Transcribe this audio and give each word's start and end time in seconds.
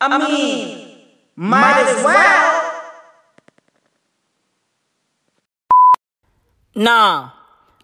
I 0.00 0.18
mean, 0.18 0.96
might 1.34 1.86
as 1.86 2.04
well. 2.04 2.82
Nah, 6.74 7.30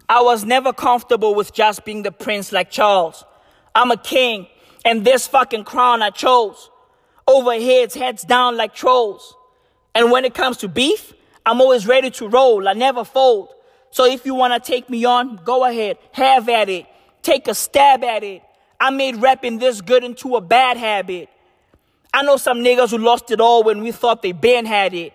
I 0.07 0.21
was 0.21 0.45
never 0.45 0.71
comfortable 0.71 1.35
with 1.35 1.53
just 1.53 1.83
being 1.83 2.03
the 2.03 2.11
prince 2.11 2.53
like 2.53 2.71
Charles. 2.71 3.25
I'm 3.73 3.91
a 3.91 3.97
king, 3.97 4.47
and 4.85 5.03
this 5.03 5.27
fucking 5.27 5.65
crown 5.65 6.01
I 6.01 6.11
chose. 6.11 6.69
Over 7.27 7.53
heads, 7.53 7.95
heads 7.95 8.23
down 8.23 8.55
like 8.55 8.73
trolls. 8.73 9.35
And 9.93 10.11
when 10.11 10.23
it 10.23 10.33
comes 10.33 10.57
to 10.57 10.69
beef, 10.69 11.13
I'm 11.45 11.59
always 11.59 11.85
ready 11.85 12.09
to 12.11 12.27
roll. 12.29 12.67
I 12.67 12.73
never 12.73 13.03
fold. 13.03 13.49
So 13.91 14.05
if 14.05 14.25
you 14.25 14.35
wanna 14.35 14.59
take 14.61 14.89
me 14.89 15.03
on, 15.03 15.37
go 15.43 15.65
ahead, 15.65 15.97
have 16.13 16.47
at 16.47 16.69
it. 16.69 16.85
Take 17.21 17.47
a 17.49 17.55
stab 17.55 18.03
at 18.03 18.23
it. 18.23 18.43
I 18.79 18.91
made 18.91 19.17
rapping 19.17 19.57
this 19.57 19.81
good 19.81 20.03
into 20.03 20.35
a 20.35 20.41
bad 20.41 20.77
habit. 20.77 21.29
I 22.15 22.21
know 22.21 22.37
some 22.37 22.59
niggas 22.59 22.91
who 22.91 22.97
lost 22.97 23.29
it 23.29 23.41
all 23.41 23.61
when 23.61 23.81
we 23.81 23.91
thought 23.91 24.21
they 24.21 24.31
been 24.31 24.65
had 24.65 24.93
it. 24.93 25.11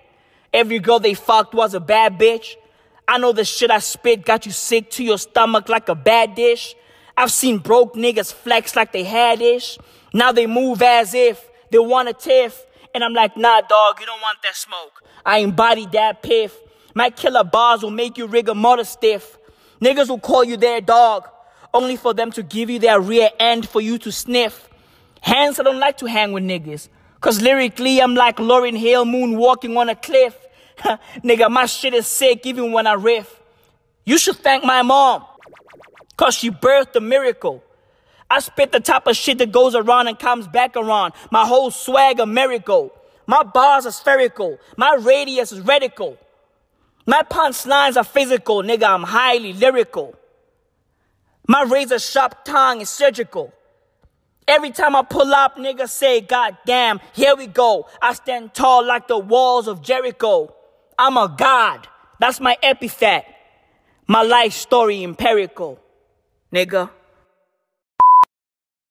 Every 0.52 0.78
girl 0.80 1.00
they 1.00 1.14
fucked 1.14 1.54
was 1.54 1.72
a 1.72 1.80
bad 1.80 2.18
bitch. 2.18 2.56
I 3.08 3.16
know 3.16 3.32
the 3.32 3.42
shit 3.42 3.70
I 3.70 3.78
spit 3.78 4.22
got 4.22 4.44
you 4.44 4.52
sick 4.52 4.90
to 4.90 5.02
your 5.02 5.16
stomach 5.16 5.70
like 5.70 5.88
a 5.88 5.94
bad 5.94 6.34
dish. 6.34 6.74
I've 7.16 7.32
seen 7.32 7.56
broke 7.56 7.94
niggas 7.94 8.34
flex 8.34 8.76
like 8.76 8.92
they 8.92 9.04
had 9.04 9.40
ish. 9.40 9.78
Now 10.12 10.30
they 10.32 10.46
move 10.46 10.82
as 10.82 11.14
if 11.14 11.48
they 11.70 11.78
want 11.78 12.10
a 12.10 12.12
tiff. 12.12 12.66
And 12.94 13.02
I'm 13.02 13.14
like, 13.14 13.34
nah, 13.34 13.62
dog, 13.62 13.98
you 13.98 14.04
don't 14.04 14.20
want 14.20 14.36
that 14.42 14.54
smoke. 14.54 15.02
I 15.24 15.38
embody 15.38 15.86
that 15.92 16.22
piff. 16.22 16.54
My 16.94 17.08
killer 17.08 17.44
bars 17.44 17.82
will 17.82 17.90
make 17.90 18.18
you 18.18 18.26
rigor 18.26 18.54
mortis 18.54 18.90
stiff. 18.90 19.38
Niggas 19.80 20.10
will 20.10 20.20
call 20.20 20.44
you 20.44 20.58
their 20.58 20.82
dog, 20.82 21.26
only 21.72 21.96
for 21.96 22.12
them 22.12 22.30
to 22.32 22.42
give 22.42 22.68
you 22.68 22.78
their 22.78 23.00
rear 23.00 23.30
end 23.38 23.66
for 23.66 23.80
you 23.80 23.96
to 23.96 24.12
sniff. 24.12 24.68
Hence, 25.20 25.60
I 25.60 25.62
don't 25.62 25.78
like 25.78 25.98
to 25.98 26.06
hang 26.06 26.32
with 26.32 26.44
niggas. 26.44 26.88
Cause 27.20 27.42
lyrically, 27.42 28.00
I'm 28.00 28.14
like 28.14 28.36
Lauryn 28.38 28.76
Hill 28.76 29.04
moon 29.04 29.36
walking 29.36 29.76
on 29.76 29.88
a 29.90 29.94
cliff. 29.94 30.36
Nigga, 31.22 31.50
my 31.50 31.66
shit 31.66 31.92
is 31.92 32.06
sick 32.06 32.46
even 32.46 32.72
when 32.72 32.86
I 32.86 32.94
riff. 32.94 33.40
You 34.04 34.16
should 34.16 34.36
thank 34.36 34.64
my 34.64 34.80
mom. 34.82 35.24
Cause 36.16 36.34
she 36.34 36.50
birthed 36.50 36.96
a 36.96 37.00
miracle. 37.00 37.62
I 38.30 38.40
spit 38.40 38.72
the 38.72 38.80
type 38.80 39.06
of 39.06 39.16
shit 39.16 39.38
that 39.38 39.52
goes 39.52 39.74
around 39.74 40.08
and 40.08 40.18
comes 40.18 40.46
back 40.46 40.76
around. 40.76 41.12
My 41.30 41.46
whole 41.46 41.70
swag 41.70 42.20
a 42.20 42.26
miracle. 42.26 42.92
My 43.26 43.42
bars 43.42 43.86
are 43.86 43.92
spherical. 43.92 44.58
My 44.76 44.96
radius 45.00 45.52
is 45.52 45.60
radical. 45.60 46.16
My 47.06 47.22
punchlines 47.22 47.96
are 47.96 48.04
physical, 48.04 48.62
nigga. 48.62 48.84
I'm 48.88 49.02
highly 49.02 49.52
lyrical. 49.52 50.14
My 51.46 51.62
razor 51.62 51.98
sharp 51.98 52.44
tongue 52.44 52.80
is 52.80 52.88
surgical. 52.88 53.52
Every 54.50 54.72
time 54.72 54.96
I 54.96 55.02
pull 55.02 55.32
up, 55.32 55.56
nigga 55.56 55.88
say, 55.88 56.20
God 56.20 56.58
damn, 56.66 56.98
here 57.12 57.36
we 57.36 57.46
go. 57.46 57.86
I 58.02 58.14
stand 58.14 58.52
tall 58.52 58.84
like 58.84 59.06
the 59.06 59.16
walls 59.16 59.68
of 59.68 59.80
Jericho. 59.80 60.52
I'm 60.98 61.16
a 61.16 61.32
god. 61.38 61.86
That's 62.18 62.40
my 62.40 62.56
epithet. 62.60 63.26
My 64.08 64.22
life 64.22 64.52
story 64.52 65.04
empirical. 65.04 65.78
Nigga. 66.52 66.90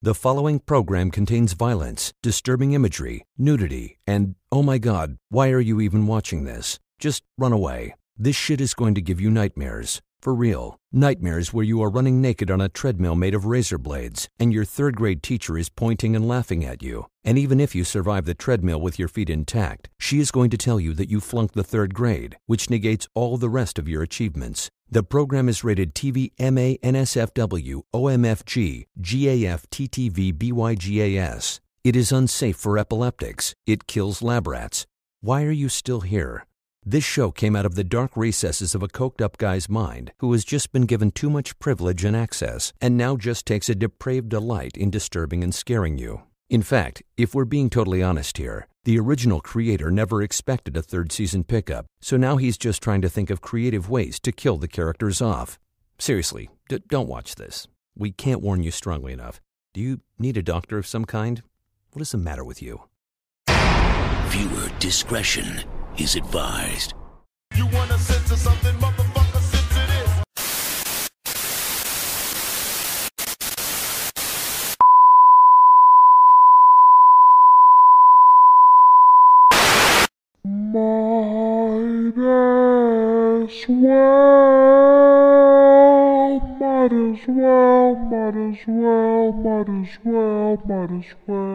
The 0.02 0.16
following 0.16 0.60
program 0.60 1.12
contains 1.12 1.52
violence, 1.52 2.14
disturbing 2.24 2.72
imagery, 2.72 3.26
nudity, 3.38 4.00
and 4.08 4.36
oh 4.54 4.64
my 4.64 4.78
god, 4.78 5.18
why 5.28 5.50
are 5.50 5.60
you 5.60 5.82
even 5.82 6.08
watching 6.08 6.46
this? 6.46 6.80
Just 7.00 7.22
run 7.38 7.52
away. 7.52 7.96
This 8.18 8.38
shit 8.38 8.62
is 8.62 8.74
going 8.74 8.96
to 8.96 9.02
give 9.02 9.20
you 9.20 9.30
nightmares. 9.30 10.02
For 10.22 10.36
real. 10.36 10.76
Nightmares 10.92 11.54
where 11.54 11.64
you 11.64 11.82
are 11.82 11.90
running 11.90 12.20
naked 12.20 12.52
on 12.52 12.60
a 12.60 12.68
treadmill 12.68 13.16
made 13.16 13.34
of 13.34 13.46
razor 13.46 13.78
blades, 13.78 14.28
and 14.38 14.52
your 14.52 14.66
third 14.66 14.98
grade 14.98 15.24
teacher 15.24 15.58
is 15.58 15.70
pointing 15.70 16.14
and 16.14 16.28
laughing 16.28 16.66
at 16.66 16.84
you. 16.84 17.06
And 17.24 17.38
even 17.38 17.62
if 17.62 17.74
you 17.74 17.86
survive 17.86 18.26
the 18.26 18.34
treadmill 18.34 18.82
with 18.82 19.00
your 19.00 19.08
feet 19.08 19.30
intact, 19.30 19.88
she 19.98 20.20
is 20.20 20.30
going 20.30 20.50
to 20.50 20.58
tell 20.58 20.78
you 20.78 20.94
that 20.96 21.10
you 21.10 21.22
flunked 21.22 21.56
the 21.56 21.64
third 21.64 21.94
grade, 21.94 22.38
which 22.48 22.70
negates 22.70 23.08
all 23.14 23.38
the 23.38 23.50
rest 23.50 23.80
of 23.80 23.88
your 23.88 24.04
achievements. 24.04 24.70
The 24.92 25.04
program 25.04 25.48
is 25.48 25.64
rated 25.64 25.96
TV 25.96 26.32
MA 26.38 26.76
NSFW 26.84 27.84
OMFG 27.94 28.88
GAF 29.00 29.68
TTV 29.72 30.34
BYGAS. 30.34 31.60
It 31.86 31.96
is 31.96 32.12
unsafe 32.12 32.58
for 32.58 32.78
epileptics. 32.78 33.54
It 33.66 33.88
kills 33.88 34.22
lab 34.22 34.48
rats. 34.48 34.86
Why 35.22 35.44
are 35.44 35.52
you 35.52 35.70
still 35.70 36.02
here? 36.02 36.46
This 36.86 37.04
show 37.04 37.30
came 37.32 37.58
out 37.58 37.66
of 37.66 37.76
the 37.76 37.84
dark 37.84 38.16
recesses 38.16 38.74
of 38.74 38.82
a 38.82 38.88
coked 38.88 39.22
up 39.22 39.38
guy's 39.38 39.68
mind 39.68 40.14
who 40.20 40.32
has 40.32 40.46
just 40.46 40.72
been 40.72 40.86
given 40.86 41.12
too 41.12 41.30
much 41.30 41.60
privilege 41.60 42.06
and 42.06 42.16
access 42.16 42.72
and 42.80 42.96
now 42.96 43.18
just 43.18 43.46
takes 43.46 43.68
a 43.68 43.76
depraved 43.76 44.30
delight 44.30 44.78
in 44.78 44.90
disturbing 44.90 45.44
and 45.44 45.54
scaring 45.54 45.98
you. 45.98 46.22
In 46.50 46.62
fact, 46.62 47.04
if 47.18 47.36
we're 47.36 47.46
being 47.46 47.70
totally 47.70 48.02
honest 48.02 48.38
here, 48.38 48.66
the 48.86 48.98
original 48.98 49.42
creator 49.42 49.92
never 49.92 50.22
expected 50.22 50.78
a 50.78 50.82
third 50.82 51.12
season 51.12 51.44
pickup, 51.44 51.86
so 52.02 52.16
now 52.16 52.38
he's 52.38 52.58
just 52.58 52.82
trying 52.82 53.02
to 53.02 53.10
think 53.10 53.30
of 53.30 53.42
creative 53.42 53.90
ways 53.90 54.20
to 54.22 54.32
kill 54.32 54.58
the 54.58 54.68
characters 54.68 55.22
off. 55.22 55.60
Seriously, 56.00 56.50
d- 56.70 56.82
don't 56.88 57.10
watch 57.10 57.36
this. 57.36 57.68
We 57.96 58.12
can't 58.12 58.42
warn 58.42 58.64
you 58.64 58.72
strongly 58.72 59.12
enough. 59.12 59.42
Do 59.74 59.82
you 59.82 60.00
need 60.18 60.38
a 60.38 60.42
doctor 60.42 60.78
of 60.78 60.88
some 60.88 61.06
kind? 61.06 61.44
What 61.92 62.02
is 62.02 62.14
the 62.14 62.18
matter 62.18 62.44
with 62.44 62.62
you? 62.62 62.84
Viewer 64.30 64.72
discretion 64.80 65.66
is 66.00 66.16
advised. 66.16 66.94
You 67.56 67.66
wanna 67.74 67.98
censor 67.98 68.38
something, 68.38 68.76
motherfucker, 68.76 69.42
censor 69.52 69.86
this. 69.92 70.10
Might 80.72 80.94
as 82.04 83.68
well, 83.78 84.10
might 86.60 86.94
as 86.94 87.28
well, 87.28 87.96
might 88.12 88.38
as 88.48 88.60
well, 88.68 89.32
might 89.34 89.70
as 89.70 89.94
well, 90.06 90.58
might 90.66 90.92
as 90.98 91.10
well. 91.28 91.49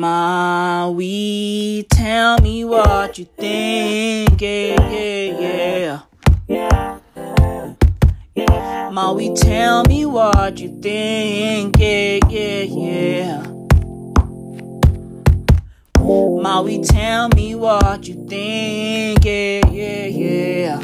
Maui, 0.00 1.84
tell 1.90 2.38
me 2.38 2.64
what 2.64 3.18
you 3.18 3.26
think. 3.36 4.40
Yeah, 4.40 4.88
yeah, 4.88 6.00
yeah. 6.48 6.98
Maui, 8.90 9.34
tell 9.36 9.84
me 9.84 10.06
what 10.06 10.58
you 10.58 10.80
think. 10.80 11.76
Yeah, 11.78 12.18
yeah, 12.30 12.62
yeah. 12.62 13.42
Maui, 15.98 16.80
tell 16.82 17.28
me 17.36 17.54
what 17.54 18.08
you 18.08 18.26
think. 18.26 19.22
Yeah, 19.22 19.60
yeah, 19.68 20.06
yeah. 20.06 20.80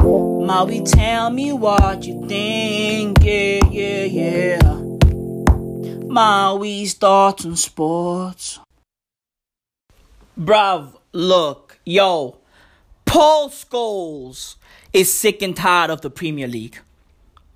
Maui, 0.00 0.80
tell 0.84 1.28
me 1.28 1.52
what 1.52 2.06
you 2.06 2.26
think. 2.26 3.18
Yeah, 3.22 3.60
yeah, 3.70 4.04
yeah. 4.04 4.71
Maui's 6.12 6.94
thoughts 6.94 7.46
on 7.46 7.56
sports. 7.56 8.60
Bruv, 10.38 10.94
look, 11.12 11.78
yo, 11.84 12.38
Paul 13.06 13.48
Scholes 13.48 14.56
is 14.92 15.12
sick 15.12 15.42
and 15.42 15.56
tired 15.56 15.90
of 15.90 16.02
the 16.02 16.10
Premier 16.10 16.46
League. 16.46 16.78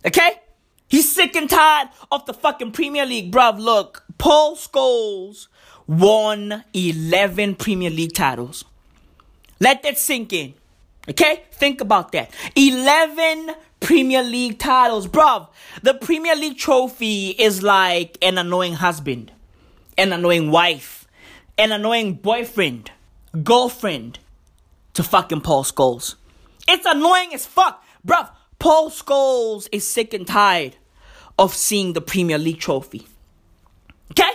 Okay? 0.06 0.41
He's 0.89 1.15
sick 1.15 1.37
and 1.37 1.50
tired 1.50 1.89
of 2.11 2.25
the 2.27 2.33
fucking 2.33 2.72
Premier 2.72 3.05
League, 3.05 3.33
bruv. 3.33 3.59
Look, 3.59 4.05
Paul 4.19 4.56
Scholes 4.56 5.49
won 5.87 6.65
11 6.73 7.56
Premier 7.56 7.91
League 7.91 8.15
titles. 8.15 8.65
Let 9.61 9.83
that 9.83 9.99
sink 9.99 10.32
in. 10.32 10.55
Okay? 11.09 11.43
Think 11.52 11.81
about 11.81 12.12
that. 12.12 12.31
11 12.55 13.50
Premier 13.87 14.25
League 14.25 14.59
titles. 14.59 15.06
Bruv, 15.06 15.47
the 15.81 15.94
Premier 15.94 16.35
League 16.35 16.59
trophy 16.59 17.29
is 17.29 17.62
like 17.62 18.19
an 18.21 18.37
annoying 18.37 18.73
husband, 18.73 19.31
an 19.97 20.12
annoying 20.12 20.50
wife, 20.50 21.06
an 21.56 21.71
annoying 21.71 22.15
boyfriend, 22.15 22.91
girlfriend 23.44 24.19
to 24.94 25.05
fucking 25.05 25.41
Paul 25.41 25.62
Scholes. 25.62 26.17
It's 26.67 26.85
annoying 26.85 27.33
as 27.33 27.47
fuck. 27.47 27.81
Bruv, 28.05 28.29
Paul 28.59 28.91
Scholes 28.91 29.69
is 29.71 29.87
sick 29.87 30.12
and 30.12 30.27
tired 30.27 30.75
of 31.38 31.55
seeing 31.55 31.93
the 31.93 32.00
Premier 32.00 32.38
League 32.38 32.59
trophy. 32.59 33.06
Okay? 34.11 34.33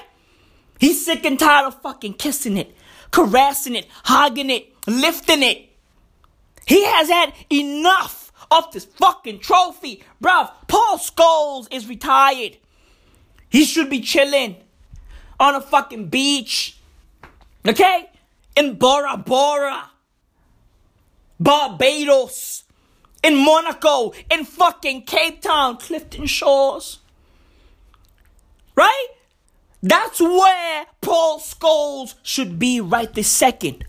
He's 0.80 1.06
sick 1.06 1.26
and 1.26 1.38
tired 1.38 1.68
of 1.68 1.82
fucking 1.82 2.14
kissing 2.14 2.56
it, 2.56 2.74
caressing 3.12 3.76
it, 3.76 3.88
hugging 4.06 4.50
it, 4.50 4.74
lifting 4.88 5.44
it. 5.44 5.68
He 6.66 6.86
has 6.86 7.10
had 7.10 7.34
enough 7.52 8.21
of 8.52 8.72
this 8.72 8.86
fucking 8.86 9.40
trophy. 9.40 10.04
Bruv, 10.22 10.52
Paul 10.68 10.98
Scholes 10.98 11.68
is 11.72 11.88
retired. 11.88 12.58
He 13.50 13.66
should 13.66 13.90
be 13.90 14.02
chilling 14.02 14.58
on 15.40 15.56
a 15.56 15.62
fucking 15.62 16.10
beach. 16.10 16.78
Okay? 17.66 18.10
In 18.56 18.76
Bora 18.76 19.18
Bora. 19.18 19.92
Barbados, 21.40 22.66
in 23.24 23.44
Monaco, 23.44 24.14
in 24.30 24.46
fucking 24.46 25.02
Cape 25.04 25.42
Town, 25.42 25.78
Clifton 25.78 26.28
Shores. 26.28 27.00
Right? 28.76 29.08
That's 29.82 30.22
where 30.22 30.86
Paul 31.02 31.40
Scholes 31.40 32.14
should 32.22 32.60
be 32.60 32.80
right 32.80 33.12
this 33.12 33.28
second. 33.28 33.86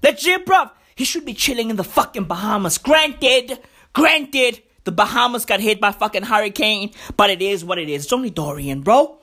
Legit, 0.00 0.46
bruv. 0.46 0.70
He 0.94 1.04
should 1.04 1.24
be 1.24 1.34
chilling 1.34 1.70
in 1.70 1.76
the 1.76 1.84
fucking 1.84 2.24
Bahamas. 2.24 2.78
Granted, 2.78 3.58
granted, 3.92 4.62
the 4.84 4.92
Bahamas 4.92 5.44
got 5.44 5.60
hit 5.60 5.80
by 5.80 5.92
fucking 5.92 6.24
hurricane, 6.24 6.92
but 7.16 7.30
it 7.30 7.42
is 7.42 7.64
what 7.64 7.78
it 7.78 7.88
is. 7.88 8.04
It's 8.04 8.12
only 8.12 8.30
Dorian, 8.30 8.80
bro. 8.80 9.18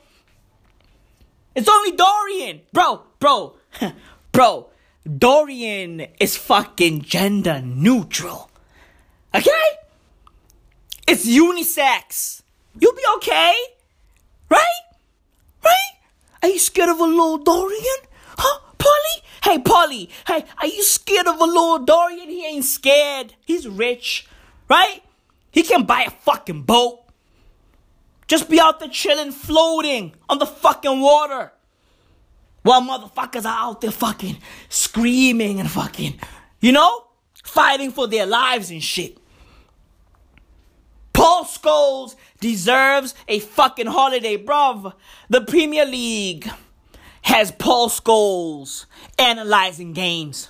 It's 1.55 1.67
only 1.67 1.91
Dorian, 1.91 2.61
bro, 2.71 3.01
bro, 3.19 3.55
bro. 4.31 4.69
Dorian 5.17 6.05
is 6.19 6.37
fucking 6.37 7.01
gender 7.01 7.61
neutral. 7.61 8.51
Okay? 9.33 9.51
It's 11.07 11.25
unisex. 11.25 12.41
You'll 12.79 12.93
be 12.93 13.03
okay. 13.15 13.53
Right? 14.49 14.81
Right? 15.63 15.91
Are 16.43 16.49
you 16.49 16.59
scared 16.59 16.89
of 16.89 16.99
a 16.99 17.05
little 17.05 17.37
Dorian? 17.37 18.01
Huh, 18.37 18.59
Polly? 18.77 19.23
Hey, 19.43 19.59
Polly. 19.59 20.09
Hey, 20.27 20.45
are 20.59 20.67
you 20.67 20.83
scared 20.83 21.27
of 21.27 21.39
a 21.39 21.45
little 21.45 21.79
Dorian? 21.79 22.29
He 22.29 22.45
ain't 22.45 22.65
scared. 22.65 23.33
He's 23.45 23.67
rich. 23.67 24.27
Right? 24.69 25.01
He 25.51 25.63
can 25.63 25.83
buy 25.83 26.03
a 26.03 26.09
fucking 26.11 26.63
boat. 26.63 27.03
Just 28.27 28.49
be 28.49 28.59
out 28.59 28.79
there 28.79 28.89
chilling, 28.89 29.31
floating 29.31 30.13
on 30.27 30.39
the 30.39 30.45
fucking 30.45 30.99
water. 30.99 31.53
While 32.63 32.81
motherfuckers 32.81 33.45
are 33.45 33.69
out 33.69 33.81
there 33.81 33.91
fucking 33.91 34.37
screaming 34.67 35.61
and 35.61 35.71
fucking, 35.71 36.19
you 36.59 36.73
know, 36.73 37.07
fighting 37.43 37.91
for 37.91 38.07
their 38.07 38.25
lives 38.25 38.69
and 38.71 38.83
shit. 38.83 39.17
Paul 41.13 41.45
Scholes 41.45 42.15
deserves 42.39 43.15
a 43.27 43.39
fucking 43.39 43.87
holiday, 43.87 44.37
bruv. 44.37 44.93
The 45.29 45.41
Premier 45.41 45.85
League 45.85 46.47
has 47.23 47.51
Paul 47.51 47.89
Scholes 47.89 48.85
analyzing 49.17 49.93
games, 49.93 50.49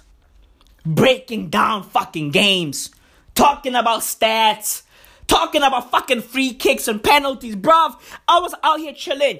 breaking 0.85 1.49
down 1.49 1.83
fucking 1.83 2.31
games, 2.31 2.89
talking 3.37 3.75
about 3.75 4.01
stats, 4.01 4.81
talking 5.27 5.61
about 5.61 5.91
fucking 5.91 6.21
free 6.21 6.53
kicks 6.53 6.87
and 6.87 7.01
penalties, 7.01 7.55
bruv. 7.55 7.95
I 8.27 8.39
was 8.39 8.53
out 8.63 8.79
here 8.79 8.93
chilling. 8.93 9.39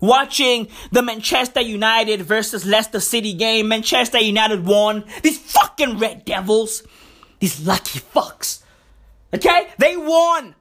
Watching 0.00 0.68
the 0.90 1.00
Manchester 1.02 1.60
United 1.60 2.22
versus 2.22 2.66
Leicester 2.66 2.98
City 2.98 3.34
game. 3.34 3.68
Manchester 3.68 4.18
United 4.18 4.64
won. 4.66 5.04
These 5.22 5.38
fucking 5.38 5.98
Red 5.98 6.24
Devils. 6.24 6.82
These 7.38 7.64
lucky 7.64 8.00
fucks. 8.00 8.62
Okay? 9.32 9.68
They 9.78 9.96
won 9.96 10.56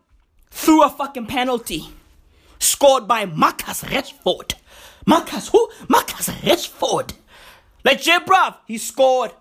through 0.51 0.83
a 0.83 0.89
fucking 0.89 1.25
penalty. 1.25 1.89
Scored 2.59 3.07
by 3.07 3.25
Marcus 3.25 3.83
Rashford. 3.85 4.53
Marcus 5.07 5.47
who? 5.47 5.69
Marcus 5.87 6.29
Rashford. 6.29 7.13
Legit, 7.83 8.25
bruv. 8.27 8.57
He 8.67 8.77
scored. 8.77 9.31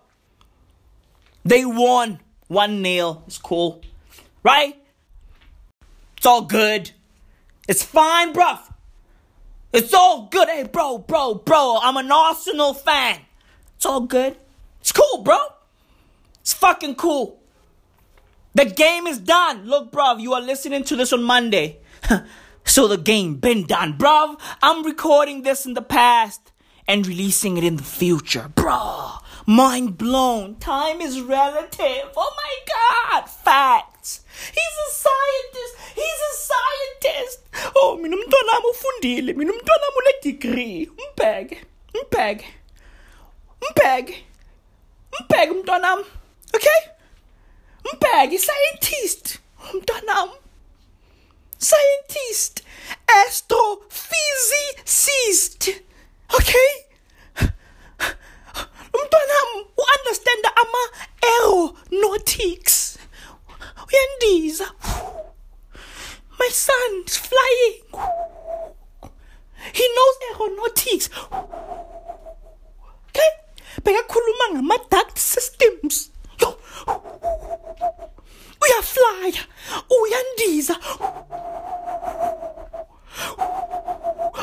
They 1.43 1.63
won 1.65 2.19
1 2.51 2.83
0. 2.83 3.23
It's 3.27 3.37
cool. 3.37 3.81
Right? 4.43 4.75
It's 6.17 6.25
all 6.25 6.41
good. 6.41 6.91
It's 7.65 7.81
fine, 7.81 8.33
bruv. 8.33 8.59
It's 9.71 9.93
all 9.93 10.27
good. 10.29 10.49
Hey, 10.49 10.63
bro, 10.63 10.97
bro, 10.97 11.35
bro. 11.35 11.79
I'm 11.81 11.95
an 11.95 12.11
Arsenal 12.11 12.73
fan. 12.73 13.21
It's 13.77 13.85
all 13.85 14.01
good. 14.01 14.35
It's 14.81 14.91
cool, 14.91 15.23
bro. 15.23 15.37
It's 16.41 16.53
fucking 16.53 16.95
cool. 16.95 17.39
The 18.53 18.65
game 18.65 19.07
is 19.07 19.19
done. 19.19 19.65
Look, 19.65 19.93
bruv, 19.93 20.19
you 20.19 20.33
are 20.33 20.41
listening 20.41 20.83
to 20.83 20.97
this 20.97 21.13
on 21.13 21.23
Monday. 21.23 21.79
so 22.65 22.85
the 22.89 22.97
game 22.97 23.35
been 23.35 23.65
done, 23.65 23.97
bruv. 23.97 24.37
I'm 24.61 24.83
recording 24.83 25.43
this 25.43 25.65
in 25.65 25.73
the 25.73 25.81
past 25.81 26.51
and 26.85 27.07
releasing 27.07 27.55
it 27.55 27.63
in 27.63 27.77
the 27.77 27.83
future, 27.83 28.51
bruh. 28.53 29.20
Mind 29.51 29.97
blown. 29.97 30.55
Time 30.59 31.01
is 31.01 31.19
relative. 31.19 32.09
Oh 32.15 32.33
my 32.41 32.53
god. 32.73 33.29
Facts. 33.29 34.21
He's 34.57 34.75
a 34.87 34.89
scientist. 35.03 35.73
He's 35.93 36.21
a 36.31 36.33
scientist. 36.49 37.39
Oh, 37.75 37.97
mina 37.97 38.15
mntwana 38.15 38.51
wami 38.53 38.67
ufundile. 38.71 39.33
Mina 39.33 39.53
mntwana 39.53 39.85
wami 39.85 39.97
une 40.05 40.13
degree. 40.23 40.87
Umbheke. 40.87 41.65
Umbheke. 41.93 42.45
Umbheke 45.19 45.51
mntwana 45.51 45.89
wami. 45.91 46.05
Okay? 46.55 46.81
Umbheke 47.93 48.39
scientist. 48.39 49.39
Mntwana 49.73 50.19
wami. 50.19 50.33
Scientist. 51.57 52.61
Astrophysicist. 53.07 55.69
Okay? 56.35 56.85
Umntwanam 58.95 59.49
u-understanda 59.81 60.49
ama-aeronautics 60.61 62.75
uyandiza. 63.87 64.67
My 66.39 66.49
son 66.49 66.91
is 67.07 67.17
flying. 67.17 67.83
He 69.73 69.85
knows 69.95 70.15
aeronautics 70.29 71.09
okay? 73.09 73.31
Bekakhuluma 73.83 74.45
ngama-duct 74.53 75.17
systems. 75.17 76.09
Yo. 76.41 76.49
Uyaflya. 78.61 79.43
Uyandiza 79.89 80.75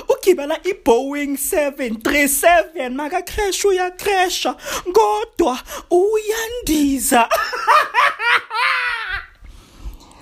ugibela 0.08 0.58
i-boeing 0.64 1.36
737 1.36 2.90
makacrash 2.90 3.64
uyacrasha 3.64 4.56
kodwa 4.92 5.58
uyandiza. 5.90 7.28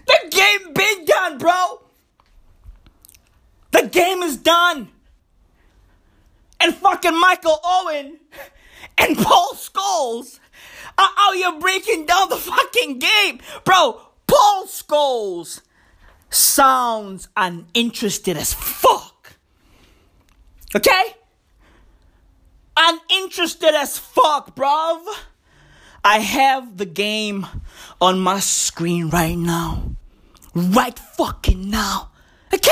The 0.06 0.18
game 0.30 0.72
been 0.72 1.04
done 1.04 1.38
bro. 1.38 1.82
The 3.72 3.88
game 3.88 4.22
is 4.22 4.36
done. 4.36 4.88
And 6.60 6.74
fucking 6.74 7.18
michael 7.18 7.58
owen 7.64 8.18
and 8.98 9.16
paul 9.18 9.52
scholes 9.54 10.38
are 10.96 11.10
out 11.18 11.34
here 11.34 11.58
breaking 11.58 12.06
down 12.06 12.28
the 12.28 12.36
fucking 12.36 13.00
game. 13.00 13.40
Bro 13.64 14.00
paul 14.26 14.66
scholes 14.66 15.60
sounds 16.30 17.28
uninterested 17.36 18.36
as 18.36 18.52
fuck. 18.54 19.36
Okay? 20.74 21.16
Uninterested 22.76 23.74
as 23.74 23.98
fuck, 23.98 24.54
bruv. 24.54 25.04
I 26.04 26.18
have 26.18 26.76
the 26.76 26.86
game 26.86 27.46
on 28.00 28.20
my 28.20 28.40
screen 28.40 29.08
right 29.08 29.36
now. 29.36 29.96
Right 30.54 30.98
fucking 30.98 31.68
now. 31.70 32.10
Okay? 32.52 32.70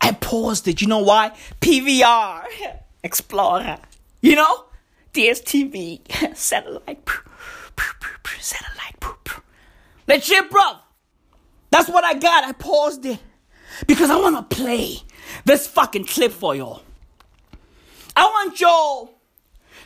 I 0.00 0.12
paused 0.12 0.68
it. 0.68 0.80
You 0.80 0.88
know 0.88 1.00
why? 1.00 1.32
PVR. 1.60 2.44
Explora. 3.04 3.80
You 4.20 4.36
know? 4.36 4.64
DSTV. 5.12 6.36
Satellite. 6.36 7.08
Satellite. 8.40 8.76
Legit, 10.06 10.50
bruv. 10.50 10.78
That's 11.76 11.90
what 11.90 12.04
I 12.04 12.14
got. 12.14 12.42
I 12.42 12.52
paused 12.52 13.04
it 13.04 13.18
because 13.86 14.08
I 14.08 14.16
want 14.16 14.48
to 14.48 14.56
play 14.56 14.96
this 15.44 15.66
fucking 15.66 16.06
clip 16.06 16.32
for 16.32 16.56
y'all. 16.56 16.80
I 18.16 18.24
want 18.24 18.58
y'all 18.58 19.10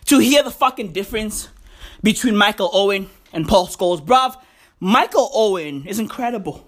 to 0.04 0.18
hear 0.18 0.44
the 0.44 0.52
fucking 0.52 0.92
difference 0.92 1.48
between 2.00 2.36
Michael 2.36 2.70
Owen 2.72 3.10
and 3.32 3.48
Paul 3.48 3.66
Scholes. 3.66 4.00
Bruv, 4.00 4.40
Michael 4.78 5.32
Owen 5.34 5.84
is 5.88 5.98
incredible. 5.98 6.64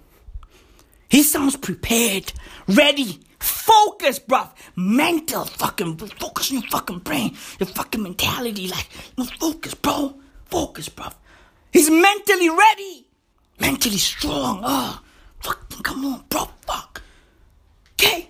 He 1.07 1.23
sounds 1.23 1.55
prepared, 1.55 2.33
ready, 2.67 3.21
focused, 3.39 4.27
bruv. 4.27 4.49
Mental, 4.75 5.45
fucking, 5.45 5.99
focus 5.99 6.51
on 6.51 6.59
your 6.59 6.69
fucking 6.69 6.99
brain, 6.99 7.37
your 7.61 7.67
fucking 7.67 8.03
mentality. 8.03 8.67
Like, 8.67 8.89
no, 9.17 9.23
focus, 9.23 9.73
bro. 9.73 10.19
Focus, 10.47 10.89
bruv. 10.89 11.13
He's 11.71 11.89
mentally 11.89 12.49
ready 12.49 13.07
mentally 13.59 13.97
strong. 13.97 14.61
Oh, 14.63 15.01
fucking 15.43 15.83
come 15.83 16.05
on, 16.05 16.23
bro. 16.29 16.45
Fuck. 16.65 17.01
Okay? 17.93 18.29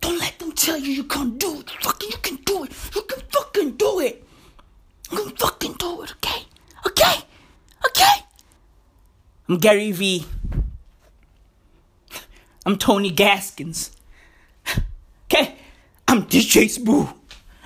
Don't 0.00 0.18
let 0.18 0.38
them 0.38 0.52
tell 0.52 0.78
you 0.78 0.92
you 0.92 1.04
can't 1.04 1.38
do 1.38 1.60
it. 1.60 1.70
Fucking, 1.70 2.10
you 2.10 2.18
can 2.18 2.36
do 2.44 2.64
it. 2.64 2.72
You 2.94 3.02
can 3.02 3.20
fucking 3.30 3.70
do 3.76 4.00
it. 4.00 4.24
You 5.10 5.18
can 5.18 5.36
fucking 5.36 5.74
do 5.74 6.02
it, 6.02 6.12
okay? 6.12 6.42
Okay? 6.86 7.24
Okay? 7.86 8.24
I'm 9.48 9.58
Gary 9.58 9.92
V. 9.92 10.24
I'm 12.64 12.76
Tony 12.78 13.10
Gaskins. 13.10 13.90
Okay? 15.26 15.56
I'm 16.06 16.24
DJ 16.26 16.84
Boo. 16.84 17.08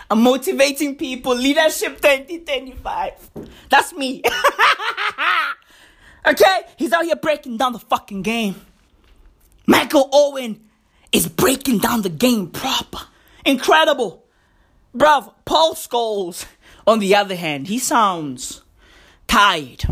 I'm 0.09 0.23
motivating 0.23 0.97
people. 0.97 1.35
Leadership 1.35 2.01
2025. 2.01 3.31
That's 3.69 3.93
me. 3.95 4.23
okay? 6.27 6.63
He's 6.77 6.93
out 6.93 7.05
here 7.05 7.17
breaking 7.17 7.57
down 7.57 7.73
the 7.73 7.79
fucking 7.79 8.23
game. 8.23 8.57
Michael 9.67 10.09
Owen 10.13 10.61
is 11.13 11.29
breaking 11.29 11.79
down 11.79 12.03
the 12.03 12.09
game 12.09 12.51
proper. 12.51 12.99
Incredible. 13.45 14.25
Bruv, 14.97 15.33
Paul 15.45 15.75
Scholes, 15.75 16.47
on 16.87 17.01
the 17.01 17.15
other 17.15 17.35
hand, 17.37 17.69
he 17.69 17.79
sounds 17.79 18.63
tired, 19.27 19.85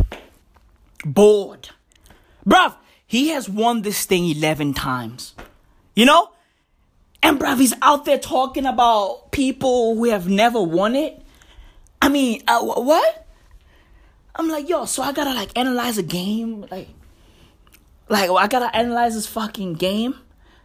bored. 1.04 1.70
Bruv, 2.46 2.76
he 3.06 3.28
has 3.28 3.48
won 3.48 3.82
this 3.82 4.04
thing 4.04 4.26
11 4.26 4.74
times. 4.74 5.34
You 5.94 6.06
know? 6.06 6.30
And 7.22 7.40
bruv, 7.40 7.58
he's 7.58 7.72
out 7.80 8.04
there 8.04 8.18
talking 8.18 8.66
about 8.66 9.32
people 9.32 9.94
who 9.94 10.10
have 10.10 10.28
never 10.28 10.60
won 10.60 10.94
it. 10.94 11.22
I 12.02 12.10
mean, 12.10 12.42
uh, 12.46 12.60
wh- 12.60 12.84
what? 12.84 13.23
I'm 14.36 14.48
like, 14.48 14.68
yo, 14.68 14.84
so 14.84 15.02
I 15.02 15.12
gotta 15.12 15.34
like 15.34 15.56
analyze 15.56 15.98
a 15.98 16.02
game? 16.02 16.66
Like, 16.70 16.88
like 18.08 18.30
I 18.30 18.46
gotta 18.48 18.74
analyze 18.76 19.14
this 19.14 19.26
fucking 19.26 19.74
game 19.74 20.16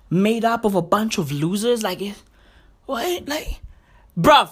made 0.09 0.43
up 0.43 0.65
of 0.65 0.75
a 0.75 0.81
bunch 0.81 1.17
of 1.17 1.31
losers? 1.31 1.83
Like, 1.83 2.01
it, 2.01 2.15
what? 2.85 3.27
Like, 3.27 3.61
bruv, 4.17 4.49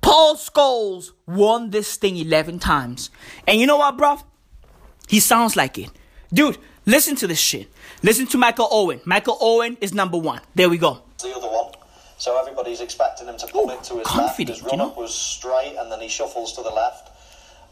Paul 0.00 0.36
Scholes 0.36 1.12
won 1.26 1.70
this 1.70 1.96
thing 1.96 2.16
11 2.16 2.58
times. 2.58 3.10
And 3.46 3.60
you 3.60 3.66
know 3.66 3.76
what, 3.76 3.96
bruv? 3.96 4.24
He 5.06 5.20
sounds 5.20 5.56
like 5.56 5.78
it. 5.78 5.90
Dude, 6.32 6.58
listen 6.86 7.14
to 7.16 7.26
this 7.26 7.38
shit. 7.38 7.68
Listen 8.02 8.26
to 8.28 8.38
Michael 8.38 8.68
Owen. 8.70 9.00
Michael 9.04 9.38
Owen 9.40 9.76
is 9.80 9.94
number 9.94 10.18
one. 10.18 10.40
There 10.54 10.68
we 10.68 10.78
go. 10.78 11.02
the 11.22 11.34
other 11.34 11.48
one. 11.48 11.72
So 12.18 12.38
everybody's 12.38 12.80
expecting 12.80 13.28
him 13.28 13.36
to 13.38 13.46
pull 13.46 13.70
Ooh, 13.70 13.74
it 13.74 13.84
to 13.84 13.98
his 13.98 14.06
confident, 14.06 14.48
left. 14.48 14.62
His 14.64 14.72
you 14.72 14.78
run 14.78 14.88
up 14.88 14.96
know? 14.96 15.02
was 15.02 15.14
straight, 15.14 15.76
and 15.78 15.90
then 15.90 16.00
he 16.00 16.08
shuffles 16.08 16.52
to 16.54 16.62
the 16.62 16.70
left. 16.70 17.10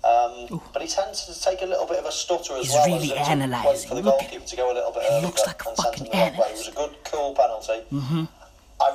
Um, 0.06 0.60
but 0.72 0.82
he 0.82 0.88
tends 0.88 1.26
to 1.26 1.40
take 1.40 1.62
a 1.62 1.66
little 1.66 1.86
bit 1.86 1.98
of 1.98 2.04
a 2.06 2.12
stutter 2.12 2.54
as 2.54 2.66
He's 2.66 2.72
well. 2.74 2.86
really 2.86 3.12
analysing. 3.12 3.70
Wait 3.70 3.78
for 3.88 3.94
the 3.96 4.02
Look- 4.02 4.20
goalkeeper 4.20 4.46
to 4.46 4.56
go 4.56 4.72
a 4.72 4.74
little 4.74 4.92
bit 4.92 5.02
he 5.02 5.20
looks 5.26 5.44
like 5.46 5.60
a 5.66 5.74
fucking 5.74 6.04
him 6.06 6.10
the 6.12 6.18
wrong 6.18 6.36
way. 6.36 6.46
It 6.50 6.52
was 6.58 6.68
a 6.68 6.72
good, 6.72 6.94
cool 7.04 7.34
penalty. 7.34 7.80
Mm-hmm. 7.92 8.24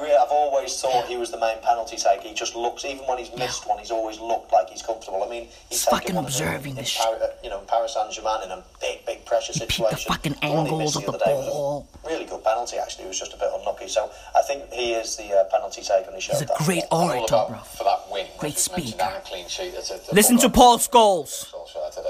I 0.01 0.03
really, 0.03 0.15
I've 0.15 0.31
always 0.31 0.81
thought 0.81 1.05
he 1.05 1.15
was 1.17 1.29
the 1.31 1.39
main 1.39 1.57
penalty 1.61 1.95
taker. 1.95 2.27
He 2.27 2.33
just 2.33 2.55
looks, 2.55 2.83
even 2.85 3.05
when 3.05 3.19
he's 3.19 3.31
missed 3.37 3.67
one, 3.67 3.77
he's 3.77 3.91
always 3.91 4.19
looked 4.19 4.51
like 4.51 4.69
he's 4.69 4.81
comfortable. 4.81 5.23
I 5.23 5.29
mean, 5.29 5.43
he's 5.69 5.81
He's 5.81 5.83
fucking 5.85 5.99
taken 5.99 6.15
one 6.15 6.25
observing 6.25 6.71
in, 6.71 6.75
this 6.77 6.97
Paris, 6.97 7.21
uh, 7.21 7.27
you 7.43 7.49
know, 7.49 7.59
in 7.59 7.65
Paris 7.67 7.93
Saint 7.93 8.11
Germain 8.11 8.41
in 8.45 8.51
a 8.51 8.63
big, 8.79 9.05
big 9.05 9.25
pressure 9.25 9.53
He 9.53 9.59
peeped 9.59 9.77
the 9.77 9.95
situation. 9.97 10.11
fucking 10.11 10.33
The 10.33 10.45
angles 10.45 10.95
of 10.95 11.05
the 11.05 11.11
the 11.11 11.17
other 11.17 11.25
day 11.25 11.33
was 11.33 11.47
a 11.47 11.51
ball. 11.51 11.87
Really 12.07 12.25
good 12.25 12.43
penalty, 12.43 12.77
actually. 12.77 13.05
It 13.05 13.09
was 13.09 13.19
just 13.19 13.33
a 13.33 13.37
bit 13.37 13.49
unlucky. 13.53 13.87
So 13.87 14.09
I 14.35 14.41
think 14.41 14.71
he 14.71 14.93
is 14.93 15.17
the 15.17 15.29
uh, 15.33 15.43
penalty 15.51 15.81
taker, 15.81 16.05
and 16.07 16.15
he 16.15 16.21
showed 16.21 16.33
He's 16.39 16.41
a 16.49 16.63
great 16.63 16.83
all 16.89 17.09
orator, 17.11 17.45
bro. 17.49 17.57
for 17.59 17.83
that 17.83 17.99
win. 18.11 18.25
Great 18.39 18.55
as 18.55 18.71
mentioned, 18.71 18.93
speaker. 18.93 19.05
and 19.05 19.17
a 19.17 19.21
clean 19.21 19.47
sheet. 19.47 19.73
A- 19.75 20.15
Listen 20.15 20.37
to 20.37 20.41
full- 20.49 20.49
Paul 20.49 20.77
Scholes. 20.79 21.45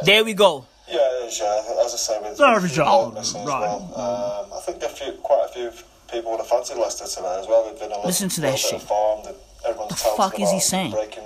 There 0.06 0.24
we 0.24 0.34
go. 0.34 0.66
Yeah, 0.88 0.98
it 1.00 1.28
is, 1.28 1.40
yeah. 1.40 1.62
As 1.86 1.94
I 1.94 1.98
say, 1.98 2.20
with 2.22 2.38
There 2.38 2.54
with 2.54 2.64
we 2.64 2.70
the 2.70 2.76
go. 2.78 2.84
goal 2.86 3.12
missing 3.12 3.42
as 3.42 3.48
Right. 3.48 3.62
well. 3.62 4.46
Um, 4.48 4.54
I 4.58 4.60
think 4.62 4.84
a 4.84 4.90
few, 4.90 5.14
quite 5.24 5.46
a 5.50 5.54
few 5.54 5.72
people 6.12 6.32
would 6.32 6.40
have 6.40 6.48
fancied 6.48 6.78
Leicester 6.78 7.06
today 7.08 7.38
as 7.40 7.48
well. 7.48 7.64
They've 7.70 7.80
been 7.80 7.92
a 7.92 7.96
little, 7.96 8.06
Listen 8.06 8.30
to 8.30 8.42
bit 8.42 8.60
shit. 8.60 8.74
of 8.74 8.84
form. 8.84 9.24
That 9.26 9.36
everyone's 9.68 9.92
The 9.92 10.10
fuck 10.18 10.40
is 10.40 10.52
he 10.52 10.60
saying? 10.60 10.92
Breaking 10.92 11.24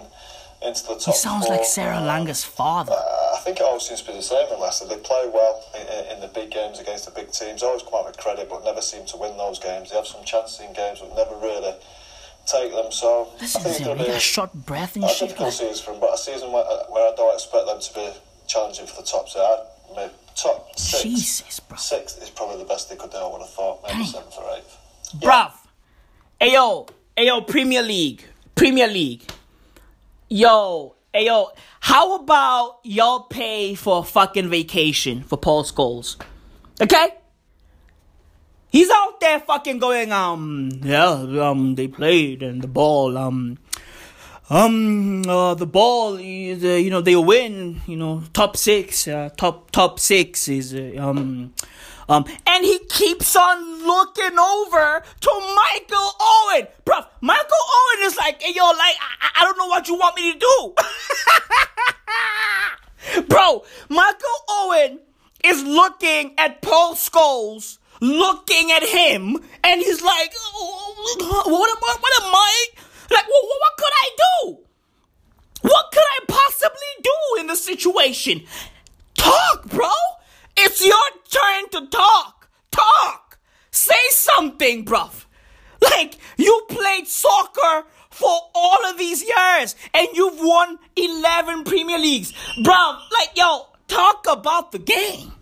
into 0.65 0.83
the 0.83 0.95
top 0.95 1.05
He 1.05 1.11
sounds 1.13 1.45
four. 1.47 1.55
like 1.57 1.65
Sarah 1.65 1.97
Um, 1.97 2.03
Langer's 2.05 2.43
father. 2.43 2.93
Uh, 2.93 3.35
I 3.35 3.39
think 3.43 3.57
it 3.59 3.63
always 3.63 3.83
seems 3.83 4.01
to 4.01 4.07
be 4.07 4.13
the 4.13 4.21
same 4.23 4.47
with 4.49 4.59
Leicester. 4.59 4.87
They 4.87 4.97
play 4.97 5.29
well 5.31 5.63
in, 5.75 6.15
in 6.15 6.19
the 6.21 6.27
big 6.27 6.49
games 6.51 6.79
against 6.79 7.05
the 7.05 7.11
big 7.11 7.31
teams. 7.31 7.61
Always 7.63 7.83
come 7.83 7.93
out 7.95 8.05
with 8.07 8.17
credit, 8.17 8.49
but 8.49 8.63
never 8.63 8.81
seem 8.81 9.05
to 9.07 9.17
win 9.17 9.37
those 9.37 9.59
games. 9.59 9.89
They 9.91 9.95
have 9.97 10.07
some 10.07 10.23
chances 10.23 10.59
in 10.61 10.73
games, 10.73 10.99
but 11.01 11.15
never 11.15 11.35
really 11.41 11.73
take 12.47 12.71
them. 12.73 12.91
So 12.91 13.29
Listen 13.41 13.61
I 13.61 13.63
think 13.63 13.75
it's 13.75 13.79
him. 13.79 13.85
going 13.85 13.97
He 13.99 14.03
to 14.05 14.09
be 14.09 14.13
got 14.15 14.21
short 14.21 14.53
breath 14.53 14.95
and 14.95 15.05
a 15.05 15.09
shit. 15.09 15.29
difficult 15.29 15.47
Like, 15.47 15.53
season 15.53 15.83
for 15.85 15.91
them, 15.91 15.99
but 16.01 16.13
a 16.13 16.17
season 16.17 16.51
where, 16.51 16.63
where 16.89 17.11
I 17.11 17.15
don't 17.15 17.33
expect 17.33 17.65
them 17.67 17.79
to 17.79 17.93
be 17.93 18.09
challenging 18.47 18.87
for 18.87 19.01
the 19.01 19.07
top. 19.07 19.29
So 19.29 19.39
I, 19.41 20.09
top 20.35 20.77
six. 20.77 21.03
Jesus, 21.03 21.61
is 22.21 22.29
probably 22.29 22.57
the 22.57 22.65
best 22.65 22.89
they 22.89 22.95
could 22.95 23.11
do. 23.11 23.17
I 23.17 23.31
would 23.31 23.41
have 23.41 23.49
thought 23.49 23.81
maybe 23.83 23.99
Dang. 23.99 24.05
seventh 24.05 24.37
or 24.37 24.57
eighth. 24.57 24.77
Bruv. 25.19 25.51
Ayo. 26.41 26.89
Ayo, 27.17 27.47
Premier 27.47 27.81
League. 27.81 28.23
Premier 28.55 28.87
League. 28.87 29.23
Yo. 30.29 30.95
Ayo. 31.13 31.49
How 31.79 32.15
about 32.15 32.79
y'all 32.83 33.21
pay 33.21 33.75
for 33.75 33.99
a 33.99 34.03
fucking 34.03 34.49
vacation 34.49 35.23
for 35.23 35.37
Paul 35.37 35.63
Scholes? 35.63 36.17
Okay? 36.81 37.09
He's 38.69 38.89
out 38.89 39.21
there 39.21 39.39
fucking 39.39 39.79
going, 39.79 40.11
um, 40.11 40.69
yeah, 40.83 41.11
um, 41.11 41.75
they 41.75 41.87
played 41.87 42.43
and 42.43 42.61
the 42.61 42.67
ball, 42.67 43.17
um, 43.17 43.57
um, 44.49 45.23
uh, 45.27 45.55
the 45.55 45.65
ball 45.65 46.17
is, 46.17 46.63
uh, 46.63 46.67
you 46.69 46.89
know, 46.89 47.01
they 47.01 47.15
win, 47.15 47.81
you 47.87 47.97
know, 47.97 48.23
top 48.33 48.57
six, 48.57 49.07
uh, 49.07 49.29
top, 49.37 49.71
top 49.71 49.99
six 49.99 50.47
is, 50.47 50.73
uh, 50.73 50.93
um, 50.99 51.53
um, 52.07 52.25
and 52.45 52.63
he 52.65 52.79
keeps 52.89 53.35
on 53.35 53.85
looking 53.85 54.37
over 54.37 55.03
to 55.21 55.55
Michael 55.55 56.11
Owen. 56.21 56.67
bro. 56.83 56.97
Michael 57.21 57.49
Owen 57.49 58.05
is 58.05 58.15
like, 58.15 58.41
hey, 58.41 58.53
yo, 58.55 58.63
like, 58.65 58.95
I, 58.99 59.41
I 59.41 59.43
don't 59.43 59.57
know 59.57 59.67
what 59.67 59.87
you 59.87 59.95
want 59.95 60.15
me 60.15 60.33
to 60.33 60.39
do. 60.39 60.73
Bro, 63.27 63.63
Michael 63.89 64.39
Owen 64.49 64.99
is 65.43 65.63
looking 65.63 66.33
at 66.37 66.61
Paul 66.61 66.95
Scholes, 66.95 67.77
looking 68.01 68.71
at 68.71 68.83
him, 68.83 69.37
and 69.63 69.81
he's 69.81 70.01
like, 70.01 70.33
oh, 70.37 70.93
what, 71.45 71.69
am 71.69 71.77
I, 71.83 71.97
what 71.99 72.23
am 72.23 72.35
I? 72.35 72.65
Like, 73.09 73.27
what, 73.27 73.43
what 73.43 73.77
could 73.77 73.93
I 73.93 74.09
do? 74.17 74.57
What 75.61 75.91
could 75.91 76.03
I 76.03 76.19
possibly 76.27 76.93
do 77.03 77.39
in 77.39 77.47
the 77.47 77.55
situation? 77.55 78.43
Talk, 79.15 79.65
bro. 79.65 79.89
It's 80.57 80.85
your 80.85 80.95
turn 81.29 81.69
to 81.71 81.87
talk. 81.87 82.49
Talk. 82.71 83.39
Say 83.71 83.93
something, 84.09 84.85
bruv. 84.85 85.25
Like, 85.81 86.17
you 86.37 86.65
played 86.69 87.07
soccer 87.07 87.85
for 88.09 88.39
all 88.53 88.85
of 88.85 88.97
these 88.97 89.23
years 89.23 89.75
and 89.93 90.07
you've 90.13 90.39
won 90.39 90.79
11 90.95 91.63
Premier 91.65 91.97
Leagues. 91.97 92.31
Bruv, 92.57 92.99
like, 93.11 93.31
yo, 93.35 93.67
talk 93.87 94.25
about 94.29 94.71
the 94.71 94.79
game. 94.79 95.33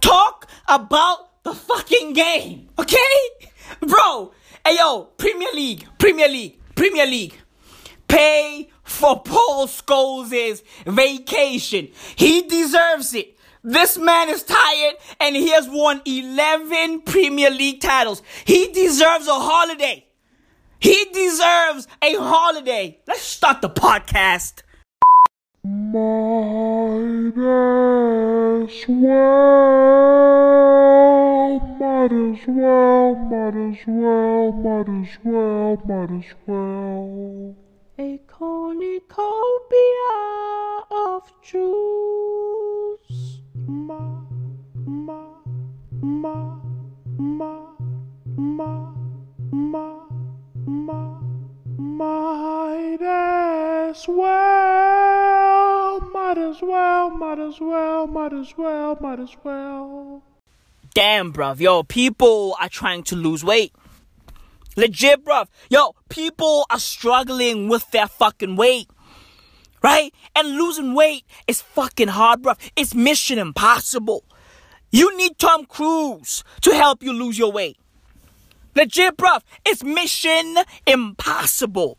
Talk 0.00 0.48
about 0.66 1.42
the 1.42 1.54
fucking 1.54 2.14
game, 2.14 2.68
okay? 2.78 3.18
Bro, 3.80 4.32
hey 4.64 4.76
yo, 4.78 5.04
Premier 5.16 5.48
League, 5.54 5.86
Premier 5.98 6.28
League, 6.28 6.58
Premier 6.74 7.06
League. 7.06 7.34
Pay 8.08 8.68
for 8.82 9.22
Paul 9.22 9.68
Scholes' 9.68 10.62
vacation. 10.84 11.88
He 12.16 12.42
deserves 12.42 13.14
it. 13.14 13.36
This 13.62 13.96
man 13.98 14.28
is 14.28 14.42
tired 14.42 14.94
and 15.20 15.36
he 15.36 15.50
has 15.50 15.68
won 15.68 16.02
11 16.04 17.02
Premier 17.02 17.50
League 17.50 17.80
titles. 17.80 18.22
He 18.44 18.72
deserves 18.72 19.28
a 19.28 19.34
holiday. 19.34 20.06
He 20.80 21.04
deserves 21.12 21.86
a 22.02 22.14
holiday. 22.16 22.98
Let's 23.06 23.22
start 23.22 23.60
the 23.60 23.70
podcast. 23.70 24.62
Might 25.62 27.36
as 27.36 28.86
well, 28.88 30.30
might 31.78 32.12
as 32.12 32.46
well, 32.48 33.14
might 33.14 33.54
as 33.54 33.76
well, 33.86 34.52
might 34.52 34.88
as 34.88 35.18
well, 35.22 35.76
might 35.84 36.10
as 36.12 36.24
well. 36.46 37.54
A 37.98 38.18
cornucopia 38.26 39.18
of 40.90 41.30
juice. 41.42 41.82
Ma, 43.66 44.24
ma, 44.86 45.42
ma, 46.00 46.58
ma, 47.18 47.76
ma, 48.38 48.94
ma, 49.52 50.06
ma, 50.66 51.29
might 51.80 52.98
as 53.00 54.06
well, 54.06 56.00
might 56.00 56.38
as 56.38 56.60
well, 56.60 57.10
might 57.10 57.38
as 57.38 57.60
well, 57.60 58.06
might 58.06 58.32
as 58.32 58.54
well, 58.56 58.98
might 59.00 59.20
as 59.20 59.34
well. 59.42 60.22
Damn, 60.92 61.32
bruv. 61.32 61.60
Yo, 61.60 61.82
people 61.82 62.56
are 62.60 62.68
trying 62.68 63.02
to 63.04 63.16
lose 63.16 63.42
weight. 63.42 63.72
Legit, 64.76 65.24
bruv. 65.24 65.46
Yo, 65.70 65.94
people 66.08 66.66
are 66.70 66.78
struggling 66.78 67.68
with 67.68 67.90
their 67.92 68.08
fucking 68.08 68.56
weight. 68.56 68.88
Right? 69.82 70.12
And 70.36 70.56
losing 70.56 70.94
weight 70.94 71.24
is 71.46 71.62
fucking 71.62 72.08
hard, 72.08 72.42
bruv. 72.42 72.58
It's 72.76 72.94
mission 72.94 73.38
impossible. 73.38 74.24
You 74.92 75.16
need 75.16 75.38
Tom 75.38 75.64
Cruise 75.64 76.44
to 76.60 76.74
help 76.74 77.02
you 77.02 77.12
lose 77.12 77.38
your 77.38 77.52
weight. 77.52 77.78
Legit, 78.74 79.16
bruv. 79.16 79.42
It's 79.64 79.82
mission 79.82 80.56
impossible. 80.86 81.98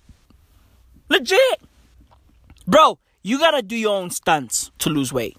Legit. 1.09 1.61
Bro, 2.65 2.99
you 3.23 3.39
gotta 3.39 3.61
do 3.61 3.75
your 3.75 3.97
own 3.97 4.09
stunts 4.09 4.71
to 4.79 4.89
lose 4.89 5.11
weight. 5.11 5.37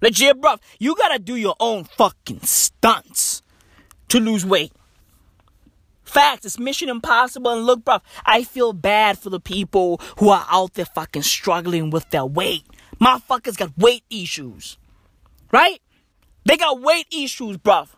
Legit, 0.00 0.40
bruv. 0.40 0.58
You 0.78 0.94
gotta 0.96 1.18
do 1.18 1.36
your 1.36 1.56
own 1.58 1.84
fucking 1.84 2.40
stunts 2.42 3.42
to 4.08 4.20
lose 4.20 4.44
weight. 4.46 4.72
Facts. 6.04 6.46
It's 6.46 6.58
Mission 6.58 6.88
Impossible. 6.88 7.50
And 7.50 7.66
look, 7.66 7.84
bruv, 7.84 8.00
I 8.24 8.44
feel 8.44 8.72
bad 8.72 9.18
for 9.18 9.28
the 9.28 9.40
people 9.40 10.00
who 10.18 10.28
are 10.28 10.46
out 10.48 10.74
there 10.74 10.84
fucking 10.84 11.22
struggling 11.22 11.90
with 11.90 12.08
their 12.10 12.24
weight. 12.24 12.62
Motherfuckers 13.00 13.56
got 13.56 13.76
weight 13.76 14.04
issues. 14.08 14.78
Right? 15.50 15.82
They 16.44 16.56
got 16.56 16.80
weight 16.80 17.06
issues, 17.10 17.56
bruv. 17.58 17.88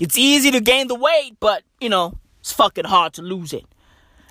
It's 0.00 0.16
easy 0.16 0.50
to 0.50 0.60
gain 0.60 0.86
the 0.86 0.94
weight, 0.94 1.36
but, 1.40 1.64
you 1.80 1.88
know, 1.88 2.14
it's 2.40 2.52
fucking 2.52 2.84
hard 2.84 3.14
to 3.14 3.22
lose 3.22 3.52
it. 3.52 3.64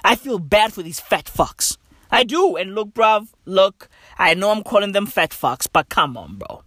I 0.04 0.16
feel 0.16 0.40
bad 0.40 0.74
for 0.74 0.82
these 0.82 1.00
fat 1.00 1.26
fucks. 1.26 1.78
I 2.10 2.24
do. 2.24 2.56
And 2.56 2.74
look, 2.74 2.94
bruv, 2.94 3.28
look, 3.46 3.90
I 4.18 4.34
know 4.34 4.52
I'm 4.52 4.64
calling 4.64 4.94
them 4.94 5.06
fat 5.06 5.32
fucks, 5.32 5.68
but 5.72 5.90
come 5.90 6.16
on, 6.16 6.38
bro. 6.38 6.64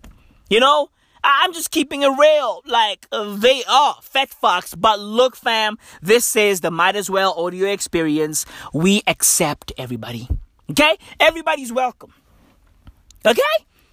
You 0.51 0.61
know, 0.61 0.91
I'm 1.25 1.53
just 1.53 1.71
keeping 1.71 2.03
it 2.03 2.09
real. 2.09 2.63
Like, 2.67 3.07
uh, 3.13 3.37
they 3.37 3.63
are 3.65 3.97
fat 4.03 4.31
fucks. 4.31 4.75
But 4.79 5.01
look, 5.01 5.37
fam, 5.37 5.79
this 6.03 6.37
is 6.37 6.61
the 6.61 6.71
Might 6.71 6.97
As 6.97 7.09
Well 7.09 7.33
audio 7.37 7.69
experience. 7.69 8.45
We 8.75 9.03
accept 9.07 9.73
everybody. 9.79 10.29
Okay? 10.71 10.97
Everybody's 11.19 11.73
welcome. 11.73 12.13
Okay? 13.25 13.41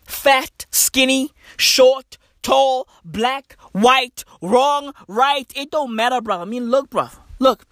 Fat, 0.06 0.66
skinny, 0.72 1.32
short, 1.58 2.18
tall, 2.48 2.88
black, 3.04 3.58
white, 3.74 4.24
wrong, 4.42 4.94
right. 5.10 5.52
It 5.54 5.70
don't 5.70 5.94
matter, 5.94 6.22
bro. 6.22 6.42
I 6.42 6.46
mean, 6.46 6.72
look, 6.72 6.90
bro. 6.90 7.10
Look, 7.40 7.66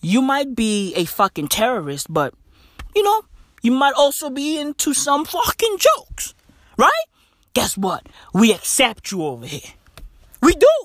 you 0.00 0.22
might 0.22 0.54
be 0.54 0.94
a 0.94 1.04
fucking 1.04 1.48
terrorist, 1.48 2.06
but, 2.08 2.32
you 2.94 3.02
know, 3.02 3.22
you 3.60 3.72
might 3.72 3.94
also 3.94 4.30
be 4.30 4.56
into 4.56 4.94
some 4.94 5.24
fucking 5.24 5.78
jokes. 5.78 6.34
Right? 6.78 7.06
Guess 7.54 7.76
what? 7.76 8.08
We 8.32 8.52
accept 8.52 9.10
you 9.10 9.24
over 9.24 9.46
here. 9.46 9.72
We 10.40 10.54
do. 10.54 10.76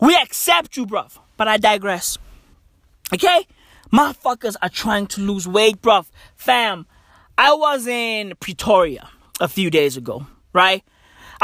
We 0.00 0.14
accept 0.14 0.76
you, 0.76 0.86
bruv. 0.86 1.18
But 1.36 1.48
I 1.48 1.56
digress. 1.56 2.18
Okay? 3.12 3.48
Motherfuckers 3.92 4.54
are 4.62 4.68
trying 4.68 5.08
to 5.08 5.20
lose 5.20 5.48
weight, 5.48 5.82
bruv. 5.82 6.06
Fam, 6.36 6.86
I 7.36 7.52
was 7.52 7.88
in 7.88 8.34
Pretoria 8.38 9.10
a 9.40 9.48
few 9.48 9.70
days 9.70 9.96
ago, 9.96 10.26
right? 10.52 10.84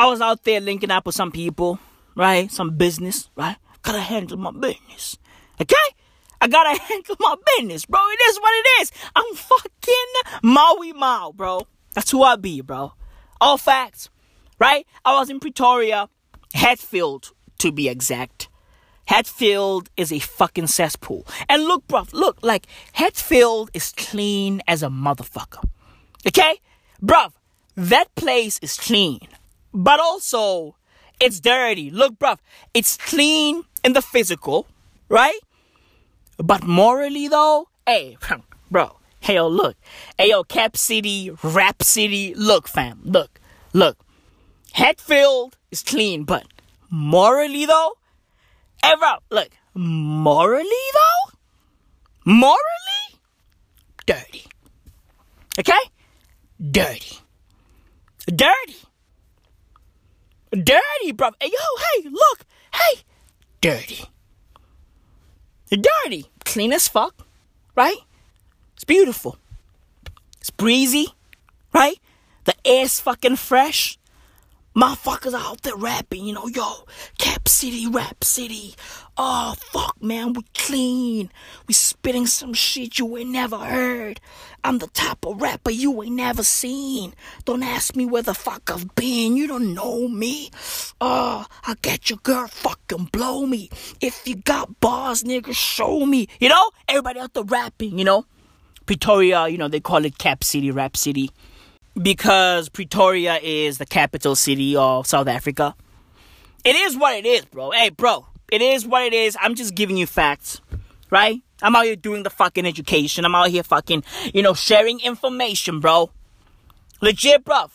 I 0.00 0.07
was 0.07 0.23
out 0.23 0.45
there 0.45 0.61
linking 0.61 0.90
up 0.90 1.04
with 1.04 1.14
some 1.14 1.30
people, 1.30 1.78
right? 2.16 2.50
Some 2.50 2.71
business, 2.78 3.28
right? 3.37 3.57
Gotta 3.83 4.00
handle 4.00 4.38
my 4.38 4.50
business. 4.50 5.19
Okay? 5.61 5.75
I 6.40 6.49
gotta 6.49 6.80
handle 6.80 7.16
my 7.21 7.35
business, 7.59 7.85
bro. 7.85 8.00
It 8.00 8.21
is 8.30 8.38
what 8.38 8.50
it 8.50 8.80
is. 8.80 8.92
I'm 9.14 9.35
fucking 9.35 10.40
Maui 10.42 10.95
Mao, 10.95 11.33
bro. 11.37 11.66
That's 11.92 12.11
who 12.11 12.23
I 12.23 12.37
be, 12.37 12.62
bro. 12.62 12.95
All 13.42 13.59
facts, 13.59 14.09
right? 14.59 14.87
I 15.04 15.12
was 15.12 15.28
in 15.28 15.38
Pretoria, 15.38 16.09
Hatfield 16.54 17.33
to 17.59 17.71
be 17.71 17.87
exact. 17.87 18.49
Hatfield 19.04 19.90
is 19.99 20.11
a 20.14 20.19
fucking 20.19 20.69
cesspool. 20.69 21.26
And 21.47 21.64
look, 21.64 21.87
bruv, 21.87 22.14
look, 22.14 22.38
like, 22.40 22.64
Hatfield 22.95 23.71
is 23.75 23.92
clean 23.95 24.62
as 24.66 24.83
a 24.83 24.88
motherfucker. 24.88 25.62
Okay? 26.26 26.59
Bruv, 27.02 27.33
that 27.76 28.14
place 28.14 28.59
is 28.62 28.78
clean. 28.78 29.28
But 29.73 30.00
also, 30.00 30.77
it's 31.21 31.41
dirty. 31.41 31.91
Look, 31.91 32.19
bruv, 32.19 32.39
it's 32.75 32.97
clean 32.97 33.65
in 33.85 33.93
the 33.93 34.03
physical, 34.03 34.67
right? 35.09 35.39
But 36.39 36.65
morally, 36.65 37.29
though, 37.29 37.69
hey, 37.87 38.17
bro, 38.71 38.97
hey, 39.21 39.35
yo, 39.35 39.49
look. 39.49 39.77
Hey, 40.19 40.31
yo, 40.31 40.43
Cap 40.45 40.77
City, 40.77 41.31
Rap 41.43 41.83
City, 41.83 42.35
look, 42.35 42.67
fam, 42.67 43.00
look, 43.05 43.41
look. 43.73 43.99
Hatfield 44.73 45.57
is 45.71 45.83
clean, 45.83 46.25
but 46.25 46.47
morally, 46.91 47.67
though, 47.67 47.95
hey, 48.83 48.95
bro, 48.99 49.17
look, 49.31 49.50
morally, 49.75 50.65
though, 50.95 51.39
morally, 52.25 53.21
dirty. 54.07 54.47
Okay? 55.59 55.73
Dirty. 56.71 57.19
Dirty. 58.27 58.77
Dirty, 60.50 61.13
bro. 61.13 61.30
Hey, 61.41 61.50
yo, 61.52 62.02
hey, 62.02 62.08
look. 62.08 62.45
Hey. 62.75 63.02
Dirty. 63.60 64.04
Dirty. 65.71 66.26
Clean 66.45 66.73
as 66.73 66.89
fuck. 66.89 67.26
Right? 67.76 67.99
It's 68.75 68.84
beautiful. 68.84 69.39
It's 70.41 70.50
breezy. 70.50 71.08
Right? 71.73 72.00
The 72.45 72.54
air's 72.65 72.99
fucking 72.99 73.36
fresh. 73.36 73.99
Motherfuckers 74.76 75.35
out 75.35 75.63
there 75.63 75.75
rapping, 75.75 76.25
you 76.25 76.33
know, 76.33 76.47
yo, 76.47 76.85
Cap 77.19 77.49
City, 77.49 77.89
Rap 77.89 78.23
City. 78.23 78.76
Oh, 79.17 79.54
fuck, 79.59 80.00
man, 80.00 80.33
we 80.33 80.43
clean. 80.54 81.28
We 81.67 81.75
spitting 81.75 82.26
some 82.26 82.54
shit 82.54 82.97
you 82.97 83.17
ain't 83.17 83.30
never 83.30 83.59
heard. 83.59 84.21
I'm 84.63 84.78
the 84.78 84.87
type 84.87 85.26
of 85.26 85.43
rapper 85.43 85.73
you 85.73 86.00
ain't 86.04 86.15
never 86.15 86.45
seen. 86.45 87.15
Don't 87.45 87.65
ask 87.65 87.97
me 87.97 88.06
where 88.06 88.23
the 88.23 88.33
fuck 88.33 88.71
I've 88.71 88.95
been. 88.95 89.37
You 89.37 89.49
don't 89.49 89.75
know 89.75 90.06
me. 90.06 90.50
Oh, 91.00 91.47
I 91.67 91.75
get 91.83 92.09
your 92.09 92.21
girl 92.23 92.47
fucking 92.47 93.06
blow 93.06 93.47
me. 93.47 93.71
If 94.00 94.25
you 94.25 94.37
got 94.37 94.78
bars, 94.78 95.25
nigga, 95.25 95.52
show 95.52 96.06
me. 96.06 96.28
You 96.39 96.49
know, 96.49 96.71
everybody 96.87 97.19
out 97.19 97.35
there 97.35 97.43
rapping, 97.43 97.99
you 97.99 98.04
know. 98.04 98.25
Pretoria, 98.87 99.49
you 99.49 99.59
know, 99.59 99.69
they 99.69 99.80
call 99.80 100.04
it 100.04 100.19
Cap 100.19 100.45
City, 100.45 100.71
Rap 100.71 100.97
City 100.97 101.30
because 102.00 102.69
Pretoria 102.69 103.39
is 103.43 103.79
the 103.79 103.87
capital 103.87 104.37
city 104.37 104.76
of 104.76 105.07
South 105.07 105.29
Africa. 105.29 105.75
It 106.65 106.76
is 106.76 106.97
what 106.97 107.17
it 107.17 107.26
is, 107.26 107.45
bro. 107.47 107.71
Hey, 107.71 107.89
bro, 107.89 108.26
it 108.50 108.63
is 108.63 108.87
what 108.87 109.05
it 109.05 109.13
is. 109.13 109.37
I'm 109.41 109.55
just 109.55 109.75
giving 109.75 109.97
you 109.97 110.07
facts, 110.07 110.61
right? 111.11 111.41
I'm 111.63 111.76
out 111.76 111.85
here 111.85 111.97
doing 111.97 112.23
the 112.23 112.31
fucking 112.31 112.67
education. 112.67 113.25
I'm 113.25 113.35
out 113.35 113.49
here 113.49 113.63
fucking, 113.63 114.05
you 114.33 114.43
know, 114.43 114.55
sharing 114.55 115.00
information, 115.00 115.81
bro. 115.81 116.11
Legit, 117.00 117.45
bro. 117.45 117.71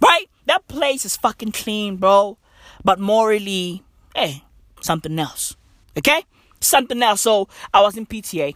Right? 0.00 0.26
That 0.46 0.66
place 0.68 1.04
is 1.04 1.16
fucking 1.16 1.52
clean, 1.52 1.96
bro. 1.96 2.38
But 2.84 2.98
morally, 2.98 3.82
hey, 4.14 4.44
something 4.80 5.18
else. 5.18 5.56
Okay? 5.96 6.24
Something 6.60 7.02
else. 7.02 7.20
So, 7.20 7.48
I 7.72 7.82
was 7.82 7.96
in 7.96 8.06
PTA 8.06 8.54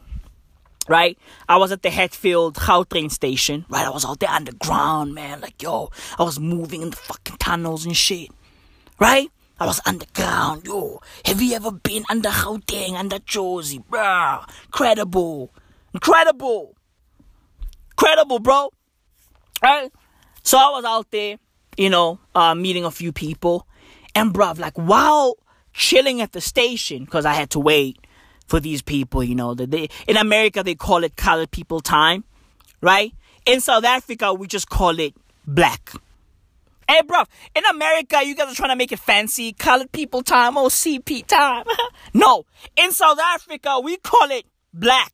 right? 0.89 1.19
I 1.49 1.57
was 1.57 1.73
at 1.73 1.83
the 1.83 1.91
Hatfield 1.91 2.55
Gautrain 2.55 3.11
station, 3.11 3.65
right? 3.69 3.87
I 3.87 3.91
was 3.91 4.05
out 4.05 4.21
there 4.21 4.31
underground, 4.31 5.15
man. 5.15 5.41
Like, 5.41 5.63
yo, 5.63 5.91
I 6.19 6.23
was 6.23 6.39
moving 6.39 6.83
in 6.83 6.91
the 6.91 6.97
fucking 6.97 7.37
tunnels 7.39 7.85
and 7.85 7.97
shit, 7.97 8.31
right? 9.01 9.31
I 9.59 9.67
was 9.67 9.81
underground, 9.87 10.67
yo. 10.67 11.01
Have 11.25 11.41
you 11.41 11.55
ever 11.55 11.73
been 11.73 12.05
under 12.11 12.29
Gauteng, 12.29 12.95
under 12.95 13.19
Jozi, 13.21 13.83
bruh? 13.85 14.47
Incredible. 14.67 15.51
Incredible. 15.95 16.77
Incredible, 17.93 18.39
bro. 18.39 18.71
Right? 19.63 19.91
So 20.43 20.59
I 20.59 20.69
was 20.71 20.85
out 20.85 21.11
there, 21.11 21.39
you 21.79 21.89
know, 21.89 22.21
uh, 22.35 22.55
meeting 22.55 22.85
a 22.85 22.91
few 22.91 23.13
people. 23.13 23.67
And, 24.15 24.35
bruv, 24.35 24.59
like, 24.59 24.77
while 24.77 25.37
chilling 25.73 26.21
at 26.21 26.33
the 26.33 26.41
station, 26.43 27.07
because 27.07 27.25
I 27.25 27.33
had 27.33 27.49
to 27.51 27.59
wait, 27.59 27.99
for 28.47 28.61
these 28.61 28.83
people, 28.83 29.23
you 29.23 29.35
know. 29.35 29.55
That 29.55 29.71
they 29.71 29.89
in 30.07 30.17
America 30.17 30.63
they 30.63 30.75
call 30.75 31.05
it 31.05 31.17
colored 31.17 31.51
people 31.51 31.81
time, 31.81 32.25
right? 32.81 33.13
In 33.45 33.61
South 33.61 33.85
Africa 33.85 34.33
we 34.35 34.47
just 34.47 34.69
call 34.69 34.99
it 34.99 35.15
black. 35.47 35.93
Hey, 36.89 37.03
bro, 37.03 37.25
in 37.55 37.65
America 37.65 38.21
you 38.25 38.35
guys 38.37 38.53
are 38.53 38.55
trying 38.55 38.71
to 38.71 38.77
make 38.77 38.93
it 38.93 39.01
fancy, 39.01 39.53
colored 39.53 39.91
people 39.93 40.23
time 40.23 40.57
or 40.57 40.69
CP 40.69 41.27
time. 41.27 41.65
no, 42.15 42.45
in 42.77 42.93
South 42.93 43.19
Africa 43.19 43.81
we 43.81 43.97
call 43.97 44.31
it 44.31 44.47
black. 44.73 45.13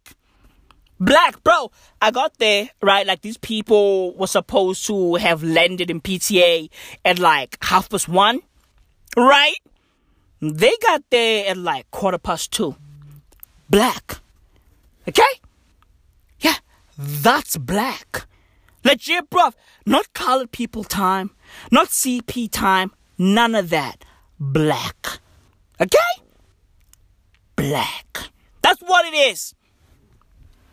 Black, 1.01 1.43
bro. 1.43 1.73
I 2.01 2.13
got 2.13 2.39
there, 2.39 2.71
right? 2.81 3.05
Like 3.05 3.23
these 3.23 3.37
people 3.39 4.15
were 4.17 4.29
supposed 4.29 4.87
to 4.87 5.17
have 5.17 5.43
landed 5.43 5.91
in 5.91 6.01
PTA 6.01 6.71
at 7.05 7.19
like 7.19 7.57
half 7.61 7.91
past 7.91 8.09
one, 8.09 8.41
right? 9.17 9.57
They 10.41 10.73
got 10.81 11.03
there 11.11 11.49
at 11.51 11.57
like 11.57 11.91
quarter 11.91 12.19
past 12.19 12.53
two 12.53 12.77
black. 13.73 14.21
Okay? 15.09 15.35
Yeah, 16.41 16.57
that's 16.97 17.57
black. 17.57 18.27
Legit, 18.85 19.31
bruv. 19.31 19.55
Not 19.87 20.13
colored 20.13 20.53
people 20.53 20.85
time, 20.85 21.31
not 21.73 21.89
CP 21.89 22.51
time, 22.53 22.93
none 23.19 23.55
of 23.57 23.71
that. 23.71 24.05
Black. 24.39 25.19
Okay? 25.81 26.13
Black. 27.57 28.29
That's 28.63 28.83
what 28.83 29.07
it 29.07 29.17
is. 29.17 29.55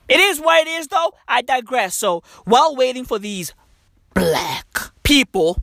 It 0.10 0.20
is 0.20 0.40
what 0.40 0.68
it 0.68 0.70
is, 0.70 0.88
though. 0.88 1.14
I 1.28 1.42
digress. 1.42 1.96
So, 1.96 2.22
while 2.46 2.76
waiting 2.76 3.06
for 3.06 3.18
these 3.18 3.54
black 4.14 4.92
people, 5.04 5.62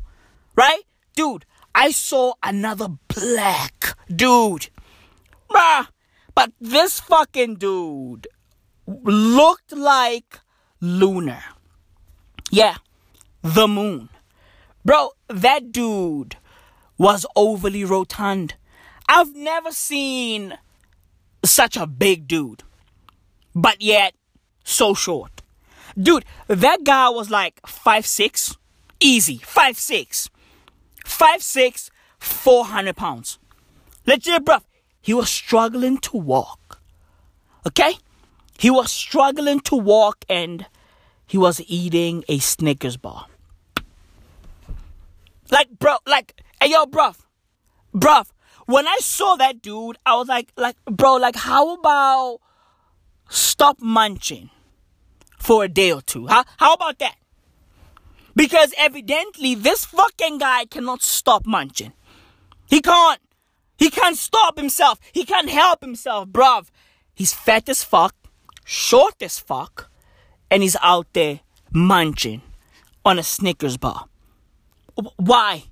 right? 0.56 0.82
Dude, 1.14 1.44
I 1.74 1.90
saw 1.90 2.34
another 2.42 2.88
black 3.08 3.96
dude. 4.08 4.68
Bruh, 5.50 5.88
but 6.36 6.52
this 6.60 7.00
fucking 7.00 7.56
dude 7.56 8.28
looked 8.86 9.72
like 9.72 10.38
Lunar. 10.80 11.42
Yeah, 12.50 12.76
the 13.42 13.66
moon. 13.66 14.10
Bro, 14.84 15.12
that 15.28 15.72
dude 15.72 16.36
was 16.98 17.26
overly 17.34 17.84
rotund. 17.84 18.54
I've 19.08 19.34
never 19.34 19.72
seen 19.72 20.56
such 21.44 21.76
a 21.76 21.86
big 21.86 22.28
dude, 22.28 22.62
but 23.54 23.80
yet 23.80 24.14
so 24.62 24.94
short. 24.94 25.42
Dude, 25.98 26.26
that 26.48 26.84
guy 26.84 27.08
was 27.08 27.30
like 27.30 27.66
five 27.66 28.06
six, 28.06 28.56
easy, 29.00 29.38
five 29.38 29.78
six, 29.78 30.28
five 31.04 31.42
six, 31.42 31.90
four 32.18 32.66
hundred 32.66 32.96
pounds. 32.96 33.38
Legit, 34.06 34.44
bruv. 34.44 34.62
He 35.06 35.14
was 35.14 35.30
struggling 35.30 35.98
to 35.98 36.16
walk. 36.16 36.80
Okay? 37.64 37.92
He 38.58 38.70
was 38.70 38.90
struggling 38.90 39.60
to 39.60 39.76
walk 39.76 40.24
and 40.28 40.66
he 41.28 41.38
was 41.38 41.60
eating 41.68 42.24
a 42.28 42.40
Snickers 42.40 42.96
bar. 42.96 43.26
Like, 45.48 45.68
bro, 45.78 45.98
like, 46.08 46.42
hey, 46.60 46.70
yo, 46.72 46.86
bruv, 46.86 47.18
bruv, 47.94 48.26
when 48.66 48.88
I 48.88 48.96
saw 49.00 49.36
that 49.36 49.62
dude, 49.62 49.96
I 50.04 50.16
was 50.16 50.26
like, 50.26 50.52
like, 50.56 50.74
bro, 50.86 51.14
like, 51.14 51.36
how 51.36 51.74
about 51.74 52.40
stop 53.28 53.78
munching 53.80 54.50
for 55.38 55.62
a 55.62 55.68
day 55.68 55.92
or 55.92 56.02
two? 56.02 56.26
Huh? 56.26 56.42
How 56.56 56.74
about 56.74 56.98
that? 56.98 57.14
Because 58.34 58.74
evidently, 58.76 59.54
this 59.54 59.84
fucking 59.84 60.38
guy 60.38 60.64
cannot 60.64 61.00
stop 61.00 61.46
munching. 61.46 61.92
He 62.68 62.80
can't. 62.80 63.20
He 63.76 63.90
can't 63.90 64.16
stop 64.16 64.56
himself. 64.56 64.98
He 65.12 65.24
can't 65.24 65.50
help 65.50 65.80
himself, 65.80 66.28
bruv. 66.28 66.68
He's 67.14 67.32
fat 67.32 67.68
as 67.68 67.82
fuck, 67.84 68.14
short 68.64 69.22
as 69.22 69.38
fuck, 69.38 69.90
and 70.50 70.62
he's 70.62 70.76
out 70.82 71.06
there 71.12 71.40
munching 71.72 72.42
on 73.04 73.18
a 73.18 73.22
Snickers 73.22 73.76
bar. 73.76 74.06
Why? 75.16 75.64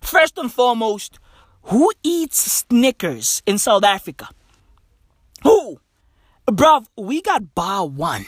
First 0.00 0.36
and 0.38 0.52
foremost, 0.52 1.18
who 1.64 1.90
eats 2.02 2.38
Snickers 2.38 3.42
in 3.46 3.58
South 3.58 3.84
Africa? 3.84 4.28
Who? 5.42 5.80
Bruv, 6.46 6.86
we 6.96 7.22
got 7.22 7.54
bar 7.54 7.86
one. 7.86 8.26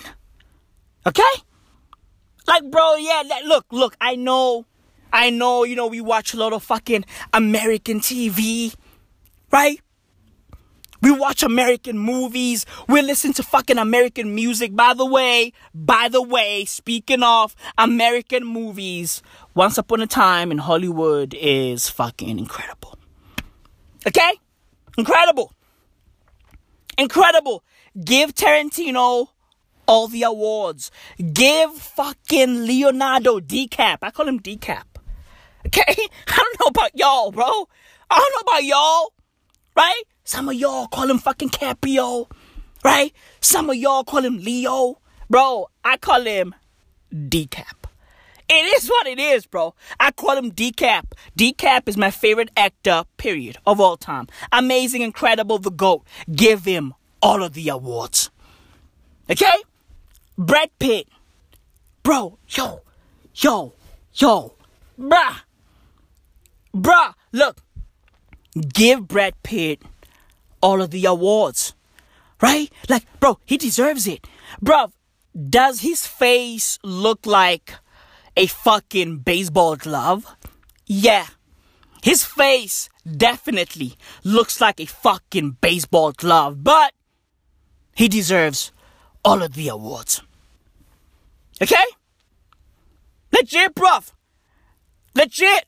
Okay? 1.07 1.23
Like, 2.47 2.71
bro, 2.71 2.97
yeah, 2.97 3.23
look, 3.45 3.67
look, 3.71 3.97
I 4.01 4.17
know, 4.17 4.67
I 5.13 5.31
know, 5.31 5.65
you 5.65 5.77
know, 5.77 5.87
we 5.87 6.01
watch 6.01 6.35
a 6.35 6.37
lot 6.37 6.53
of 6.53 6.63
fucking 6.63 7.05
American 7.33 8.01
TV, 8.01 8.75
right? 9.55 9.81
We 11.01 11.13
watch 11.13 11.45
American 11.45 11.97
movies. 11.97 12.67
We 12.89 13.03
listen 13.03 13.33
to 13.35 13.45
fucking 13.45 13.79
American 13.79 14.35
music. 14.35 14.75
By 14.75 14.95
the 14.95 15.07
way, 15.07 15.53
by 15.73 16.09
the 16.09 16.21
way, 16.21 16.65
speaking 16.65 17.23
of 17.23 17.55
American 17.79 18.45
movies, 18.45 19.23
Once 19.55 19.79
Upon 19.79 20.01
a 20.01 20.09
Time 20.09 20.51
in 20.51 20.59
Hollywood 20.59 21.35
is 21.39 21.89
fucking 21.89 22.37
incredible. 22.37 22.99
Okay? 24.09 24.33
Incredible. 24.99 25.53
Incredible. 26.99 27.63
Give 28.05 28.35
Tarantino 28.35 29.29
all 29.87 30.09
the 30.09 30.25
awards. 30.25 30.91
Give 31.33 31.71
fucking 31.77 32.67
Leonardo 32.67 33.39
decap. 33.39 33.99
I 34.03 34.11
call 34.11 34.27
him 34.27 34.41
decap. 34.41 34.87
Okay? 35.67 35.85
I 36.27 36.37
don't 36.37 36.61
know 36.61 36.67
about 36.67 36.99
y'all, 36.99 37.31
bro. 37.31 37.69
I 38.11 38.19
don't 38.19 38.33
know 38.35 38.53
about 38.53 38.65
y'all. 38.65 39.14
Right? 39.77 40.03
Some 40.25 40.49
of 40.49 40.55
y'all 40.55 40.87
call 40.87 41.11
him 41.11 41.19
fucking 41.19 41.51
Caprio. 41.51 42.31
Right? 42.83 43.13
Some 43.41 43.71
of 43.71 43.77
y'all 43.77 44.05
call 44.05 44.25
him 44.25 44.39
Leo. 44.39 44.99
Bro, 45.29 45.69
I 45.85 45.97
call 45.97 46.23
him 46.23 46.55
decap. 47.13 47.85
It 48.49 48.77
is 48.77 48.89
what 48.89 49.07
it 49.07 49.19
is, 49.19 49.47
bro. 49.47 49.75
I 49.99 50.11
call 50.11 50.37
him 50.37 50.53
Decap. 50.53 51.13
Decap 51.37 51.89
is 51.89 51.97
my 51.97 52.11
favorite 52.11 52.51
actor, 52.57 53.05
period, 53.17 53.57
of 53.67 53.81
all 53.81 53.97
time. 53.97 54.29
Amazing, 54.53 55.03
incredible, 55.03 55.59
the 55.59 55.71
GOAT. 55.71 56.05
Give 56.31 56.65
him 56.65 56.95
all 57.23 57.43
of 57.43 57.55
the 57.55 57.69
awards. 57.71 58.31
Okay? 59.31 59.63
Brad 60.37 60.71
Pitt. 60.79 61.09
Bro, 62.03 62.39
yo, 62.49 62.83
yo, 63.35 63.73
yo, 64.13 64.55
bruh. 64.99 65.37
Bruh, 66.75 67.15
look. 67.33 67.64
Give 68.55 69.07
Brad 69.09 69.35
Pitt 69.43 69.83
all 70.61 70.81
of 70.81 70.91
the 70.91 71.05
awards. 71.05 71.75
Right? 72.41 72.71
Like, 72.89 73.05
bro, 73.21 73.39
he 73.45 73.57
deserves 73.57 74.07
it. 74.07 74.27
Bro, 74.61 74.93
does 75.35 75.81
his 75.81 76.07
face 76.07 76.79
look 76.83 77.27
like 77.27 77.75
a 78.37 78.47
fucking 78.47 79.19
baseball 79.19 79.77
glove? 79.77 80.27
Yeah. 80.87 81.27
His 82.03 82.25
face 82.25 82.89
definitely 83.11 83.95
looks 84.23 84.61
like 84.61 84.81
a 84.81 84.87
fucking 84.87 85.57
baseball 85.61 86.13
glove, 86.13 86.63
but 86.63 86.93
he 87.95 88.09
deserves 88.09 88.73
all 89.25 89.43
of 89.43 89.55
the 89.55 89.69
awards. 89.69 90.23
Okay? 91.63 91.85
Legit, 93.33 93.75
bruv. 93.75 94.13
Legit. 95.15 95.65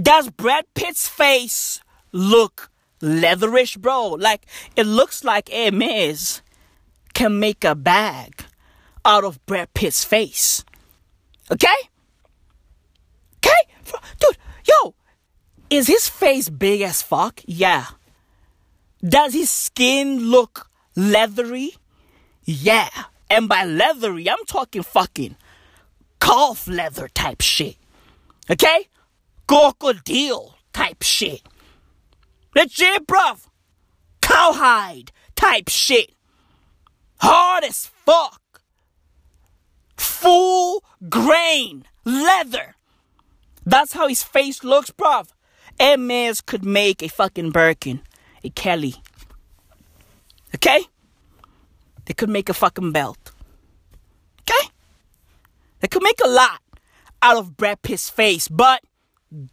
Does 0.00 0.30
Brad 0.30 0.64
Pitt's 0.74 1.08
face 1.08 1.80
look 2.14 2.70
leatherish, 3.02 3.78
bro? 3.78 4.10
Like, 4.10 4.46
it 4.76 4.86
looks 4.86 5.24
like 5.24 5.50
Hermes 5.50 6.40
can 7.12 7.38
make 7.38 7.64
a 7.64 7.74
bag 7.74 8.44
out 9.04 9.24
of 9.24 9.44
Brad 9.44 9.74
Pitt's 9.74 10.04
face. 10.04 10.64
Okay? 11.50 11.76
Okay? 13.38 13.50
Dude, 14.18 14.38
yo, 14.66 14.94
is 15.68 15.88
his 15.88 16.08
face 16.08 16.48
big 16.48 16.80
as 16.80 17.02
fuck? 17.02 17.40
Yeah. 17.44 17.86
Does 19.06 19.34
his 19.34 19.50
skin 19.50 20.30
look 20.30 20.70
leathery? 20.96 21.72
Yeah. 22.44 22.88
And 23.28 23.48
by 23.48 23.64
leathery, 23.64 24.30
I'm 24.30 24.44
talking 24.46 24.82
fucking 24.82 25.36
calf 26.20 26.66
leather 26.66 27.08
type 27.08 27.42
shit. 27.42 27.76
Okay? 28.50 28.88
Crocodile 29.46 30.56
type 30.72 31.02
shit. 31.02 31.42
Legit, 32.54 33.06
bruv. 33.06 33.48
Cowhide 34.20 35.12
type 35.34 35.68
shit. 35.68 36.12
Hard 37.18 37.64
as 37.64 37.90
fuck. 38.06 38.40
Full 39.96 40.84
grain 41.08 41.84
leather. 42.04 42.76
That's 43.66 43.94
how 43.94 44.08
his 44.08 44.22
face 44.22 44.62
looks, 44.62 44.90
bruv. 44.90 45.28
Hermes 45.80 46.40
could 46.40 46.64
make 46.64 47.02
a 47.02 47.08
fucking 47.08 47.50
Birkin, 47.50 48.02
a 48.44 48.50
Kelly. 48.50 48.94
Okay? 50.54 50.84
They 52.04 52.14
could 52.14 52.28
make 52.28 52.48
a 52.48 52.54
fucking 52.54 52.92
belt. 52.92 53.32
Okay? 54.42 54.68
They 55.80 55.88
could 55.88 56.02
make 56.02 56.20
a 56.24 56.28
lot 56.28 56.60
out 57.22 57.38
of 57.38 57.56
Brad 57.56 57.82
Pitt's 57.82 58.10
face, 58.10 58.48
but 58.48 58.82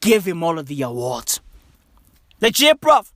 give 0.02 0.28
him 0.28 0.44
all 0.44 0.60
of 0.60 0.68
the 0.68 0.82
awards. 0.82 1.40
Legit, 2.42 2.82
bruv. 2.82 3.12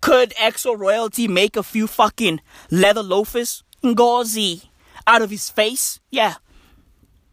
Could 0.00 0.30
EXO 0.40 0.78
royalty 0.78 1.28
make 1.28 1.56
a 1.56 1.62
few 1.62 1.86
fucking 1.86 2.40
leather 2.70 3.02
loafers 3.02 3.62
gauzy 3.82 4.70
out 5.06 5.22
of 5.22 5.30
his 5.30 5.50
face? 5.50 6.00
Yeah. 6.10 6.34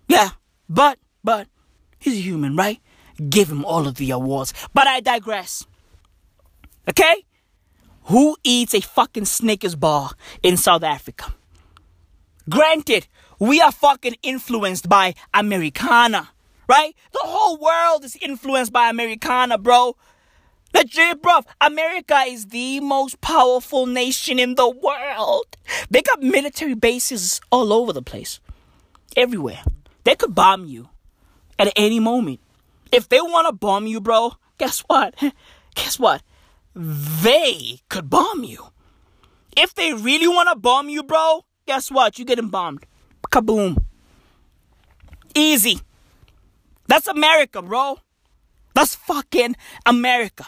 Yeah. 0.08 0.32
But, 0.70 1.00
but, 1.24 1.48
he's 2.00 2.14
a 2.14 2.22
human, 2.22 2.56
right? 2.56 2.80
Give 3.30 3.50
him 3.50 3.66
all 3.66 3.88
of 3.88 3.96
the 3.96 4.12
awards. 4.12 4.54
But 4.74 4.88
I 4.88 5.00
digress. 5.00 5.66
Okay? 6.90 7.26
Who 8.06 8.38
eats 8.44 8.74
a 8.74 8.82
fucking 8.82 9.26
Snickers 9.26 9.76
bar 9.76 10.12
in 10.42 10.58
South 10.58 10.84
Africa? 10.84 11.34
Granted, 12.50 13.08
we 13.40 13.62
are 13.62 13.72
fucking 13.72 14.16
influenced 14.24 14.90
by 14.90 15.14
Americana, 15.34 16.30
right? 16.68 16.96
The 17.14 17.20
whole 17.24 17.58
world 17.58 18.04
is 18.04 18.16
influenced 18.22 18.74
by 18.74 18.90
Americana, 18.90 19.58
bro. 19.58 19.96
Legit, 20.74 21.22
bro. 21.22 21.42
America 21.60 22.20
is 22.28 22.48
the 22.48 22.80
most 22.80 23.20
powerful 23.22 23.86
nation 23.86 24.40
in 24.40 24.56
the 24.56 24.70
world. 24.70 25.58
They 25.90 26.02
got 26.02 26.22
military 26.22 26.76
bases 26.76 27.42
all 27.52 27.74
over 27.74 27.94
the 27.94 28.02
place, 28.02 28.40
everywhere. 29.16 29.64
They 30.04 30.16
could 30.16 30.34
bomb 30.34 30.66
you 30.66 30.90
at 31.60 31.72
any 31.76 32.00
moment. 32.00 32.40
If 32.92 33.10
they 33.10 33.22
want 33.22 33.48
to 33.48 33.54
bomb 33.54 33.88
you, 33.88 34.02
bro, 34.02 34.34
guess 34.58 34.80
what? 34.82 35.16
Guess 35.76 36.00
what? 36.00 36.22
They 36.76 37.80
could 37.88 38.10
bomb 38.10 38.44
you. 38.44 38.72
If 39.56 39.74
they 39.74 39.94
really 39.94 40.28
want 40.28 40.50
to 40.50 40.56
bomb 40.58 40.90
you, 40.90 41.02
bro, 41.02 41.46
guess 41.66 41.90
what? 41.90 42.20
You're 42.20 42.26
getting 42.26 42.50
bombed. 42.50 42.86
Kaboom. 43.32 43.82
Easy. 45.34 45.80
That's 46.88 47.08
America, 47.08 47.62
bro. 47.62 48.00
That's 48.74 48.96
fucking 48.96 49.56
America. 49.86 50.48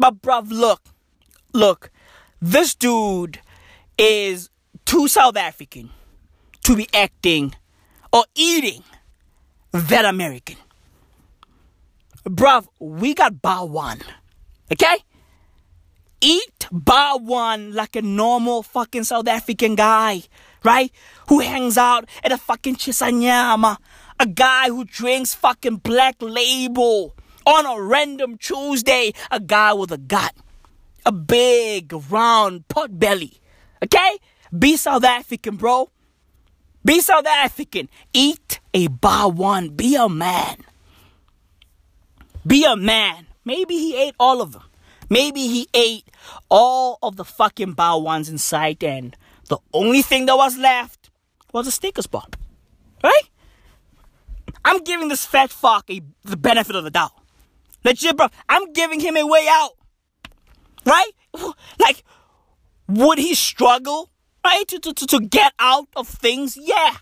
But, 0.00 0.20
bruv, 0.20 0.50
look. 0.50 0.82
Look. 1.52 1.90
This 2.42 2.74
dude 2.74 3.38
is 3.98 4.50
too 4.84 5.06
South 5.06 5.36
African 5.36 5.90
to 6.64 6.74
be 6.74 6.88
acting 6.92 7.54
or 8.12 8.24
eating 8.34 8.82
that 9.72 10.04
American. 10.04 10.56
Bruv, 12.24 12.66
we 12.80 13.14
got 13.14 13.40
Bar 13.40 13.66
One. 13.66 14.00
Okay? 14.72 14.96
eat 16.20 16.66
bar 16.70 17.18
one 17.18 17.72
like 17.72 17.96
a 17.96 18.02
normal 18.02 18.62
fucking 18.62 19.04
South 19.04 19.28
African 19.28 19.74
guy, 19.74 20.22
right? 20.64 20.92
Who 21.28 21.40
hangs 21.40 21.78
out 21.78 22.08
at 22.22 22.32
a 22.32 22.38
fucking 22.38 22.76
Shisanyama. 22.76 23.78
A 24.18 24.26
guy 24.26 24.68
who 24.68 24.84
drinks 24.84 25.34
fucking 25.34 25.76
black 25.76 26.16
label 26.20 27.14
on 27.50 27.66
a 27.66 27.80
random 27.80 28.38
Tuesday. 28.38 29.12
A 29.30 29.40
guy 29.40 29.72
with 29.72 29.92
a 29.92 29.98
gut. 29.98 30.34
A 31.06 31.12
big, 31.12 31.92
round 32.10 32.68
pot 32.68 32.98
belly. 32.98 33.40
Okay? 33.82 34.18
Be 34.56 34.76
South 34.76 35.04
African, 35.04 35.56
bro. 35.56 35.90
Be 36.84 37.00
South 37.00 37.26
African. 37.26 37.88
Eat 38.12 38.60
a 38.72 38.88
bar 38.88 39.30
one. 39.30 39.70
Be 39.70 39.96
a 39.96 40.08
man. 40.08 40.58
Be 42.46 42.64
a 42.64 42.76
man. 42.76 43.26
Maybe 43.44 43.74
he 43.74 43.96
ate 43.96 44.14
all 44.18 44.40
of 44.40 44.52
them. 44.52 44.62
Maybe 45.08 45.48
he 45.48 45.68
ate 45.74 46.08
all 46.48 46.98
of 47.02 47.16
the 47.16 47.24
fucking 47.24 47.72
bar 47.72 48.00
ones 48.00 48.28
in 48.28 48.38
sight, 48.38 48.84
and 48.84 49.16
the 49.48 49.58
only 49.74 50.02
thing 50.02 50.26
that 50.26 50.36
was 50.36 50.56
left 50.56 51.10
was 51.52 51.66
a 51.66 51.72
Snickers 51.72 52.06
bar. 52.06 52.26
Right? 53.02 53.28
I'm 54.64 54.78
giving 54.84 55.08
this 55.08 55.26
fat 55.26 55.50
fuck 55.50 55.90
a, 55.90 56.00
the 56.24 56.36
benefit 56.36 56.76
of 56.76 56.84
the 56.84 56.90
doubt. 56.90 57.19
Legit, 57.84 58.16
bro. 58.16 58.28
I'm 58.48 58.72
giving 58.72 59.00
him 59.00 59.16
a 59.16 59.26
way 59.26 59.46
out. 59.50 59.72
Right? 60.84 61.10
Like, 61.78 62.04
would 62.88 63.18
he 63.18 63.34
struggle, 63.34 64.10
right, 64.44 64.66
to, 64.68 64.78
to, 64.80 64.92
to, 64.92 65.20
get 65.20 65.52
out 65.58 65.88
of 65.94 66.08
things? 66.08 66.58
Yeah. 66.60 66.96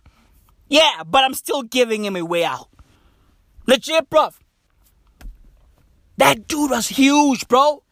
Yeah, 0.69 1.03
but 1.07 1.25
I'm 1.25 1.35
still 1.35 1.63
giving 1.63 2.05
him 2.05 2.15
a 2.15 2.25
way 2.25 2.45
out. 2.45 2.69
Legit, 3.67 4.09
bro. 4.11 4.31
That 6.19 6.47
dude 6.47 6.71
was 6.71 6.89
huge, 6.89 7.49
bro. 7.49 7.83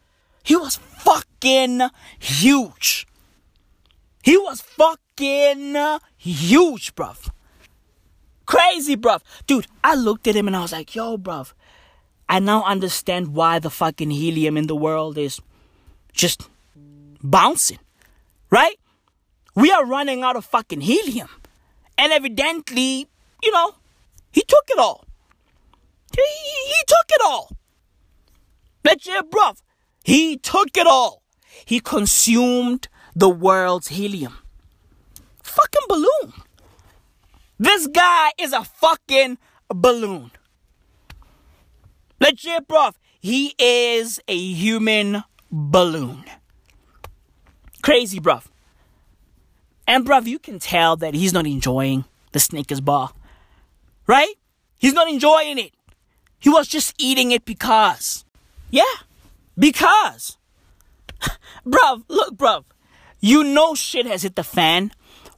He 0.43 0.55
was 0.55 0.75
fucking 0.77 1.81
huge. 2.19 3.07
He 4.23 4.37
was 4.37 4.61
fucking 4.61 5.75
huge, 6.17 6.95
bruv. 6.95 7.29
Crazy, 8.45 8.95
bruv. 8.95 9.21
Dude, 9.45 9.67
I 9.83 9.95
looked 9.95 10.27
at 10.27 10.35
him 10.35 10.47
and 10.47 10.55
I 10.55 10.61
was 10.61 10.71
like, 10.71 10.93
yo, 10.95 11.17
bruv. 11.17 11.53
I 12.29 12.39
now 12.39 12.63
understand 12.63 13.33
why 13.33 13.59
the 13.59 13.69
fucking 13.69 14.11
helium 14.11 14.57
in 14.57 14.67
the 14.67 14.75
world 14.75 15.17
is 15.17 15.39
just 16.13 16.49
bouncing. 17.23 17.79
Right? 18.49 18.79
We 19.55 19.71
are 19.71 19.85
running 19.85 20.23
out 20.23 20.35
of 20.35 20.45
fucking 20.45 20.81
helium. 20.81 21.29
And 21.97 22.11
evidently, 22.11 23.07
you 23.43 23.51
know, 23.51 23.75
he 24.31 24.41
took 24.41 24.63
it 24.69 24.77
all. 24.77 25.05
He, 26.15 26.21
he 26.21 26.81
took 26.87 27.05
it 27.09 27.21
all. 27.25 27.51
Legit, 28.83 29.31
bruv. 29.31 29.61
He 30.03 30.37
took 30.37 30.77
it 30.77 30.87
all. 30.87 31.23
He 31.65 31.79
consumed 31.79 32.87
the 33.15 33.29
world's 33.29 33.87
helium. 33.89 34.37
Fucking 35.43 35.81
balloon. 35.89 36.33
This 37.57 37.87
guy 37.87 38.31
is 38.39 38.53
a 38.53 38.63
fucking 38.63 39.39
balloon. 39.69 40.31
Legit, 42.19 42.67
bruv. 42.67 42.93
He 43.19 43.53
is 43.59 44.19
a 44.27 44.37
human 44.37 45.23
balloon. 45.51 46.23
Crazy, 47.81 48.19
bruv. 48.19 48.45
And, 49.87 50.05
bruv, 50.05 50.25
you 50.25 50.39
can 50.39 50.59
tell 50.59 50.95
that 50.97 51.13
he's 51.13 51.33
not 51.33 51.47
enjoying 51.47 52.05
the 52.31 52.39
Snickers 52.39 52.81
bar. 52.81 53.11
Right? 54.05 54.35
He's 54.77 54.93
not 54.93 55.09
enjoying 55.09 55.57
it. 55.57 55.73
He 56.39 56.49
was 56.49 56.67
just 56.67 56.93
eating 56.97 57.31
it 57.31 57.45
because. 57.45 58.25
Yeah. 58.69 58.83
Because. 59.57 60.37
bruv, 61.65 62.03
look, 62.07 62.35
bruv. 62.35 62.63
You 63.19 63.43
know 63.43 63.73
shit 63.73 64.05
has 64.05 64.23
hit 64.23 64.35
the 64.35 64.43
fan 64.43 64.91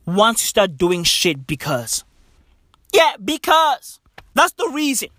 once 0.06 0.42
you 0.42 0.48
start 0.48 0.78
doing 0.78 1.04
shit 1.04 1.48
because. 1.48 2.04
Yeah, 2.94 3.16
because. 3.24 4.00
That's 4.34 4.54
the 4.54 4.70
reason. 4.70 5.10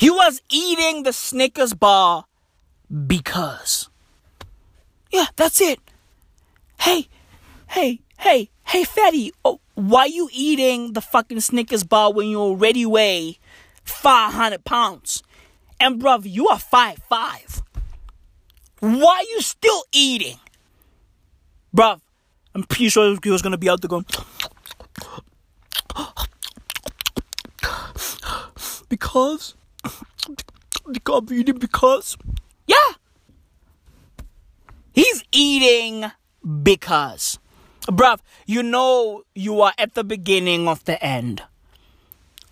He 0.00 0.08
was 0.08 0.40
eating 0.48 1.02
the 1.02 1.12
Snickers 1.12 1.74
bar 1.74 2.24
because. 3.06 3.90
Yeah, 5.12 5.26
that's 5.36 5.60
it. 5.60 5.78
Hey, 6.80 7.06
hey, 7.68 8.00
hey, 8.18 8.48
hey, 8.64 8.84
fatty, 8.84 9.30
oh, 9.44 9.60
why 9.74 10.06
you 10.06 10.30
eating 10.32 10.94
the 10.94 11.02
fucking 11.02 11.40
Snickers 11.40 11.84
bar 11.84 12.14
when 12.14 12.28
you 12.28 12.40
already 12.40 12.86
weigh 12.86 13.38
500 13.84 14.64
pounds? 14.64 15.22
And 15.78 16.00
bruv, 16.00 16.22
you 16.24 16.48
are 16.48 16.58
five 16.58 17.00
five. 17.06 17.62
Why 18.78 19.26
you 19.28 19.42
still 19.42 19.84
eating? 19.92 20.38
Bruv, 21.76 22.00
I'm 22.54 22.62
pretty 22.62 22.88
sure 22.88 23.18
he 23.22 23.30
was 23.30 23.42
gonna 23.42 23.58
be 23.58 23.68
out 23.68 23.82
there 23.82 23.88
going 23.90 24.06
because 28.88 29.56
because. 30.92 32.16
Yeah. 32.66 32.76
He's 34.92 35.24
eating 35.32 36.10
because. 36.62 37.38
Bruv 37.82 38.20
you 38.46 38.62
know 38.62 39.22
you 39.34 39.60
are 39.62 39.72
at 39.78 39.94
the 39.94 40.04
beginning 40.04 40.68
of 40.68 40.84
the 40.84 41.02
end. 41.02 41.42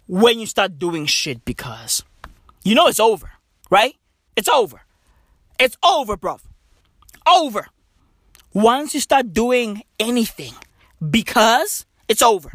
When 0.07 0.39
you 0.39 0.47
start 0.47 0.79
doing 0.79 1.07
shit 1.07 1.45
because. 1.45 2.03
You 2.65 2.75
know 2.75 2.87
it's 2.87 3.01
over 3.01 3.39
right? 3.71 3.95
It's 4.37 4.49
over. 4.49 4.83
It's 5.59 5.77
over 5.85 6.17
bruv. 6.17 6.41
Over. 7.27 7.69
Once 8.53 8.95
you 8.95 9.01
start 9.01 9.33
doing 9.33 9.83
anything 9.99 10.55
because 11.11 11.87
it's 12.09 12.23
over. 12.23 12.53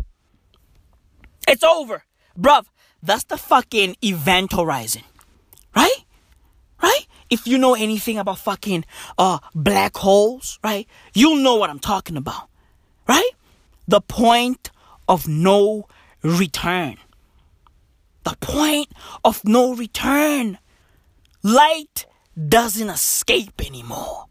It's 1.48 1.64
over. 1.64 2.04
Bruv 2.40 2.66
that's 3.02 3.26
the 3.26 3.38
fucking 3.38 3.98
event 4.02 4.54
horizon 4.54 5.04
right? 5.76 6.06
Right? 6.82 7.08
If 7.30 7.48
you 7.48 7.58
know 7.58 7.76
anything 7.76 8.18
about 8.18 8.40
fucking 8.40 8.86
uh 9.18 9.40
black 9.56 9.98
holes 9.98 10.60
right? 10.64 10.88
You'll 11.14 11.38
know 11.38 11.56
what 11.56 11.70
i'm 11.70 11.80
talking 11.80 12.18
about. 12.18 12.50
Right? 13.08 13.32
The 13.88 14.02
point 14.02 14.72
of 15.08 15.28
no 15.28 15.88
return. 16.22 16.98
The 18.24 18.38
point 18.40 18.90
of 19.24 19.44
no 19.44 19.76
return. 19.76 20.58
Light 21.44 22.06
doesn't 22.38 22.90
escape 22.90 23.66
anymore. 23.66 24.26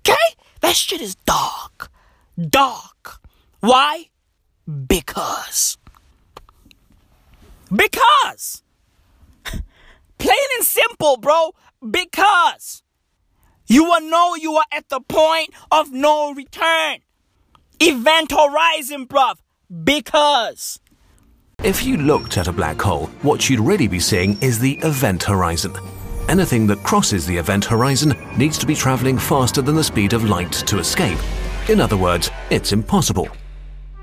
Okay? 0.00 0.14
That 0.60 0.74
shit 0.74 1.02
is 1.02 1.14
dark. 1.26 1.90
Dark. 2.38 3.20
Why? 3.60 4.08
Because. 4.86 5.76
Because 7.74 8.62
Plain 10.18 10.48
and 10.56 10.64
simple, 10.64 11.16
bro. 11.16 11.52
Because 11.88 12.82
you 13.66 13.84
will 13.84 14.00
know 14.00 14.34
you 14.34 14.54
are 14.54 14.66
at 14.72 14.88
the 14.88 15.00
point 15.00 15.50
of 15.70 15.92
no 15.92 16.32
return. 16.32 16.98
Event 17.80 18.32
horizon, 18.32 19.06
bruv. 19.06 19.36
Because. 19.84 20.80
If 21.62 21.84
you 21.84 21.96
looked 21.96 22.38
at 22.38 22.48
a 22.48 22.52
black 22.52 22.80
hole, 22.80 23.06
what 23.22 23.48
you'd 23.48 23.60
really 23.60 23.88
be 23.88 23.98
seeing 23.98 24.40
is 24.40 24.58
the 24.58 24.78
event 24.82 25.22
horizon. 25.22 25.74
Anything 26.28 26.66
that 26.68 26.82
crosses 26.82 27.26
the 27.26 27.36
event 27.36 27.64
horizon 27.64 28.14
needs 28.36 28.58
to 28.58 28.66
be 28.66 28.74
traveling 28.74 29.18
faster 29.18 29.62
than 29.62 29.74
the 29.74 29.84
speed 29.84 30.12
of 30.12 30.24
light 30.24 30.52
to 30.52 30.78
escape. 30.78 31.18
In 31.68 31.80
other 31.80 31.96
words, 31.96 32.30
it's 32.50 32.72
impossible. 32.72 33.28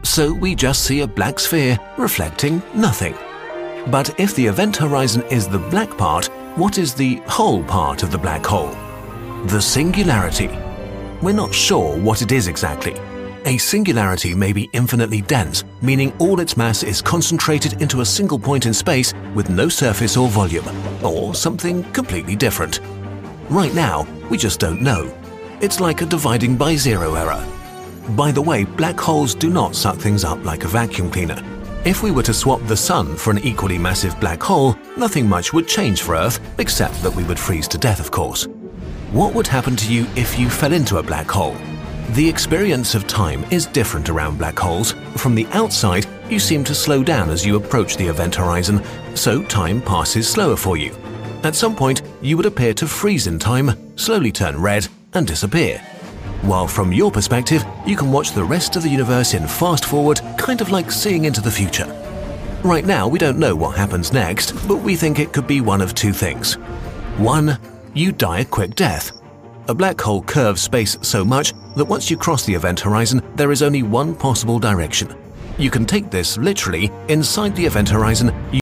So 0.04 0.34
we 0.34 0.56
just 0.56 0.84
see 0.84 1.02
a 1.02 1.08
black 1.08 1.40
sphere 1.40 1.78
reflecting 1.98 2.62
nothing. 2.76 3.16
But 3.88 4.20
if 4.20 4.36
the 4.36 4.46
event 4.46 4.78
horizon 4.78 5.24
is 5.24 5.48
the 5.48 5.60
black 5.60 5.98
part, 5.98 6.28
what 6.58 6.78
is 6.78 6.94
the 6.94 7.16
whole 7.28 7.64
part 7.64 8.04
of 8.04 8.12
the 8.12 8.18
black 8.18 8.46
hole? 8.46 8.72
The 9.48 9.62
singularity. 9.62 10.48
We're 11.22 11.34
not 11.34 11.54
sure 11.54 11.98
what 11.98 12.22
it 12.22 12.32
is 12.32 12.48
exactly. 12.48 12.96
A 13.46 13.58
singularity 13.58 14.34
may 14.34 14.54
be 14.54 14.70
infinitely 14.72 15.22
dense, 15.22 15.66
meaning 15.82 16.14
all 16.18 16.40
its 16.40 16.56
mass 16.56 16.82
is 16.82 17.02
concentrated 17.02 17.82
into 17.82 18.00
a 18.00 18.06
single 18.06 18.40
point 18.40 18.66
in 18.66 18.74
space 18.74 19.14
with 19.36 19.50
no 19.50 19.68
surface 19.68 20.16
or 20.16 20.30
volume, 20.30 20.66
or 21.04 21.36
something 21.36 21.84
completely 21.92 22.38
different. 22.38 22.80
Right 23.50 23.74
now, 23.74 24.08
we 24.30 24.38
just 24.38 24.62
don't 24.62 24.82
know. 24.82 25.14
It's 25.60 25.82
like 25.82 26.02
a 26.02 26.06
dividing 26.06 26.56
by 26.56 26.78
zero 26.78 27.16
error. 27.16 27.46
By 28.12 28.32
the 28.32 28.42
way, 28.42 28.64
black 28.64 28.98
holes 28.98 29.36
do 29.36 29.50
not 29.50 29.76
suck 29.76 29.98
things 29.98 30.24
up 30.24 30.44
like 30.46 30.64
a 30.64 30.70
vacuum 30.70 31.12
cleaner. 31.12 31.44
If 31.86 32.02
we 32.02 32.12
were 32.12 32.24
to 32.24 32.34
swap 32.34 32.62
the 32.66 32.78
Sun 32.78 33.18
for 33.18 33.32
an 33.32 33.40
equally 33.40 33.78
massive 33.78 34.18
black 34.20 34.42
hole, 34.42 34.78
nothing 34.96 35.28
much 35.28 35.52
would 35.52 35.68
change 35.68 36.02
for 36.02 36.16
Earth, 36.16 36.40
except 36.58 37.02
that 37.04 37.14
we 37.14 37.24
would 37.24 37.38
freeze 37.38 37.68
to 37.70 37.78
death, 37.78 38.00
of 38.00 38.10
course. 38.10 38.48
What 39.12 39.34
would 39.34 39.48
happen 39.48 39.76
to 39.76 39.94
you 39.94 40.08
if 40.16 40.40
you 40.40 40.50
fell 40.50 40.72
into 40.72 40.98
a 40.98 41.04
black 41.04 41.30
hole? 41.30 41.58
The 42.12 42.28
experience 42.28 42.96
of 42.96 43.06
time 43.06 43.46
is 43.52 43.66
different 43.66 44.10
around 44.10 44.38
black 44.38 44.58
holes. 44.58 44.94
From 45.18 45.36
the 45.36 45.46
outside, 45.48 46.06
you 46.30 46.40
seem 46.40 46.64
to 46.66 46.76
slow 46.76 47.04
down 47.04 47.30
as 47.30 47.46
you 47.46 47.58
approach 47.58 47.98
the 47.98 48.08
event 48.08 48.36
horizon, 48.36 48.82
so 49.14 49.44
time 49.44 49.82
passes 49.82 50.30
slower 50.30 50.56
for 50.56 50.78
you. 50.78 50.96
At 51.44 51.56
some 51.56 51.76
point, 51.76 52.02
you 52.22 52.38
would 52.38 52.46
appear 52.46 52.74
to 52.76 52.88
freeze 52.88 53.28
in 53.28 53.40
time 53.40 53.72
slowly 53.96 54.32
turn 54.32 54.60
red, 54.60 54.88
and 55.14 55.28
disappear. 55.28 55.82
While 56.44 56.68
from 56.68 56.92
your 56.92 57.10
perspective, 57.10 57.64
you 57.88 57.96
can 57.96 58.12
watch 58.12 58.34
the 58.34 58.44
rest 58.44 58.76
of 58.76 58.84
the 58.84 58.90
universe 58.90 59.34
in 59.34 59.48
fast 59.48 59.86
forward, 59.86 60.20
kind 60.38 60.60
of 60.60 60.72
like 60.72 60.92
seeing 60.92 61.24
into 61.24 61.40
the 61.40 61.50
future. 61.50 61.86
Right 62.66 62.84
now, 62.84 63.08
we 63.08 63.18
don't 63.18 63.40
know 63.40 63.56
what 63.56 63.78
happens 63.78 64.12
next, 64.12 64.52
but 64.68 64.76
we 64.76 64.98
think 64.98 65.20
it 65.20 65.32
could 65.32 65.48
be 65.48 65.62
one 65.62 65.80
of 65.80 65.96
two 65.96 66.12
things. 66.12 66.56
One, 67.16 67.58
you 67.94 68.12
die 68.12 68.40
a 68.40 68.46
quick 68.46 68.76
death. 68.76 69.14
A 69.70 69.74
black 69.74 70.02
hole 70.02 70.22
curves 70.22 70.62
space 70.62 70.98
so 71.02 71.24
much 71.24 71.54
that 71.78 71.86
once 71.86 72.12
you 72.12 72.18
cross 72.18 72.46
the 72.46 72.56
event 72.56 72.82
horizon, 72.82 73.22
there 73.38 73.54
is 73.54 73.62
only 73.62 73.82
one 73.82 74.14
possible 74.14 74.60
direction. 74.60 75.16
You 75.58 75.70
can 75.70 75.86
take 75.86 76.12
this 76.12 76.38
literally 76.38 76.92
inside 77.08 77.56
the 77.56 77.66
event 77.66 77.88
horizon. 77.88 78.36
You 78.52 78.60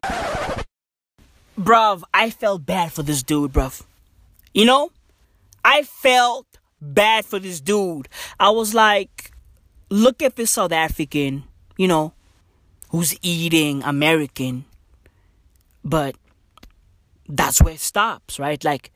bruv, 1.60 2.04
I 2.14 2.30
felt 2.30 2.64
bad 2.64 2.92
for 2.92 3.02
this 3.02 3.24
dude, 3.24 3.54
bruv. 3.54 3.82
You 4.54 4.66
know, 4.66 4.92
I 5.66 5.82
felt 5.82 6.46
bad 6.82 7.26
for 7.26 7.40
this 7.40 7.62
dude. 7.62 8.10
I 8.40 8.50
was 8.50 8.74
like, 8.74 9.32
look 9.90 10.22
at 10.22 10.36
this 10.36 10.52
South 10.52 10.72
African, 10.72 11.44
you 11.78 11.88
know, 11.88 12.14
who's 12.90 13.18
eating 13.22 13.84
American, 13.84 14.66
but 15.84 16.16
that's 17.30 17.62
where 17.62 17.74
it 17.74 17.80
stops, 17.80 18.40
right? 18.40 18.62
Like, 18.64 18.92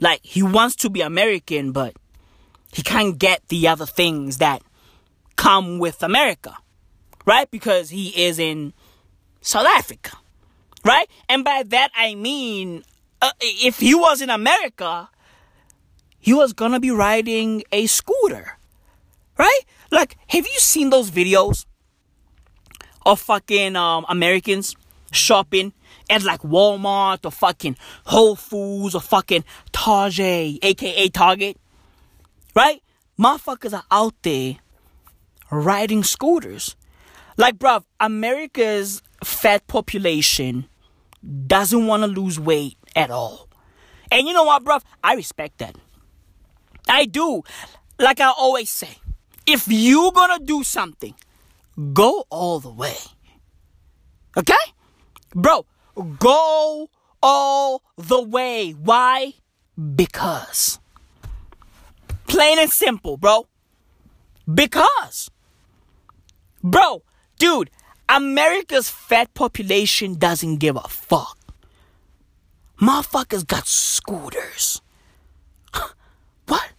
like 0.00 0.20
he 0.22 0.42
wants 0.42 0.76
to 0.76 0.90
be 0.90 1.00
American, 1.00 1.72
but 1.72 1.94
he 2.72 2.82
can't 2.82 3.18
get 3.18 3.46
the 3.48 3.68
other 3.68 3.86
things 3.86 4.38
that 4.38 4.62
come 5.36 5.78
with 5.78 6.02
America, 6.02 6.56
right? 7.24 7.50
Because 7.50 7.90
he 7.90 8.08
is 8.24 8.38
in 8.38 8.72
South 9.40 9.66
Africa, 9.66 10.16
right? 10.84 11.08
And 11.28 11.44
by 11.44 11.62
that 11.66 11.90
I 11.94 12.14
mean, 12.14 12.84
uh, 13.22 13.30
if 13.40 13.78
he 13.78 13.94
was 13.94 14.20
in 14.20 14.30
America, 14.30 15.08
he 16.26 16.34
was 16.34 16.52
gonna 16.52 16.80
be 16.80 16.90
riding 16.90 17.62
a 17.70 17.86
scooter, 17.86 18.58
right? 19.38 19.60
Like, 19.92 20.16
have 20.26 20.44
you 20.44 20.58
seen 20.58 20.90
those 20.90 21.08
videos 21.08 21.66
of 23.06 23.20
fucking 23.20 23.76
um, 23.76 24.04
Americans 24.08 24.74
shopping 25.12 25.72
at 26.10 26.24
like 26.24 26.40
Walmart 26.40 27.24
or 27.24 27.30
fucking 27.30 27.76
Whole 28.06 28.34
Foods 28.34 28.96
or 28.96 29.00
fucking 29.00 29.44
Target, 29.70 30.58
aka 30.62 31.08
Target, 31.10 31.58
right? 32.56 32.82
Motherfuckers 33.16 33.72
are 33.72 33.84
out 33.88 34.14
there 34.22 34.56
riding 35.52 36.02
scooters. 36.02 36.74
Like, 37.36 37.56
bruv, 37.56 37.84
America's 38.00 39.00
fat 39.22 39.64
population 39.68 40.66
doesn't 41.46 41.86
want 41.86 42.02
to 42.02 42.08
lose 42.08 42.40
weight 42.40 42.76
at 42.96 43.12
all. 43.12 43.48
And 44.10 44.26
you 44.26 44.34
know 44.34 44.42
what, 44.42 44.64
bruv? 44.64 44.82
I 45.04 45.14
respect 45.14 45.58
that. 45.58 45.76
I 46.88 47.04
do. 47.06 47.42
Like 47.98 48.20
I 48.20 48.32
always 48.36 48.70
say, 48.70 48.98
if 49.46 49.66
you're 49.68 50.12
gonna 50.12 50.38
do 50.38 50.62
something, 50.62 51.14
go 51.92 52.24
all 52.30 52.60
the 52.60 52.70
way. 52.70 52.96
Okay? 54.36 54.54
Bro, 55.34 55.66
go 56.18 56.90
all 57.22 57.82
the 57.96 58.22
way. 58.22 58.72
Why? 58.72 59.34
Because. 59.94 60.78
Plain 62.26 62.58
and 62.58 62.70
simple, 62.70 63.16
bro. 63.16 63.46
Because. 64.52 65.30
Bro, 66.62 67.02
dude, 67.38 67.70
America's 68.08 68.90
fat 68.90 69.32
population 69.34 70.14
doesn't 70.14 70.56
give 70.56 70.76
a 70.76 70.88
fuck. 70.88 71.38
Motherfuckers 72.80 73.46
got 73.46 73.66
scooters. 73.66 74.82
What? 76.46 76.70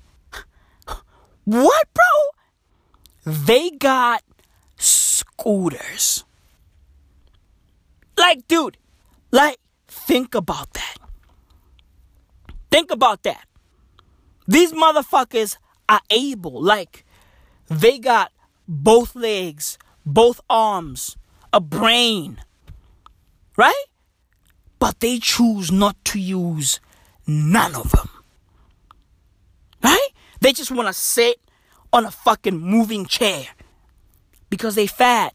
What, 1.48 1.88
bro? 1.94 3.34
They 3.34 3.70
got 3.70 4.22
scooters. 4.76 6.26
Like, 8.18 8.46
dude, 8.50 8.78
like, 9.32 9.58
think 9.88 10.36
about 10.36 10.74
that. 10.74 10.98
Think 12.70 12.92
about 12.92 13.24
that. 13.24 13.48
These 14.46 14.74
motherfuckers 14.74 15.56
are 15.88 16.02
able, 16.10 16.62
like, 16.62 17.06
they 17.70 17.98
got 17.98 18.34
both 18.68 19.16
legs, 19.16 19.78
both 20.06 20.42
arms, 20.50 21.16
a 21.54 21.62
brain, 21.62 22.42
right? 23.56 23.86
But 24.80 25.00
they 25.00 25.20
choose 25.20 25.72
not 25.72 25.96
to 26.12 26.20
use 26.20 26.82
none 27.26 27.74
of 27.74 27.92
them. 27.92 28.10
Right? 29.82 30.10
They 30.42 30.54
just 30.54 30.72
want 30.72 30.88
to 30.88 30.94
sit 30.94 31.40
on 31.92 32.06
a 32.06 32.12
fucking 32.12 32.58
moving 32.58 33.06
chair 33.06 33.46
because 34.50 34.76
they 34.76 34.88
fat 34.88 35.34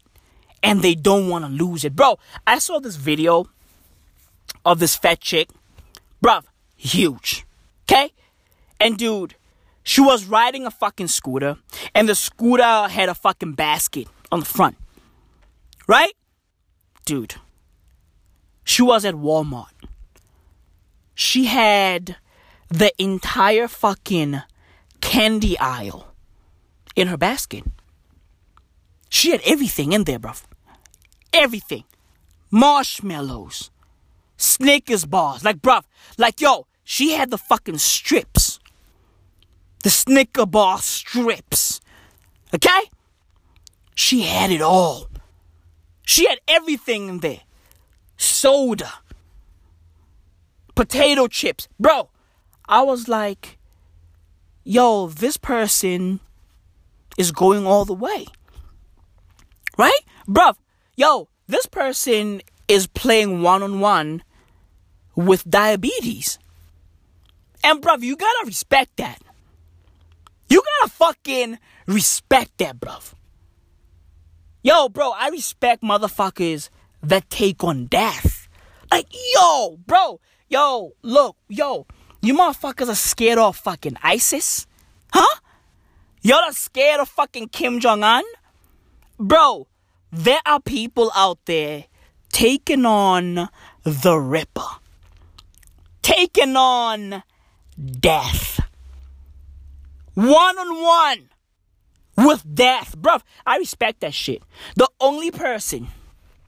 and 0.61 0.81
they 0.81 0.95
don't 0.95 1.29
want 1.29 1.45
to 1.45 1.51
lose 1.51 1.83
it. 1.83 1.95
Bro, 1.95 2.19
I 2.47 2.59
saw 2.59 2.79
this 2.79 2.95
video 2.95 3.47
of 4.65 4.79
this 4.79 4.95
fat 4.95 5.19
chick. 5.19 5.49
Bruv, 6.23 6.43
huge. 6.75 7.45
Okay? 7.83 8.11
And 8.79 8.97
dude, 8.97 9.35
she 9.83 10.01
was 10.01 10.25
riding 10.25 10.65
a 10.65 10.71
fucking 10.71 11.07
scooter 11.07 11.57
and 11.93 12.07
the 12.07 12.15
scooter 12.15 12.87
had 12.87 13.09
a 13.09 13.15
fucking 13.15 13.53
basket 13.53 14.07
on 14.31 14.39
the 14.39 14.45
front. 14.45 14.77
Right? 15.87 16.13
Dude, 17.05 17.35
she 18.63 18.81
was 18.81 19.03
at 19.03 19.15
Walmart. 19.15 19.67
She 21.13 21.45
had 21.45 22.15
the 22.69 22.91
entire 22.97 23.67
fucking 23.67 24.41
candy 25.03 25.59
aisle 25.59 26.07
in 26.95 27.07
her 27.09 27.17
basket. 27.17 27.63
She 29.09 29.31
had 29.31 29.41
everything 29.45 29.91
in 29.91 30.05
there, 30.05 30.17
bruv. 30.17 30.43
Everything. 31.33 31.83
Marshmallows. 32.49 33.69
Snickers 34.37 35.05
bars. 35.05 35.43
Like, 35.43 35.61
bruv. 35.61 35.83
Like, 36.17 36.39
yo, 36.39 36.67
she 36.83 37.11
had 37.11 37.29
the 37.29 37.37
fucking 37.37 37.77
strips. 37.79 38.59
The 39.83 39.89
Snicker 39.89 40.45
bar 40.45 40.79
strips. 40.79 41.81
Okay? 42.55 42.89
She 43.93 44.21
had 44.21 44.51
it 44.51 44.61
all. 44.61 45.09
She 46.03 46.27
had 46.27 46.39
everything 46.47 47.09
in 47.09 47.19
there. 47.19 47.41
Soda. 48.17 48.91
Potato 50.75 51.27
chips. 51.27 51.67
Bro, 51.79 52.09
I 52.67 52.81
was 52.81 53.07
like, 53.07 53.59
yo, 54.63 55.07
this 55.07 55.37
person 55.37 56.19
is 57.17 57.31
going 57.31 57.65
all 57.65 57.85
the 57.85 57.93
way. 57.93 58.25
Right? 59.77 59.99
Bruv, 60.27 60.55
yo, 60.95 61.29
this 61.47 61.65
person 61.65 62.41
is 62.67 62.87
playing 62.87 63.41
one 63.41 63.63
on 63.63 63.79
one 63.79 64.23
with 65.15 65.49
diabetes. 65.49 66.39
And 67.63 67.81
bruv, 67.81 68.01
you 68.01 68.15
gotta 68.15 68.43
respect 68.45 68.97
that. 68.97 69.21
You 70.49 70.61
gotta 70.79 70.91
fucking 70.91 71.59
respect 71.87 72.57
that, 72.57 72.79
bruv. 72.79 73.13
Yo, 74.61 74.87
bro, 74.89 75.11
I 75.11 75.29
respect 75.29 75.83
motherfuckers 75.83 76.69
that 77.01 77.29
take 77.29 77.63
on 77.63 77.85
death. 77.87 78.47
Like, 78.91 79.07
yo, 79.33 79.77
bro, 79.85 80.21
yo, 80.47 80.93
look, 81.01 81.35
yo, 81.49 81.85
you 82.23 82.33
motherfuckers 82.33 82.89
are 82.89 82.95
scared 82.95 83.37
of 83.37 83.57
fucking 83.57 83.97
ISIS? 84.01 84.65
Huh? 85.11 85.39
Y'all 86.21 86.37
are 86.37 86.53
scared 86.53 87.01
of 87.01 87.09
fucking 87.09 87.49
Kim 87.49 87.81
Jong 87.81 88.01
un? 88.01 88.23
Bro, 89.19 89.67
there 90.11 90.39
are 90.45 90.61
people 90.61 91.11
out 91.15 91.39
there 91.45 91.85
taking 92.31 92.85
on 92.85 93.49
the 93.83 94.15
Ripper, 94.15 94.61
taking 96.01 96.55
on 96.55 97.23
death. 97.99 98.61
One 100.13 100.57
on 100.57 100.81
one 100.81 101.29
with 102.25 102.55
death. 102.55 102.95
Bruv, 102.97 103.21
I 103.45 103.57
respect 103.57 103.99
that 103.99 104.13
shit. 104.13 104.41
The 104.75 104.87
only 105.01 105.29
person, 105.29 105.89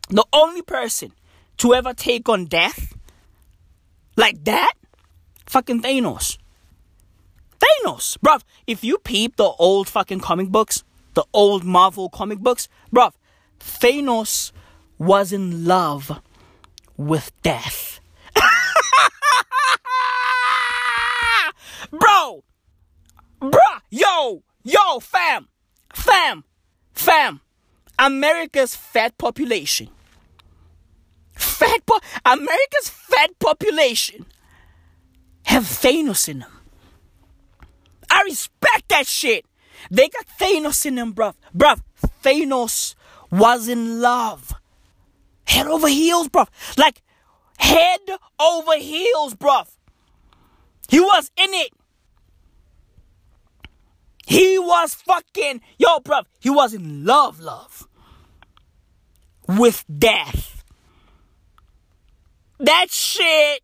the 0.09 0.25
only 0.31 0.61
person 0.61 1.11
to 1.57 1.73
ever 1.73 1.93
take 1.93 2.29
on 2.29 2.45
death 2.45 2.93
like 4.15 4.43
that, 4.45 4.73
fucking 5.45 5.81
Thanos. 5.81 6.37
Thanos, 7.59 8.17
bruv. 8.17 8.41
If 8.67 8.83
you 8.83 8.97
peep 8.97 9.37
the 9.37 9.43
old 9.59 9.87
fucking 9.87 10.19
comic 10.19 10.49
books, 10.49 10.83
the 11.13 11.25
old 11.33 11.63
Marvel 11.63 12.09
comic 12.09 12.39
books, 12.39 12.67
bruv, 12.93 13.13
Thanos 13.59 14.51
was 14.97 15.31
in 15.31 15.65
love 15.65 16.21
with 16.97 17.31
death. 17.41 17.99
Bro, 21.91 22.43
bruh, 23.41 23.81
yo, 23.89 24.43
yo, 24.63 24.99
fam, 24.99 25.47
fam, 25.93 26.43
fam. 26.93 27.41
America's 27.97 28.75
fat 28.75 29.17
population. 29.17 29.89
Fat 31.33 31.85
po- 31.85 31.99
America's 32.25 32.89
fat 32.89 33.37
population 33.39 34.25
have 35.45 35.63
Thanos 35.63 36.27
in 36.27 36.39
them. 36.39 36.51
I 38.09 38.23
respect 38.23 38.89
that 38.89 39.07
shit. 39.07 39.45
They 39.89 40.09
got 40.09 40.25
Thanos 40.39 40.85
in 40.85 40.95
them, 40.95 41.13
bruv. 41.13 41.35
Bruv, 41.55 41.81
Thanos 42.23 42.95
was 43.31 43.67
in 43.67 44.01
love. 44.01 44.53
Head 45.47 45.67
over 45.67 45.87
heels, 45.87 46.27
bruv. 46.27 46.47
Like, 46.77 47.01
head 47.57 47.99
over 48.39 48.77
heels, 48.77 49.35
bruv. 49.35 49.67
He 50.89 50.99
was 50.99 51.31
in 51.37 51.53
it. 51.53 51.71
He 54.25 54.57
was 54.57 54.95
fucking, 54.95 55.61
yo, 55.77 55.99
bruv. 55.99 56.23
He 56.39 56.49
was 56.49 56.73
in 56.73 57.05
love, 57.05 57.39
love. 57.39 57.87
With 59.47 59.85
death. 59.87 60.63
That 62.59 62.89
shit 62.89 63.61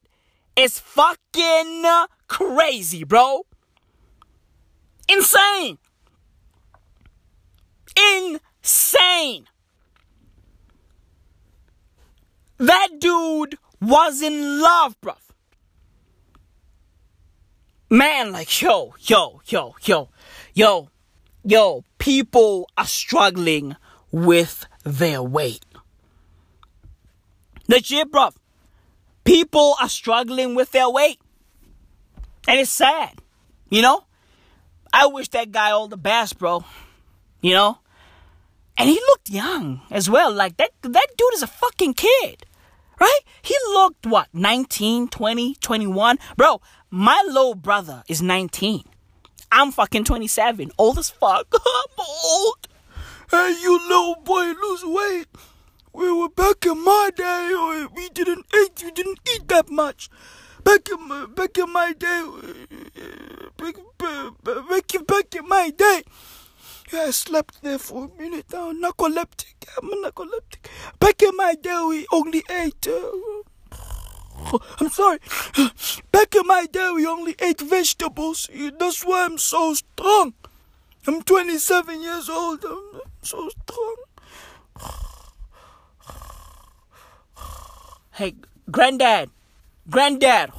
is 0.56 0.80
fucking 0.80 1.86
crazy, 2.28 3.04
bro. 3.04 3.46
Insane. 5.08 5.78
Insane. 7.98 9.48
That 12.58 12.90
dude 13.00 13.58
was 13.82 14.22
in 14.22 14.62
love, 14.62 14.96
bruv. 15.02 15.18
Man, 17.90 18.32
like, 18.32 18.62
yo, 18.62 18.94
yo, 19.00 19.42
yo, 19.46 19.76
yo, 19.84 20.10
yo, 20.54 20.90
yo, 21.44 21.84
people 21.98 22.70
are 22.78 22.86
struggling 22.86 23.76
with 24.12 24.66
their 24.84 25.22
weight. 25.22 25.66
Legit, 27.68 28.12
bruv. 28.12 28.34
People 29.32 29.78
are 29.80 29.88
struggling 29.88 30.56
with 30.56 30.74
their 30.74 30.90
weight. 30.90 31.18
And 32.50 32.60
it's 32.60 32.70
sad. 32.70 33.22
You 33.70 33.82
know? 33.82 34.04
I 34.92 35.06
wish 35.06 35.30
that 35.30 35.54
guy 35.54 35.72
all 35.72 35.88
the 35.88 35.96
best, 35.96 36.38
bro. 36.38 36.66
You 37.40 37.54
know? 37.54 37.78
And 38.78 38.90
he 38.90 38.96
looked 38.96 39.30
young 39.30 39.84
as 39.90 40.10
well. 40.10 40.34
Like 40.34 40.58
that 40.58 40.72
that 40.82 41.08
dude 41.18 41.34
is 41.36 41.44
a 41.44 41.48
fucking 41.48 41.94
kid. 41.94 42.46
Right? 43.00 43.20
He 43.42 43.56
looked 43.70 44.06
what? 44.06 44.28
19, 44.34 45.08
20, 45.08 45.56
21. 45.56 46.20
Bro, 46.36 46.60
my 46.90 47.24
little 47.26 47.56
brother 47.56 48.04
is 48.10 48.22
19. 48.22 48.84
I'm 49.50 49.72
fucking 49.72 50.04
27. 50.04 50.72
Old 50.78 50.98
as 50.98 51.10
fuck. 51.10 51.48
I'm 51.54 52.06
old. 52.06 52.68
Hey, 53.32 53.56
you 53.62 53.80
little 53.88 54.16
boy, 54.26 54.52
lose 54.62 54.84
weight. 54.84 55.28
Back 56.42 56.66
in 56.66 56.84
my 56.84 57.12
day. 57.16 57.88
We 57.96 58.10
didn't 58.10 58.48
eat. 58.56 58.82
We 58.84 58.90
didn't 58.90 59.20
eat 59.32 59.48
that 59.50 59.70
much. 59.70 60.10
Back 60.64 60.90
in 60.90 61.08
my, 61.08 61.28
back 61.28 61.56
in 61.56 61.72
my 61.72 61.94
day. 61.94 62.26
Back, 63.58 63.76
back, 64.68 64.96
in, 64.96 65.04
back 65.04 65.36
in 65.36 65.48
my 65.48 65.70
day. 65.70 66.02
I 66.94 67.12
slept 67.12 67.62
there 67.62 67.78
for 67.78 68.06
a 68.06 68.20
minute. 68.20 68.48
I'm 68.56 68.82
narcoleptic. 68.82 69.54
I'm 69.78 69.92
narcoleptic. 70.04 70.66
Back 71.00 71.22
in 71.22 71.38
my 71.38 71.54
day, 71.62 71.80
we 71.88 72.08
only 72.12 72.44
ate. 72.50 72.88
Uh, 72.88 74.58
I'm 74.80 74.90
sorry. 74.90 75.20
Back 76.12 76.34
in 76.34 76.48
my 76.48 76.66
day, 76.66 76.90
we 76.96 77.06
only 77.06 77.36
ate 77.40 77.62
vegetables. 77.62 78.50
That's 78.80 79.04
why 79.04 79.26
I'm 79.26 79.38
so 79.38 79.76
strong. 79.76 80.34
I'm 81.06 81.22
27 81.22 82.02
years 82.02 82.30
old. 82.30 82.66
I'm 82.66 83.02
so 83.22 83.48
strong. 83.50 85.11
Hey, 88.22 88.36
granddad. 88.70 89.32
Granddad. 89.90 90.52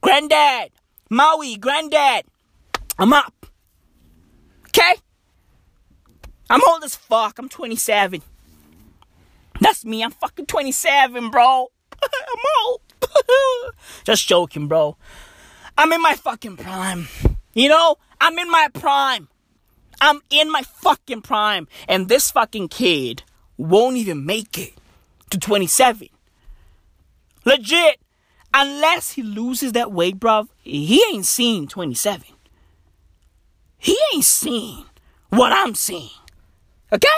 Granddad. 0.00 0.70
Maui, 1.10 1.56
granddad. 1.56 2.22
I'm 2.96 3.12
up. 3.12 3.46
Okay? 4.68 4.94
I'm 6.48 6.60
old 6.68 6.84
as 6.84 6.94
fuck. 6.94 7.40
I'm 7.40 7.48
27. 7.48 8.22
That's 9.60 9.84
me. 9.84 10.04
I'm 10.04 10.12
fucking 10.12 10.46
27, 10.46 11.30
bro. 11.30 11.72
I'm 12.00 12.44
old. 12.68 12.82
Just 14.04 14.28
joking, 14.28 14.68
bro. 14.68 14.96
I'm 15.76 15.92
in 15.92 16.00
my 16.00 16.14
fucking 16.14 16.58
prime. 16.58 17.08
You 17.52 17.68
know? 17.68 17.96
I'm 18.20 18.38
in 18.38 18.48
my 18.48 18.68
prime. 18.72 19.26
I'm 20.00 20.20
in 20.30 20.52
my 20.52 20.62
fucking 20.62 21.22
prime. 21.22 21.66
And 21.88 22.08
this 22.08 22.30
fucking 22.30 22.68
kid 22.68 23.24
won't 23.56 23.96
even 23.96 24.24
make 24.24 24.58
it 24.58 24.74
to 25.30 25.38
27. 25.38 26.08
Legit. 27.44 28.00
Unless 28.56 29.12
he 29.12 29.22
loses 29.22 29.72
that 29.72 29.90
weight, 29.90 30.20
bruv, 30.20 30.48
he 30.62 31.02
ain't 31.10 31.26
seen 31.26 31.66
27. 31.66 32.24
He 33.78 33.98
ain't 34.14 34.24
seen 34.24 34.84
what 35.30 35.52
I'm 35.52 35.74
seeing. 35.74 36.10
Okay? 36.92 37.08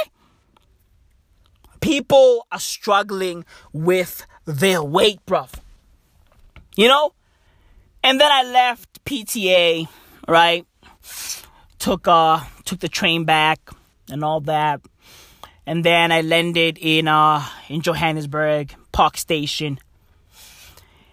People 1.80 2.47
are 2.51 2.59
struggling 2.59 3.45
with 3.72 4.26
their 4.47 4.82
weight, 4.82 5.20
bruv. 5.26 5.51
You 6.74 6.89
know? 6.89 7.12
And 8.03 8.20
then 8.20 8.30
I 8.32 8.43
left 8.45 9.05
PTA, 9.05 9.89
right? 10.26 10.66
Took 11.78 12.09
uh 12.09 12.41
took 12.64 12.80
the 12.80 12.89
train 12.89 13.24
back 13.24 13.61
and 14.11 14.24
all 14.24 14.41
that. 14.43 14.80
And 15.66 15.84
then 15.84 16.12
I 16.12 16.20
landed 16.20 16.78
in 16.80 17.08
uh 17.08 17.44
in 17.68 17.80
Johannesburg, 17.80 18.74
Park 18.92 19.16
Station. 19.16 19.78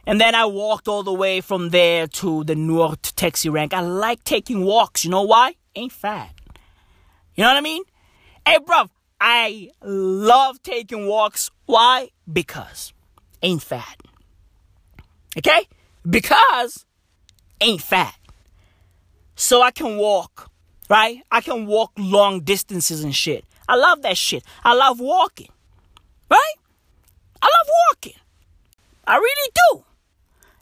And 0.05 0.19
then 0.19 0.35
I 0.35 0.45
walked 0.45 0.87
all 0.87 1.03
the 1.03 1.13
way 1.13 1.41
from 1.41 1.69
there 1.69 2.07
to 2.07 2.43
the 2.43 2.55
North 2.55 3.15
taxi 3.15 3.49
rank. 3.49 3.73
I 3.73 3.79
like 3.79 4.23
taking 4.23 4.63
walks. 4.63 5.05
You 5.05 5.11
know 5.11 5.23
why? 5.23 5.55
Ain't 5.75 5.93
fat. 5.93 6.33
You 7.35 7.43
know 7.43 7.49
what 7.49 7.57
I 7.57 7.61
mean? 7.61 7.83
Hey, 8.45 8.57
bruv, 8.59 8.89
I 9.19 9.69
love 9.81 10.61
taking 10.61 11.07
walks. 11.07 11.49
Why? 11.65 12.09
Because 12.31 12.93
ain't 13.41 13.63
fat. 13.63 13.97
Okay? 15.37 15.67
Because 16.07 16.85
ain't 17.61 17.81
fat. 17.81 18.15
So 19.35 19.61
I 19.61 19.71
can 19.71 19.97
walk, 19.97 20.51
right? 20.89 21.21
I 21.31 21.41
can 21.41 21.65
walk 21.65 21.91
long 21.97 22.41
distances 22.41 23.03
and 23.03 23.15
shit. 23.15 23.45
I 23.67 23.75
love 23.75 24.01
that 24.01 24.17
shit. 24.17 24.43
I 24.63 24.73
love 24.73 24.99
walking, 24.99 25.49
right? 26.29 26.55
I 27.41 27.45
love 27.45 27.69
walking. 27.89 28.19
I 29.05 29.17
really 29.17 29.51
do. 29.55 29.85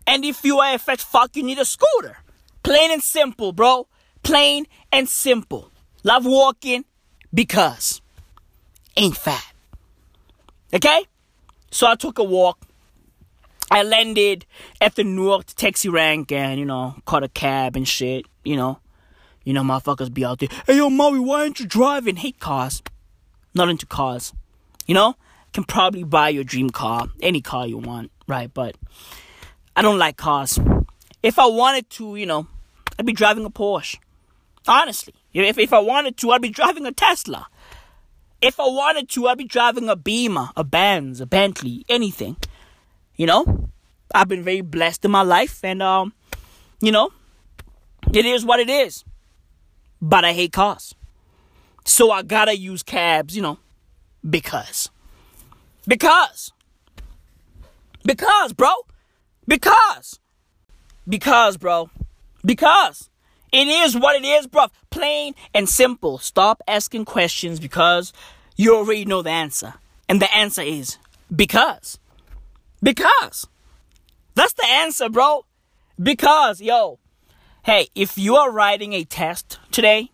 And 0.08 0.26
if 0.26 0.43
you 0.43 0.60
are 0.60 0.76
a 0.76 0.80
fat 0.80 0.99
fuck, 0.99 1.36
you 1.36 1.43
need 1.43 1.60
a 1.60 1.66
scooter. 1.66 2.18
Plain 2.64 2.91
and 2.91 3.02
simple, 3.02 3.52
bro. 3.52 3.88
Plain 4.24 4.66
and 4.91 5.08
simple. 5.08 5.72
Love 6.04 6.26
walking 6.26 6.86
because 7.34 8.02
ain't 8.97 9.18
fat. 9.18 9.54
Okay? 10.74 11.06
So 11.72 11.88
I 11.88 11.95
took 11.95 12.20
a 12.20 12.24
walk. 12.24 12.60
I 13.70 13.84
landed 13.84 14.45
at 14.82 14.95
the 14.95 15.04
North 15.04 15.56
taxi 15.56 15.88
rank 15.88 16.32
and, 16.32 16.60
you 16.60 16.66
know, 16.66 16.95
caught 17.06 17.24
a 17.24 17.30
cab 17.30 17.76
and 17.76 17.88
shit, 17.88 18.26
you 18.43 18.58
know. 18.58 18.80
You 19.43 19.53
know, 19.53 19.63
motherfuckers 19.63 20.13
be 20.13 20.23
out 20.23 20.39
there. 20.39 20.49
Hey, 20.67 20.77
yo, 20.77 20.89
Maui, 20.89 21.19
why 21.19 21.41
aren't 21.41 21.59
you 21.59 21.65
driving? 21.65 22.17
Hate 22.17 22.39
cars. 22.39 22.81
Not 23.53 23.69
into 23.69 23.85
cars. 23.85 24.33
You 24.85 24.93
know? 24.93 25.15
Can 25.53 25.63
probably 25.63 26.03
buy 26.03 26.29
your 26.29 26.43
dream 26.43 26.69
car. 26.69 27.07
Any 27.21 27.41
car 27.41 27.67
you 27.67 27.77
want, 27.77 28.11
right? 28.27 28.53
But 28.53 28.75
I 29.75 29.81
don't 29.81 29.97
like 29.97 30.17
cars. 30.17 30.59
If 31.23 31.39
I 31.39 31.47
wanted 31.47 31.89
to, 31.91 32.15
you 32.15 32.25
know, 32.25 32.47
I'd 32.97 33.05
be 33.05 33.13
driving 33.13 33.45
a 33.45 33.49
Porsche. 33.49 33.97
Honestly. 34.67 35.13
If, 35.33 35.57
if 35.57 35.73
I 35.73 35.79
wanted 35.79 36.17
to, 36.17 36.31
I'd 36.31 36.41
be 36.41 36.49
driving 36.49 36.85
a 36.85 36.91
Tesla. 36.91 37.47
If 38.41 38.59
I 38.59 38.65
wanted 38.65 39.09
to, 39.09 39.27
I'd 39.27 39.37
be 39.37 39.45
driving 39.45 39.89
a 39.89 39.95
Beamer, 39.95 40.49
a 40.55 40.63
Benz, 40.63 41.19
a 41.19 41.25
Bentley, 41.25 41.85
anything. 41.89 42.37
You 43.15 43.25
know? 43.25 43.69
I've 44.13 44.27
been 44.27 44.43
very 44.43 44.61
blessed 44.61 45.05
in 45.05 45.11
my 45.11 45.21
life 45.21 45.63
and 45.63 45.81
um, 45.81 46.13
you 46.81 46.91
know, 46.91 47.11
it 48.13 48.25
is 48.25 48.45
what 48.45 48.59
it 48.59 48.69
is. 48.69 49.05
But 50.02 50.26
I 50.26 50.34
hate 50.34 50.54
cars. 50.54 50.95
So 51.86 52.12
I 52.12 52.24
gotta 52.24 52.58
use 52.58 52.84
cabs, 52.84 53.36
you 53.36 53.41
know, 53.41 53.60
because. 54.28 54.89
Because. 55.88 56.52
Because, 58.04 58.54
bro. 58.54 58.74
Because. 59.47 60.20
Because, 61.08 61.58
bro. 61.58 61.89
Because. 62.43 63.10
It 63.52 63.68
is 63.68 63.97
what 63.97 64.16
it 64.16 64.26
is, 64.26 64.47
bro. 64.47 64.68
Plain 64.89 65.36
and 65.54 65.68
simple. 65.68 66.18
Stop 66.18 66.62
asking 66.68 67.06
questions 67.06 67.60
because 67.60 68.14
you 68.56 68.76
already 68.76 69.06
know 69.06 69.22
the 69.22 69.30
answer. 69.30 69.74
And 70.08 70.22
the 70.22 70.34
answer 70.34 70.62
is 70.62 70.97
because. 71.36 71.99
Because. 72.82 73.47
That's 74.36 74.54
the 74.54 74.66
answer, 74.66 75.10
bro. 75.10 75.45
Because, 76.02 76.62
yo, 76.62 76.99
hey, 77.64 77.88
if 77.93 78.18
you 78.18 78.36
are 78.36 78.51
writing 78.51 78.93
a 78.93 79.03
test 79.03 79.59
today, 79.72 80.12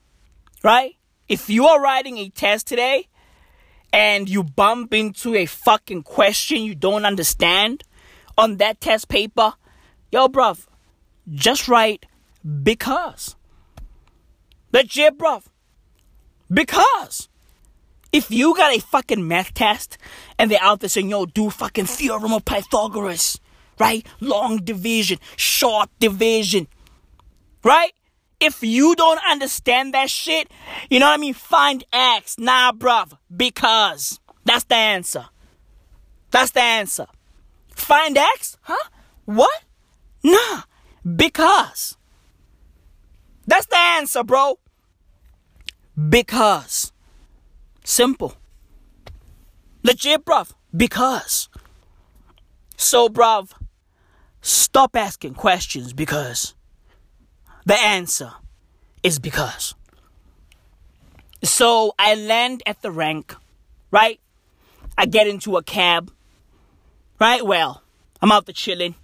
right? 0.64 0.96
If 1.30 1.50
you 1.50 1.66
are 1.66 1.82
writing 1.82 2.18
a 2.18 2.30
test 2.30 2.68
today 2.68 3.08
and 3.94 4.30
you 4.30 4.44
bump 4.44 4.94
into 4.94 5.36
a 5.36 5.46
fucking 5.46 6.04
question 6.04 6.62
you 6.62 6.76
don't 6.76 7.06
understand 7.06 7.84
on 8.38 8.58
that 8.58 8.82
test 8.82 9.08
paper, 9.08 9.54
yo, 10.12 10.28
bruv, 10.28 10.68
just 11.32 11.68
write 11.68 12.06
because. 12.64 13.36
Legit, 14.74 15.18
bruv. 15.18 15.44
Because. 16.52 17.30
If 18.12 18.32
you 18.32 18.56
got 18.56 18.76
a 18.76 18.80
fucking 18.80 19.28
math 19.28 19.54
test 19.54 19.98
and 20.40 20.50
they're 20.50 20.62
out 20.62 20.80
there 20.80 20.90
saying, 20.90 21.10
yo, 21.10 21.26
do 21.26 21.50
fucking 21.50 21.86
theorem 21.86 22.34
of 22.34 22.46
Pythagoras, 22.46 23.40
right? 23.80 24.06
Long 24.22 24.58
division, 24.58 25.20
short 25.36 25.90
division, 26.00 26.68
right? 27.68 27.92
If 28.40 28.64
you 28.64 28.96
don't 28.96 29.20
understand 29.30 29.94
that 29.94 30.10
shit, 30.10 30.50
you 30.90 31.00
know 31.00 31.08
what 31.08 31.16
I 31.16 31.18
mean? 31.18 31.34
Find 31.34 31.84
X. 31.92 32.38
Nah, 32.40 32.72
bruv. 32.72 33.18
Because. 33.36 34.20
That's 34.46 34.64
the 34.64 34.76
answer. 34.76 35.26
That's 36.32 36.52
the 36.52 36.62
answer. 36.62 37.08
Find 37.76 38.18
X? 38.18 38.58
Huh? 38.62 38.90
What? 39.26 39.64
Nah. 40.24 40.62
Because. 41.04 41.98
That's 43.46 43.66
the 43.66 43.78
answer, 43.78 44.24
bro. 44.24 44.60
Because. 46.10 46.94
Simple. 47.84 48.36
Legit, 49.84 50.24
bruv. 50.24 50.54
Because. 50.76 51.50
So, 52.78 53.10
bruv, 53.10 53.52
stop 54.42 54.96
asking 54.96 55.34
questions 55.34 55.94
because 55.94 56.54
the 57.68 57.78
answer 57.78 58.32
is 59.04 59.20
because. 59.20 59.76
So 61.44 61.94
I 62.00 62.16
land 62.16 62.64
at 62.66 62.82
the 62.82 62.92
rank, 62.92 63.36
right? 63.92 64.22
I 64.98 65.06
get 65.06 65.28
into 65.28 65.58
a 65.58 65.64
cab, 65.64 66.10
right? 67.20 67.46
Well, 67.46 67.84
I'm 68.22 68.32
out 68.32 68.46
there 68.46 68.54
chilling 68.54 68.96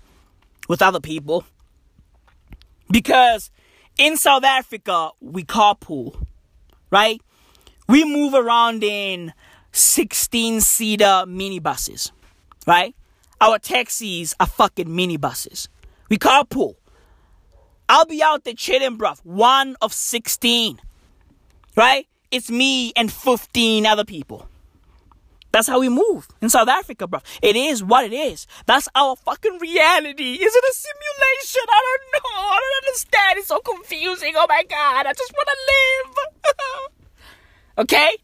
with 0.69 0.81
other 0.81 1.01
people 1.01 1.43
because 2.89 3.51
in 3.97 4.15
South 4.15 4.45
Africa, 4.45 5.11
we 5.19 5.43
carpool, 5.43 6.25
right? 6.89 7.21
We 7.89 8.05
move 8.05 8.33
around 8.33 8.81
in 8.81 9.33
16 9.73 10.61
seater 10.61 11.25
minibuses, 11.27 12.11
right? 12.65 12.95
Our 13.41 13.59
taxis 13.59 14.33
are 14.39 14.47
fucking 14.47 14.87
minibuses. 14.87 15.67
We 16.07 16.17
carpool. 16.17 16.75
I'll 17.89 18.05
be 18.05 18.23
out 18.23 18.43
there 18.43 18.53
chilling, 18.53 18.97
bruv. 18.97 19.19
One 19.23 19.75
of 19.81 19.93
16, 19.93 20.79
right? 21.75 22.07
It's 22.31 22.49
me 22.49 22.93
and 22.95 23.11
15 23.11 23.85
other 23.85 24.05
people. 24.05 24.47
That's 25.51 25.67
how 25.67 25.79
we 25.79 25.87
move 25.87 26.27
in 26.41 26.49
South 26.49 26.67
Africa, 26.67 27.05
bro. 27.05 27.19
It 27.43 27.55
is 27.55 27.83
what 27.83 28.05
it 28.05 28.13
is. 28.13 28.47
That's 28.65 28.89
our 28.95 29.15
fucking 29.15 29.59
reality. 29.61 30.33
Is 30.33 30.55
it 30.55 30.63
a 30.63 30.73
simulation? 30.73 31.61
I 31.69 31.81
don't 31.85 32.23
know. 32.23 32.39
I 32.39 32.59
don't 32.59 32.87
understand. 32.87 33.37
It's 33.37 33.47
so 33.49 33.59
confusing. 33.59 34.33
Oh 34.35 34.47
my 34.49 34.63
god. 34.67 35.05
I 35.05 35.13
just 35.13 35.31
want 35.31 35.49
to 35.53 36.53
live. 36.55 36.95
okay? 37.79 38.17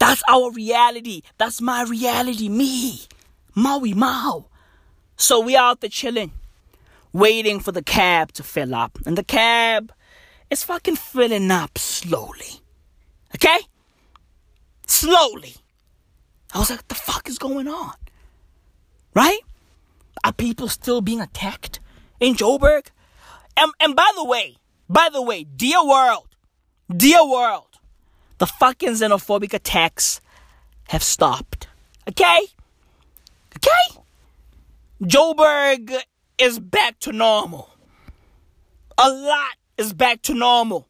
That's 0.00 0.22
our 0.28 0.50
reality. 0.50 1.22
That's 1.38 1.60
my 1.60 1.84
reality. 1.84 2.48
Me. 2.48 3.02
Maui 3.54 3.94
Mao. 3.94 4.46
So 5.16 5.40
we 5.40 5.56
out 5.56 5.80
there 5.80 5.90
chilling, 5.90 6.32
waiting 7.12 7.60
for 7.60 7.72
the 7.72 7.82
cab 7.82 8.32
to 8.32 8.42
fill 8.42 8.74
up. 8.74 8.98
And 9.06 9.16
the 9.16 9.24
cab 9.24 9.92
is 10.50 10.62
fucking 10.62 10.96
filling 10.96 11.50
up 11.50 11.78
slowly. 11.78 12.62
Okay? 13.34 13.58
Slowly. 14.86 15.54
I 16.54 16.58
was 16.58 16.70
like, 16.70 16.80
what 16.80 16.88
the 16.88 16.94
fuck 16.94 17.28
is 17.28 17.38
going 17.38 17.68
on? 17.68 17.94
Right? 19.14 19.40
Are 20.24 20.32
people 20.32 20.68
still 20.68 21.00
being 21.00 21.20
attacked 21.20 21.80
in 22.20 22.34
Joburg? 22.34 22.88
And, 23.56 23.72
and 23.80 23.94
by 23.94 24.10
the 24.16 24.24
way, 24.24 24.56
by 24.88 25.08
the 25.12 25.22
way, 25.22 25.44
dear 25.44 25.84
world, 25.84 26.28
dear 26.94 27.26
world, 27.26 27.78
the 28.38 28.46
fucking 28.46 28.90
xenophobic 28.90 29.52
attacks 29.52 30.20
have 30.88 31.02
stopped. 31.02 31.68
Okay? 32.08 32.40
Okay? 33.56 34.00
Joburg 35.02 36.00
is 36.38 36.58
back 36.60 36.98
to 37.00 37.12
normal. 37.12 37.70
A 38.96 39.10
lot 39.10 39.56
is 39.76 39.92
back 39.92 40.22
to 40.22 40.34
normal. 40.34 40.88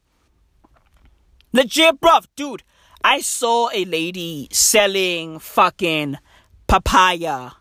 Legit, 1.53 2.01
bruv, 2.01 2.27
dude. 2.37 2.63
I 3.03 3.21
saw 3.21 3.71
a 3.73 3.85
lady 3.85 4.49
selling 4.53 5.39
fucking 5.39 6.19
papaya 6.67 7.53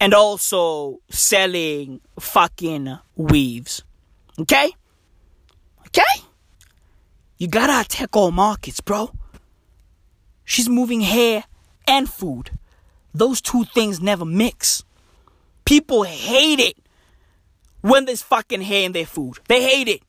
and 0.00 0.14
also 0.14 1.00
selling 1.10 2.00
fucking 2.18 2.98
weaves. 3.16 3.82
Okay? 4.38 4.72
Okay? 5.88 6.02
You 7.38 7.48
gotta 7.48 7.80
attack 7.80 8.16
all 8.16 8.30
markets, 8.30 8.80
bro. 8.80 9.10
She's 10.44 10.68
moving 10.68 11.00
hair 11.02 11.44
and 11.86 12.08
food. 12.08 12.50
Those 13.12 13.40
two 13.40 13.64
things 13.64 14.00
never 14.00 14.24
mix. 14.24 14.84
People 15.64 16.04
hate 16.04 16.60
it 16.60 16.76
when 17.86 18.04
there's 18.04 18.22
fucking 18.22 18.62
hair 18.62 18.84
in 18.84 18.90
their 18.90 19.06
food. 19.06 19.38
They 19.46 19.62
hate 19.62 19.86
it. 19.86 20.02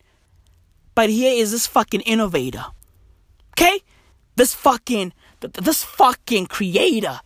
But 0.95 1.11
here 1.11 1.31
is 1.31 1.51
this 1.51 1.67
fucking 1.67 2.01
innovator. 2.01 2.65
Okay? 3.51 3.81
This 4.35 4.55
fucking, 4.55 5.13
this 5.39 5.83
fucking 5.83 6.47
creator, 6.47 7.19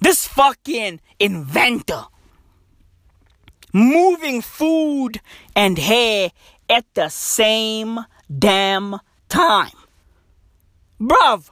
this 0.00 0.26
fucking 0.26 1.00
inventor, 1.20 2.06
moving 3.72 4.42
food 4.42 5.20
and 5.54 5.78
hair 5.78 6.32
at 6.68 6.84
the 6.94 7.08
same 7.08 8.00
damn 8.36 8.98
time. 9.28 9.78
Bruv, 11.00 11.50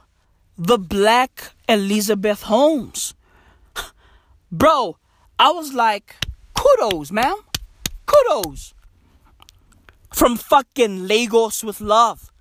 the 0.57 0.77
black 0.77 1.53
Elizabeth 1.69 2.41
Holmes. 2.43 3.13
Bro, 4.51 4.97
I 5.39 5.51
was 5.51 5.73
like, 5.73 6.15
kudos, 6.53 7.09
man. 7.09 7.35
Kudos. 8.05 8.73
From 10.13 10.37
fucking 10.37 11.07
Lagos 11.07 11.63
with 11.63 11.81
love. 11.81 12.31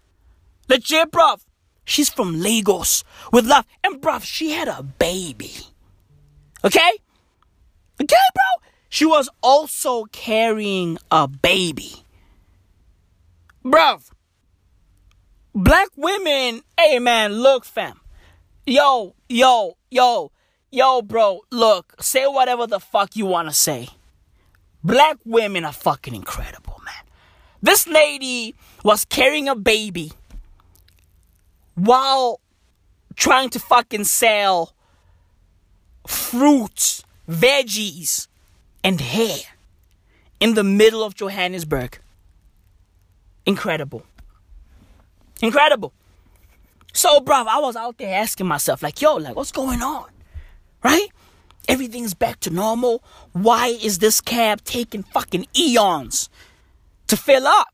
Legit, 0.69 1.11
bruv. 1.11 1.45
She's 1.85 2.09
from 2.09 2.41
Lagos 2.41 3.05
with 3.33 3.47
love. 3.47 3.67
And 3.83 4.01
bruv, 4.01 4.25
she 4.25 4.53
had 4.53 4.69
a 4.69 4.83
baby. 4.83 5.53
Okay? 6.65 6.91
Okay, 8.01 8.17
bro? 8.35 8.69
She 8.89 9.05
was 9.05 9.29
also 9.43 10.05
carrying 10.05 10.99
a 11.11 11.29
baby. 11.29 12.05
Bruv. 13.65 14.11
Black 15.55 15.89
women, 15.97 16.63
hey 16.79 16.99
man, 16.99 17.33
look 17.35 17.65
fam. 17.65 18.01
Yo, 18.67 19.15
yo, 19.29 19.77
yo, 19.91 20.33
yo, 20.71 21.03
bro, 21.03 21.41
look, 21.51 21.95
say 22.01 22.27
whatever 22.27 22.67
the 22.67 22.81
fuck 22.81 23.15
you 23.15 23.27
wanna 23.27 23.53
say. 23.53 23.89
Black 24.85 25.17
women 25.25 25.65
are 25.65 25.73
fucking 25.73 26.15
incredible, 26.15 26.81
man. 26.85 26.95
This 27.63 27.89
lady 27.89 28.55
was 28.85 29.07
carrying 29.07 29.49
a 29.49 29.57
baby 29.57 30.13
while 31.75 32.41
trying 33.17 33.49
to 33.51 33.59
fucking 33.59 34.05
sell 34.05 34.75
fruits, 36.07 37.03
veggies, 37.29 38.29
and 38.83 39.01
hair 39.01 39.39
in 40.39 40.53
the 40.55 40.65
middle 40.65 41.03
of 41.03 41.15
Johannesburg. 41.15 41.99
Incredible. 43.47 44.05
Incredible. 45.41 45.95
So, 46.93 47.21
bruv, 47.21 47.47
I 47.47 47.59
was 47.59 47.77
out 47.77 47.97
there 47.99 48.15
asking 48.15 48.47
myself, 48.47 48.83
like, 48.83 49.01
yo, 49.01 49.17
like, 49.17 49.35
what's 49.35 49.53
going 49.53 49.83
on? 49.83 50.07
Right? 50.83 51.09
Everything's 51.69 52.15
back 52.15 52.41
to 52.41 52.51
normal. 52.51 53.03
Why 53.33 53.69
is 53.69 53.99
this 53.99 54.21
cab 54.21 54.63
taking 54.65 55.03
fucking 55.03 55.47
eons 55.57 56.29
to 57.07 57.17
fill 57.17 57.47
up? 57.47 57.69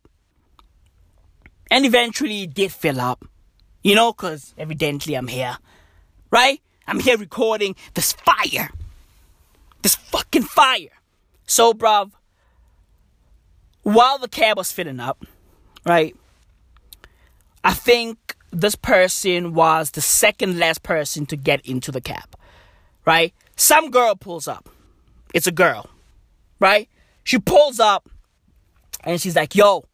And 1.70 1.84
eventually 1.84 2.43
it 2.43 2.55
did 2.55 2.72
fill 2.72 3.01
up. 3.01 3.24
You 3.82 3.95
know, 3.95 4.12
because 4.12 4.55
evidently 4.59 5.14
I'm 5.14 5.28
here. 5.28 5.57
Right? 6.30 6.61
I'm 6.86 7.01
here 7.01 7.16
recording 7.16 7.76
this 7.95 8.12
fire. 8.12 8.70
This 9.82 9.95
fucking 9.95 10.43
fire. 10.43 10.91
So, 11.47 11.72
bruv, 11.72 12.12
while 13.82 14.18
the 14.18 14.28
cab 14.28 14.57
was 14.57 14.70
filling 14.70 15.01
up, 15.01 15.24
right? 15.84 16.14
I 17.64 17.72
think 17.74 18.36
this 18.51 18.74
person 18.74 19.55
was 19.55 19.93
the 19.93 20.01
second 20.01 20.59
last 20.59 20.82
person 20.82 21.26
to 21.26 21.36
get 21.36 21.64
into 21.66 21.91
the 21.91 22.01
cab, 22.01 22.36
right? 23.07 23.34
Some 23.61 23.91
girl 23.91 24.17
pulls 24.17 24.49
up. 24.49 24.71
It's 25.35 25.47
a 25.47 25.53
girl, 25.53 25.91
right? 26.61 26.89
She 27.25 27.39
pulls 27.39 27.79
up 27.79 28.09
and 29.05 29.21
she's 29.21 29.37
like, 29.37 29.55
yo, 29.55 29.85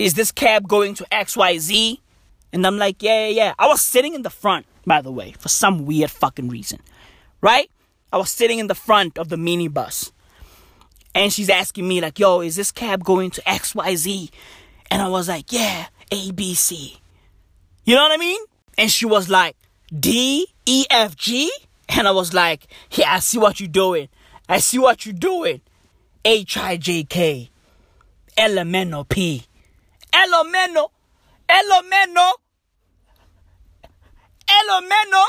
is 0.00 0.14
this 0.14 0.32
cab 0.32 0.66
going 0.66 0.94
to 0.94 1.04
XYZ? 1.12 2.00
And 2.52 2.66
I'm 2.66 2.78
like, 2.78 3.00
yeah, 3.00 3.28
yeah, 3.28 3.32
yeah. 3.32 3.54
I 3.60 3.68
was 3.68 3.80
sitting 3.80 4.14
in 4.14 4.22
the 4.22 4.28
front, 4.28 4.66
by 4.84 5.02
the 5.02 5.12
way, 5.12 5.30
for 5.38 5.48
some 5.48 5.86
weird 5.86 6.10
fucking 6.10 6.48
reason. 6.48 6.80
Right? 7.40 7.70
I 8.12 8.16
was 8.16 8.28
sitting 8.28 8.58
in 8.58 8.66
the 8.66 8.74
front 8.74 9.18
of 9.18 9.28
the 9.28 9.36
minibus. 9.36 10.10
And 11.14 11.32
she's 11.32 11.48
asking 11.48 11.86
me, 11.86 12.00
like, 12.00 12.18
yo, 12.18 12.40
is 12.40 12.56
this 12.56 12.72
cab 12.72 13.04
going 13.04 13.30
to 13.30 13.42
XYZ? 13.42 14.30
And 14.90 15.00
I 15.00 15.06
was 15.06 15.28
like, 15.28 15.52
yeah, 15.52 15.86
ABC. 16.10 16.98
You 17.84 17.94
know 17.94 18.02
what 18.02 18.10
I 18.10 18.16
mean? 18.16 18.40
And 18.76 18.90
she 18.90 19.06
was 19.06 19.28
like, 19.28 19.56
D, 19.96 20.48
E, 20.66 20.86
F, 20.90 21.14
G? 21.14 21.52
And 21.90 22.06
I 22.06 22.12
was 22.12 22.32
like, 22.32 22.66
yeah, 22.92 23.14
I 23.14 23.18
see 23.18 23.38
what 23.38 23.60
you're 23.60 23.68
doing. 23.68 24.08
I 24.48 24.58
see 24.58 24.78
what 24.78 25.04
you're 25.04 25.12
doing. 25.12 25.60
H, 26.24 26.56
I, 26.56 26.76
J, 26.76 27.04
K, 27.04 27.50
L, 28.36 28.58
M, 28.58 28.74
N, 28.74 28.94
O, 28.94 29.04
P. 29.04 29.44
L, 30.12 30.34
M, 30.46 30.54
N, 30.54 30.76
O, 30.76 30.90
L, 31.48 31.72
M, 31.72 31.92
N, 31.92 32.14
O, 32.16 32.34
L, 34.48 34.76
M, 34.76 34.84
N, 34.84 35.14
O, 35.14 35.26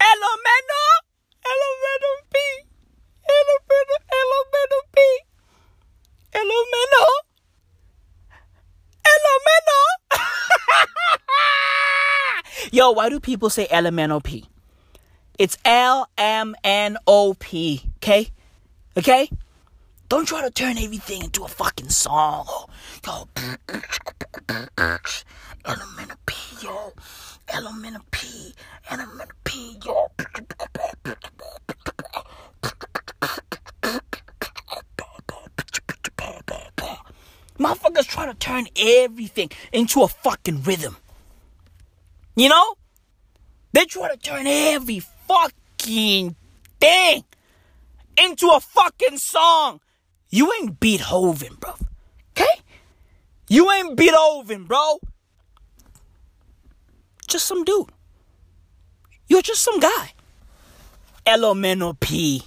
L, 0.00 0.24
M, 0.24 0.46
N, 0.46 0.70
O, 0.72 1.00
L, 1.44 1.62
M, 1.62 1.84
N, 1.86 2.04
O, 2.04 2.20
P. 2.32 2.38
L, 3.28 3.48
M, 3.48 3.70
N, 3.70 3.90
O, 3.90 3.98
L, 4.12 4.30
M, 4.40 4.54
N, 4.54 4.72
O, 4.72 4.82
P. 4.94 5.00
L, 6.34 6.40
M, 6.40 6.48
N, 6.48 6.94
O. 6.94 7.20
Elemental. 9.10 9.86
Yo, 12.72 12.90
why 12.92 13.08
do 13.08 13.18
people 13.20 13.50
say 13.50 13.66
elemental 13.70 14.20
P? 14.20 14.46
It's 15.38 15.56
L 15.64 16.08
M 16.18 16.54
N 16.62 16.98
O 17.06 17.34
P. 17.38 17.82
Okay, 17.96 18.30
okay. 18.96 19.30
Don't 20.08 20.26
try 20.26 20.42
to 20.42 20.50
turn 20.50 20.76
everything 20.76 21.22
into 21.24 21.44
a 21.44 21.48
fucking 21.48 21.88
song. 21.88 22.44
Oh. 22.48 22.66
Yo, 23.06 23.28
elemental 25.64 26.16
P, 26.26 26.34
yo, 26.62 26.92
elemental 27.54 28.02
P, 28.10 28.54
elemental 28.90 29.34
P, 29.44 29.78
yo. 29.84 30.08
Motherfuckers 37.58 38.06
try 38.06 38.26
to 38.26 38.34
turn 38.34 38.66
everything 38.76 39.50
into 39.72 40.02
a 40.02 40.08
fucking 40.08 40.62
rhythm. 40.62 40.96
You 42.40 42.48
know? 42.48 42.74
They 43.74 43.84
try 43.84 44.08
to 44.08 44.16
turn 44.16 44.46
every 44.46 45.00
fucking 45.00 46.36
thing 46.80 47.24
into 48.16 48.48
a 48.48 48.60
fucking 48.60 49.18
song. 49.18 49.80
You 50.30 50.50
ain't 50.54 50.80
Beethoven, 50.80 51.56
bro. 51.60 51.74
Okay? 52.30 52.62
You 53.46 53.70
ain't 53.70 53.94
Beethoven, 53.94 54.64
bro. 54.64 55.00
Just 57.28 57.46
some 57.46 57.62
dude. 57.62 57.90
You're 59.28 59.42
just 59.42 59.62
some 59.62 59.78
guy. 59.78 60.14
L 61.26 61.44
M 61.44 61.62
N 61.62 61.82
O 61.82 61.92
P. 61.92 62.44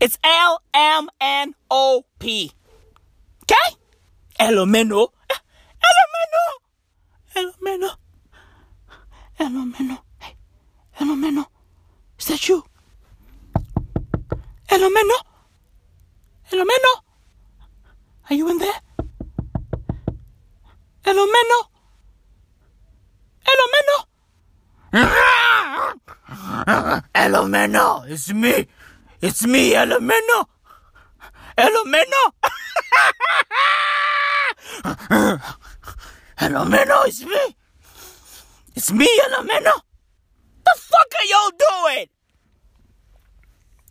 It's 0.00 0.18
L 0.24 0.60
M 0.74 1.08
N 1.20 1.54
O 1.70 2.04
P. 2.18 2.50
Okay? 3.44 3.76
Elomeno. 4.40 5.10
Elomeno. 5.86 6.44
Elomeno. 7.36 7.90
Elomeno. 9.38 9.98
Hey, 10.18 10.34
Elomeno. 10.98 11.46
Is 12.18 12.26
that 12.26 12.48
you? 12.48 12.64
Elomeno. 14.68 15.18
Elomeno. 16.50 16.92
Are 18.30 18.36
you 18.36 18.48
in 18.50 18.58
there? 18.58 18.80
Elomeno. 21.04 21.58
Elomeno. 23.46 23.96
Elomeno. 27.14 28.10
It's 28.10 28.32
me. 28.32 28.66
It's 29.20 29.46
me, 29.46 29.72
Elomeno. 29.72 30.46
Elomeno. 31.56 32.32
Elomeno, 36.38 37.06
it's 37.06 37.24
me. 37.24 37.56
It's 38.78 38.92
me, 38.92 39.08
Elomeno. 39.26 39.72
The 40.64 40.72
fuck 40.76 41.12
are 41.18 41.26
y'all 41.26 41.50
doing? 41.98 42.06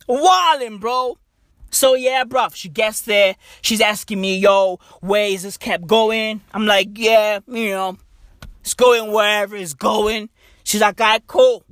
Wildin', 0.08 0.80
bro. 0.80 1.18
So 1.70 1.96
yeah, 1.96 2.24
bruv, 2.24 2.56
she 2.56 2.70
gets 2.70 3.02
there. 3.02 3.36
She's 3.62 3.82
asking 3.82 4.22
me, 4.22 4.38
yo, 4.38 4.80
where 5.02 5.28
is 5.28 5.44
this 5.44 5.58
cab 5.58 5.88
going? 5.88 6.40
I'm 6.54 6.66
like, 6.66 6.98
yeah, 6.98 7.42
you 7.48 7.72
know, 7.72 7.98
it's 8.62 8.76
going 8.76 9.12
wherever 9.12 9.58
it's 9.58 9.74
going. 9.74 10.30
She's 10.64 10.80
like, 10.80 11.02
alright, 11.02 11.28
cool. 11.28 11.66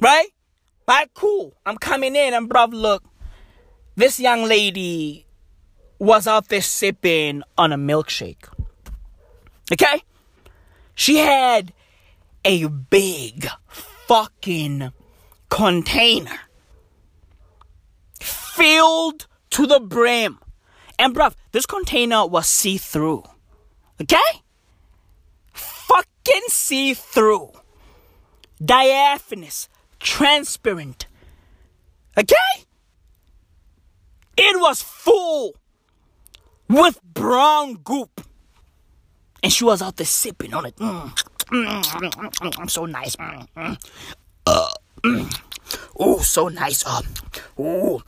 Right? 0.00 0.28
Alright, 0.88 1.12
cool. 1.12 1.52
I'm 1.66 1.76
coming 1.76 2.16
in 2.16 2.32
and 2.32 2.48
bruv, 2.48 2.72
look, 2.72 3.04
this 3.94 4.18
young 4.18 4.44
lady 4.44 5.26
was 5.98 6.26
out 6.26 6.48
there 6.48 6.62
sipping 6.62 7.42
on 7.58 7.74
a 7.74 7.76
milkshake. 7.76 8.48
Okay? 9.70 10.02
She 10.94 11.18
had 11.18 11.74
a 12.44 12.66
big 12.66 13.48
fucking 13.68 14.92
container 15.48 16.40
filled 18.20 19.26
to 19.50 19.66
the 19.66 19.80
brim. 19.80 20.38
And 20.98 21.14
bruv, 21.14 21.34
this 21.52 21.66
container 21.66 22.26
was 22.26 22.46
see 22.46 22.78
through. 22.78 23.24
Okay? 24.00 24.42
Fucking 25.52 26.42
see 26.48 26.94
through. 26.94 27.50
Diaphanous. 28.64 29.68
Transparent. 29.98 31.06
Okay? 32.16 32.64
It 34.36 34.60
was 34.60 34.82
full 34.82 35.54
with 36.68 37.02
brown 37.02 37.74
goop. 37.74 38.20
And 39.42 39.52
she 39.52 39.64
was 39.64 39.82
out 39.82 39.96
there 39.96 40.06
sipping 40.06 40.54
on 40.54 40.66
it. 40.66 40.76
Mm. 40.76 41.12
Mm, 41.52 42.70
so 42.70 42.86
nice. 42.86 43.16
Mm, 43.16 43.48
mm. 43.56 43.90
Uh, 44.46 44.72
mm. 45.04 45.40
Oh, 45.98 46.18
so 46.18 46.48
nice. 46.48 46.82
Oh, 47.58 48.02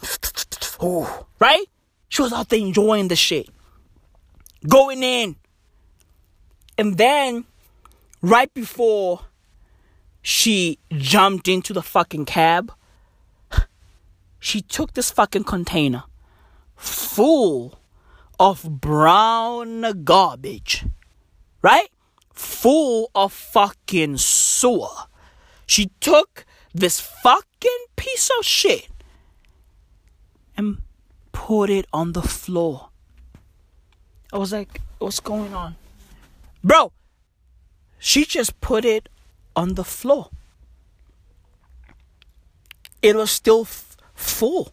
oh, 0.81 1.27
right? 1.39 1.67
She 2.09 2.23
was 2.23 2.33
out 2.33 2.49
there 2.49 2.59
enjoying 2.59 3.09
the 3.09 3.17
shit. 3.17 3.49
Going 4.67 5.03
in. 5.03 5.37
And 6.79 6.97
then, 6.97 7.45
right 8.23 8.53
before 8.55 9.21
she 10.23 10.79
jumped 10.91 11.47
into 11.47 11.73
the 11.73 11.83
fucking 11.83 12.25
cab, 12.25 12.73
she 14.39 14.61
took 14.63 14.95
this 14.95 15.11
fucking 15.11 15.45
container 15.45 16.05
full 16.77 17.79
of 18.39 18.81
brown 18.81 20.03
garbage, 20.03 20.87
right? 21.63 21.89
Full 22.35 23.11
of 23.15 23.33
fucking 23.33 24.19
sewer. 24.19 25.07
She 25.67 25.91
took 26.01 26.45
this 26.75 27.01
fucking 27.01 27.85
piece 27.97 28.31
of 28.39 28.45
shit 28.45 28.89
and 30.57 30.79
put 31.33 31.71
it 31.71 31.87
on 31.93 32.13
the 32.13 32.23
floor. 32.23 32.91
I 34.33 34.39
was 34.39 34.53
like, 34.53 34.81
what's 34.99 35.21
going 35.21 35.55
on? 35.55 35.77
Bro, 36.63 36.93
she 37.99 38.25
just 38.25 38.61
put 38.61 38.85
it 38.85 39.09
on 39.55 39.75
the 39.75 39.85
floor. 39.85 40.31
It 43.01 43.15
was 43.15 43.31
still 43.31 43.63
f- 43.63 43.97
full. 44.15 44.73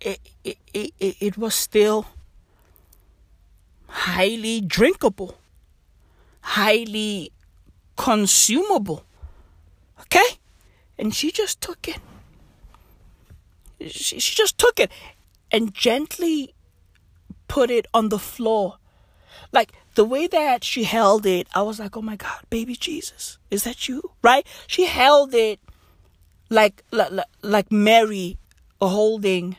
It, 0.00 0.18
it, 0.42 0.58
it, 0.74 0.94
it, 0.98 1.16
it 1.20 1.38
was 1.38 1.54
still 1.54 2.06
highly 3.86 4.60
drinkable, 4.60 5.36
highly 6.42 7.32
consumable. 7.96 9.04
Okay? 10.00 10.38
And 10.98 11.14
she 11.14 11.30
just 11.30 11.60
took 11.60 11.88
it. 11.88 11.98
She, 13.80 14.20
she 14.20 14.34
just 14.34 14.58
took 14.58 14.78
it 14.78 14.90
and 15.50 15.74
gently 15.74 16.54
put 17.48 17.70
it 17.70 17.86
on 17.92 18.08
the 18.08 18.18
floor. 18.18 18.76
Like 19.52 19.72
the 19.94 20.04
way 20.04 20.26
that 20.26 20.64
she 20.64 20.84
held 20.84 21.26
it, 21.26 21.46
I 21.54 21.62
was 21.62 21.78
like, 21.78 21.96
oh 21.96 22.02
my 22.02 22.16
God, 22.16 22.40
baby 22.50 22.74
Jesus, 22.74 23.38
is 23.50 23.64
that 23.64 23.88
you? 23.88 24.12
Right? 24.22 24.46
She 24.66 24.86
held 24.86 25.34
it 25.34 25.60
like, 26.48 26.82
like, 26.90 27.10
like 27.42 27.72
Mary 27.72 28.38
holding 28.80 29.56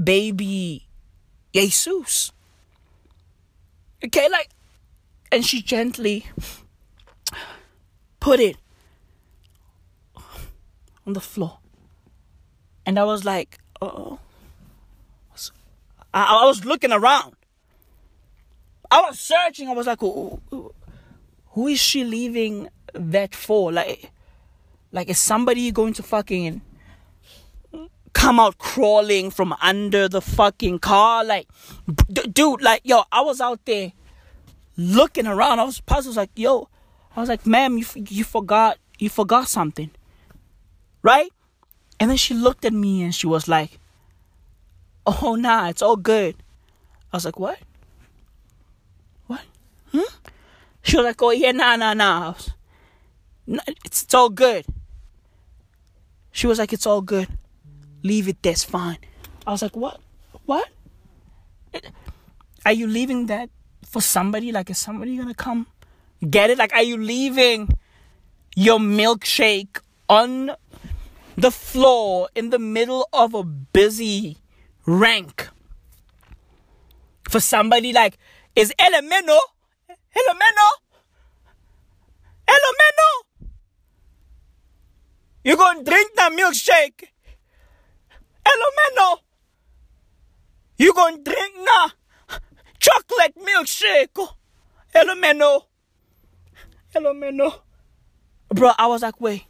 baby 0.00 0.86
Jesus. 1.54 2.32
Okay, 4.04 4.28
like, 4.28 4.50
and 5.32 5.44
she 5.44 5.62
gently 5.62 6.26
put 8.20 8.38
it 8.38 8.56
on 11.06 11.14
the 11.14 11.20
floor. 11.20 11.58
And 12.84 12.98
I 12.98 13.04
was 13.04 13.24
like, 13.24 13.58
oh. 13.80 14.20
I, 16.14 16.42
I 16.42 16.44
was 16.44 16.66
looking 16.66 16.92
around. 16.92 17.34
I 18.90 19.00
was 19.00 19.18
searching. 19.18 19.68
I 19.68 19.72
was 19.72 19.86
like, 19.86 20.00
who, 20.00 20.40
who 21.46 21.66
is 21.66 21.80
she 21.80 22.04
leaving 22.04 22.68
that 22.92 23.34
for? 23.34 23.72
Like, 23.72 24.10
like 24.92 25.08
is 25.08 25.18
somebody 25.18 25.72
going 25.72 25.94
to 25.94 26.02
fucking 26.02 26.60
come 28.12 28.38
out 28.38 28.58
crawling 28.58 29.30
from 29.30 29.54
under 29.62 30.06
the 30.08 30.20
fucking 30.20 30.80
car. 30.80 31.24
Like, 31.24 31.48
d- 32.12 32.28
dude, 32.30 32.60
like, 32.60 32.82
yo, 32.84 33.04
I 33.10 33.22
was 33.22 33.40
out 33.40 33.64
there 33.64 33.92
looking 34.76 35.26
around. 35.26 35.60
I 35.60 35.64
was 35.64 35.80
puzzled. 35.80 36.16
Like, 36.16 36.30
yo, 36.34 36.68
I 37.16 37.20
was 37.20 37.28
like, 37.28 37.46
ma'am, 37.46 37.78
you, 37.78 37.84
you 38.08 38.24
forgot, 38.24 38.78
you 38.98 39.08
forgot 39.08 39.48
something. 39.48 39.90
Right? 41.02 41.30
And 42.00 42.10
then 42.10 42.16
she 42.16 42.34
looked 42.34 42.64
at 42.64 42.72
me 42.72 43.02
and 43.02 43.14
she 43.14 43.26
was 43.26 43.48
like, 43.48 43.78
oh, 45.06 45.36
nah, 45.36 45.68
it's 45.68 45.82
all 45.82 45.96
good. 45.96 46.36
I 47.12 47.16
was 47.16 47.24
like, 47.24 47.38
what? 47.38 47.58
What? 49.26 49.42
Hmm? 49.92 50.00
She 50.82 50.96
was 50.96 51.04
like, 51.04 51.20
oh, 51.22 51.30
yeah, 51.30 51.52
nah, 51.52 51.76
nah, 51.76 51.94
nah. 51.94 52.26
I 52.26 52.28
was, 52.30 52.50
"Nah, 53.46 53.62
it's, 53.84 54.02
it's 54.02 54.14
all 54.14 54.30
good. 54.30 54.64
She 56.32 56.46
was 56.46 56.58
like, 56.58 56.72
it's 56.72 56.86
all 56.86 57.02
good. 57.02 57.28
Leave 58.02 58.26
it, 58.26 58.42
that's 58.42 58.64
fine. 58.64 58.98
I 59.46 59.52
was 59.52 59.62
like, 59.62 59.76
what? 59.76 60.00
What? 60.46 60.68
Are 62.64 62.72
you 62.72 62.86
leaving 62.86 63.26
that 63.26 63.50
for 63.92 64.00
somebody? 64.00 64.50
Like, 64.50 64.70
is 64.70 64.78
somebody 64.78 65.18
gonna 65.18 65.34
come 65.34 65.66
get 66.28 66.48
it? 66.48 66.56
Like, 66.56 66.72
are 66.72 66.82
you 66.82 66.96
leaving 66.96 67.68
your 68.56 68.78
milkshake 68.78 69.78
on 70.08 70.52
the 71.36 71.50
floor 71.50 72.28
in 72.34 72.48
the 72.48 72.58
middle 72.58 73.06
of 73.12 73.34
a 73.34 73.44
busy 73.44 74.38
rank 74.86 75.48
for 77.28 77.38
somebody 77.38 77.92
like, 77.92 78.18
is 78.56 78.72
Elemeno? 78.78 79.38
Elemeno? 79.90 80.68
Elemeno? 82.48 83.10
You 85.44 85.56
gonna 85.56 85.84
drink 85.84 86.14
that 86.16 86.32
milkshake? 86.32 87.08
Elemeno? 88.46 89.18
You 90.78 90.94
gonna 90.94 91.18
drink 91.22 91.54
na 91.62 91.90
chocolate 92.82 93.34
milkshake? 93.36 94.08
Oh, 94.16 94.34
Elemeno? 94.94 95.62
Elemeno? 96.94 97.60
Bro, 98.48 98.72
I 98.76 98.86
was 98.86 99.02
like, 99.02 99.20
wait, 99.20 99.44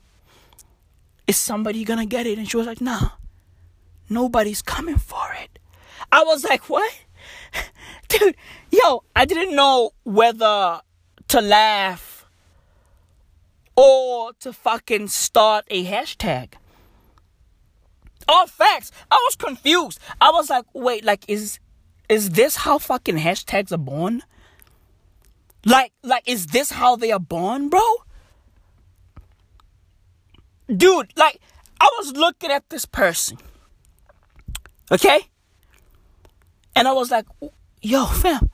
is 1.27 1.37
somebody 1.37 1.85
gonna 1.85 2.07
get 2.07 2.27
it? 2.27 2.39
And 2.39 2.49
she 2.49 2.57
was 2.57 2.67
like, 2.67 2.81
nah, 2.81 3.11
nobody's 4.09 4.63
coming 4.63 4.99
for 4.99 5.33
it. 5.43 5.59
I 6.13 6.23
was 6.25 6.45
like, 6.45 6.69
what? 6.69 6.93
Dude, 8.09 8.37
yo, 8.71 9.03
I 9.17 9.25
didn't 9.25 9.57
know 9.57 9.93
whether 10.05 10.81
to 11.29 11.41
laugh 11.41 12.27
or 13.75 14.33
to 14.41 14.53
fucking 14.53 15.09
start 15.09 15.65
a 15.69 15.85
hashtag. 15.85 16.55
All 18.29 18.47
facts. 18.47 18.93
I 19.11 19.17
was 19.27 19.35
confused. 19.35 19.99
I 20.21 20.31
was 20.31 20.51
like, 20.51 20.67
wait, 20.75 21.05
like, 21.05 21.25
is 21.29 21.59
is 22.13 22.31
this 22.31 22.57
how 22.57 22.77
fucking 22.77 23.17
hashtags 23.17 23.73
are 23.73 23.79
born? 23.79 24.23
Like, 25.65 25.93
like, 26.03 26.25
is 26.27 26.49
this 26.49 26.71
how 26.71 26.95
they 26.95 27.11
are 27.11 27.19
born, 27.19 27.71
bro? 27.71 27.81
Dude, 30.69 31.11
like, 31.17 31.41
I 31.81 31.89
was 31.99 32.13
looking 32.13 32.51
at 32.51 32.69
this 32.69 32.85
person. 32.85 33.39
Okay? 34.91 35.21
And 36.77 36.87
I 36.87 36.93
was 36.93 37.11
like, 37.11 37.25
yo, 37.81 38.05
fam, 38.05 38.51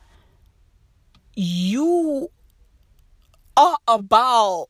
you 1.35 2.31
are 3.57 3.79
about 3.89 4.69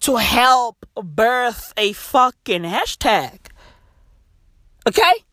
to 0.00 0.16
help 0.18 0.86
birth 0.94 1.74
a 1.76 1.94
fucking 1.94 2.62
hashtag. 2.62 3.38
Okay? 4.86 5.24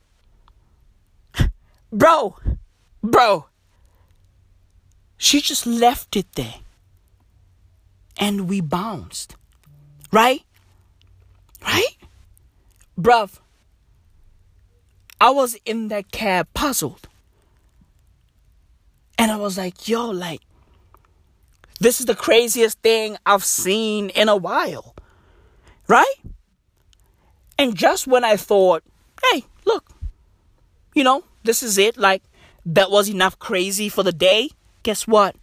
Bro, 1.92 2.38
bro, 3.02 3.48
she 5.18 5.42
just 5.42 5.66
left 5.66 6.16
it 6.16 6.32
there. 6.34 6.56
And 8.18 8.48
we 8.48 8.62
bounced. 8.62 9.36
Right? 10.12 10.44
Right? 11.64 11.98
Bruv, 13.00 13.40
I 15.22 15.30
was 15.32 15.56
in 15.66 15.88
that 15.88 16.12
cab 16.12 16.48
puzzled. 16.54 17.08
And 19.18 19.32
I 19.32 19.36
was 19.36 19.58
like, 19.58 19.88
yo, 19.88 20.10
like, 20.10 20.42
this 21.80 22.00
is 22.00 22.06
the 22.06 22.16
craziest 22.16 22.80
thing 22.80 23.18
I've 23.26 23.44
seen 23.44 24.10
in 24.10 24.30
a 24.30 24.36
while. 24.36 24.96
Right? 25.88 26.16
And 27.58 27.76
just 27.76 28.08
when 28.08 28.24
I 28.24 28.38
thought, 28.38 28.84
hey, 29.24 29.44
look, 29.66 29.92
you 30.94 31.04
know, 31.04 31.24
this 31.50 31.64
is 31.64 31.80
it, 31.80 31.98
like, 31.98 32.22
that 32.64 32.92
was 32.92 33.10
enough 33.10 33.40
crazy 33.40 33.90
for 33.90 34.04
the 34.04 34.12
day, 34.12 34.52
guess 34.84 35.08
what? 35.08 35.36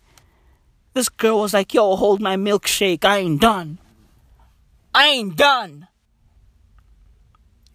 This 0.95 1.09
girl 1.09 1.41
was 1.41 1.53
like, 1.53 1.75
yo, 1.75 1.97
hold 1.97 2.21
my 2.21 2.37
milkshake, 2.37 3.05
I 3.05 3.19
ain't 3.19 3.41
done. 3.41 3.81
I 4.95 5.09
ain't 5.09 5.35
done. 5.35 5.89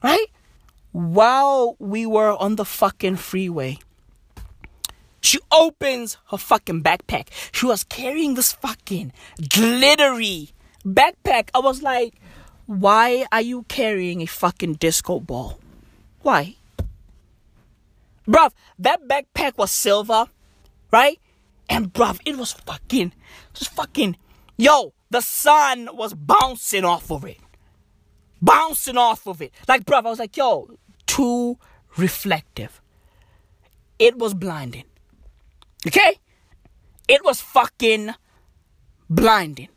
Right? 0.02 0.28
While 0.94 1.76
we 1.78 2.06
were 2.06 2.32
on 2.38 2.56
the 2.56 2.64
fucking 2.64 3.18
freeway, 3.18 3.80
she 5.20 5.40
opens 5.52 6.16
her 6.30 6.38
fucking 6.38 6.84
backpack. 6.84 7.28
She 7.52 7.66
was 7.66 7.84
carrying 7.84 8.36
this 8.36 8.54
fucking 8.54 9.12
glittery 9.50 10.52
backpack. 10.86 11.50
I 11.54 11.60
was 11.60 11.84
like, 11.84 12.14
why 12.66 13.26
are 13.30 13.42
you 13.42 13.64
carrying 13.64 14.22
a 14.22 14.26
fucking 14.26 14.76
disco 14.76 15.20
ball? 15.20 15.60
Why? 16.22 16.56
Bruv, 18.28 18.52
that 18.80 19.08
backpack 19.08 19.58
was 19.58 19.72
silver, 19.72 20.28
right? 20.92 21.20
And 21.70 21.94
bruv, 21.94 22.20
it 22.26 22.38
was 22.38 22.54
fucking, 22.54 23.14
just 23.54 23.72
fucking, 23.72 24.18
yo, 24.58 24.94
the 25.10 25.22
sun 25.22 25.90
was 25.94 26.14
bouncing 26.14 26.86
off 26.86 27.12
of 27.12 27.26
it. 27.26 27.38
Bouncing 28.42 28.98
off 28.98 29.28
of 29.28 29.42
it. 29.42 29.52
Like, 29.68 29.86
bruv, 29.86 30.06
I 30.06 30.10
was 30.10 30.20
like, 30.20 30.38
yo, 30.38 30.70
too 31.06 31.58
reflective. 31.98 32.82
It 34.00 34.18
was 34.18 34.34
blinding. 34.34 34.86
Okay? 35.86 36.20
It 37.08 37.24
was 37.24 37.42
fucking 37.42 38.14
blinding. 39.10 39.70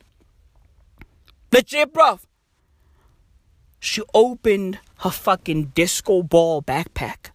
Legit, 1.53 1.93
bruv. 1.93 2.21
She 3.79 4.03
opened 4.15 4.79
her 4.99 5.11
fucking 5.11 5.73
disco 5.75 6.23
ball 6.23 6.63
backpack 6.63 7.34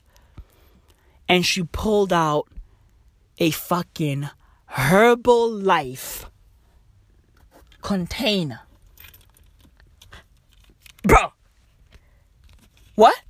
and 1.30 1.46
she 1.46 1.64
pulled 1.64 2.12
out 2.12 2.48
a 3.38 3.52
fucking 3.52 4.30
Herbalife 4.72 6.26
container. 7.82 8.62
Bro. 11.04 11.34
What? 12.96 13.22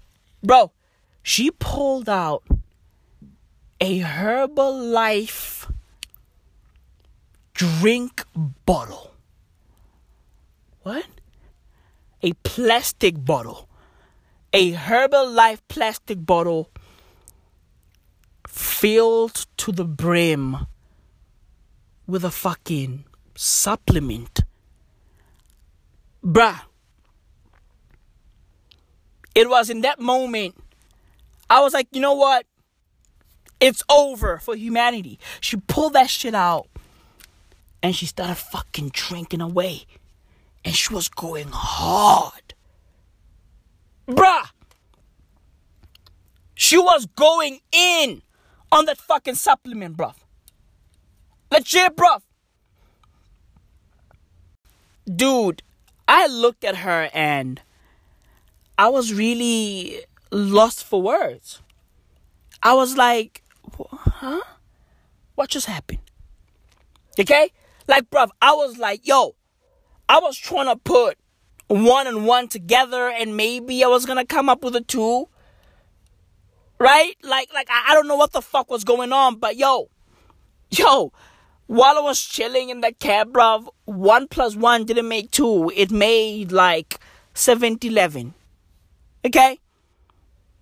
Bro, 0.41 0.71
she 1.21 1.51
pulled 1.51 2.09
out 2.09 2.43
a 3.81 3.99
Herbalife 3.99 5.71
drink 7.53 8.25
bottle. 8.65 9.13
What? 10.83 11.05
A 12.23 12.33
plastic 12.43 13.23
bottle. 13.23 13.67
A 14.53 14.73
Herbalife 14.73 15.59
plastic 15.67 16.25
bottle 16.25 16.69
filled 18.59 19.45
to 19.57 19.71
the 19.71 19.85
brim 19.85 20.67
with 22.05 22.25
a 22.25 22.31
fucking 22.31 23.05
supplement. 23.35 24.41
Bruh. 26.23 26.61
It 29.33 29.49
was 29.49 29.69
in 29.69 29.81
that 29.81 29.99
moment 29.99 30.55
I 31.49 31.61
was 31.61 31.73
like, 31.73 31.87
you 31.91 32.01
know 32.01 32.13
what? 32.13 32.45
It's 33.59 33.81
over 33.89 34.37
for 34.37 34.55
humanity. 34.55 35.19
She 35.41 35.57
pulled 35.57 35.93
that 35.93 36.09
shit 36.09 36.35
out 36.35 36.67
and 37.81 37.95
she 37.95 38.05
started 38.05 38.35
fucking 38.35 38.89
drinking 38.93 39.41
away. 39.41 39.85
And 40.63 40.75
she 40.75 40.93
was 40.93 41.07
going 41.07 41.47
hard. 41.51 42.53
Bruh. 44.07 44.49
She 46.53 46.77
was 46.77 47.05
going 47.15 47.61
in 47.71 48.21
on 48.71 48.85
that 48.85 48.97
fucking 48.97 49.35
supplement, 49.35 49.97
bruv. 49.97 50.15
Legit, 51.51 51.95
bruv. 51.95 52.21
Dude, 55.13 55.63
I 56.07 56.27
looked 56.27 56.63
at 56.63 56.77
her 56.77 57.09
and 57.13 57.61
I 58.77 58.89
was 58.89 59.13
really 59.13 60.01
lost 60.31 60.83
for 60.83 61.01
words. 61.01 61.61
I 62.61 62.73
was 62.73 62.95
like, 62.95 63.43
huh? 63.77 64.41
What 65.35 65.49
just 65.49 65.65
happened? 65.65 65.99
Okay? 67.19 67.51
Like, 67.87 68.09
bruv, 68.09 68.29
I 68.41 68.53
was 68.53 68.77
like, 68.77 69.07
yo, 69.07 69.35
I 70.07 70.19
was 70.19 70.37
trying 70.37 70.67
to 70.67 70.75
put 70.75 71.17
one 71.67 72.07
and 72.07 72.25
one 72.25 72.47
together 72.47 73.09
and 73.09 73.37
maybe 73.37 73.83
I 73.83 73.87
was 73.87 74.05
gonna 74.05 74.25
come 74.25 74.49
up 74.49 74.63
with 74.63 74.75
a 74.75 74.81
two. 74.81 75.27
Right? 76.79 77.15
Like, 77.23 77.53
like, 77.53 77.67
I, 77.69 77.87
I 77.89 77.93
don't 77.93 78.07
know 78.07 78.15
what 78.15 78.31
the 78.31 78.41
fuck 78.41 78.71
was 78.71 78.83
going 78.83 79.11
on, 79.11 79.35
but 79.35 79.57
yo, 79.57 79.89
yo, 80.71 81.11
while 81.67 81.97
I 81.97 82.01
was 82.01 82.19
chilling 82.19 82.69
in 82.69 82.81
the 82.81 82.93
cab, 82.93 83.33
bruv, 83.33 83.67
one 83.85 84.27
plus 84.27 84.55
one 84.55 84.85
didn't 84.85 85.07
make 85.07 85.29
two. 85.29 85.71
It 85.75 85.91
made 85.91 86.51
like 86.51 86.99
7 87.33 87.77
11. 87.81 88.33
Okay? 89.25 89.59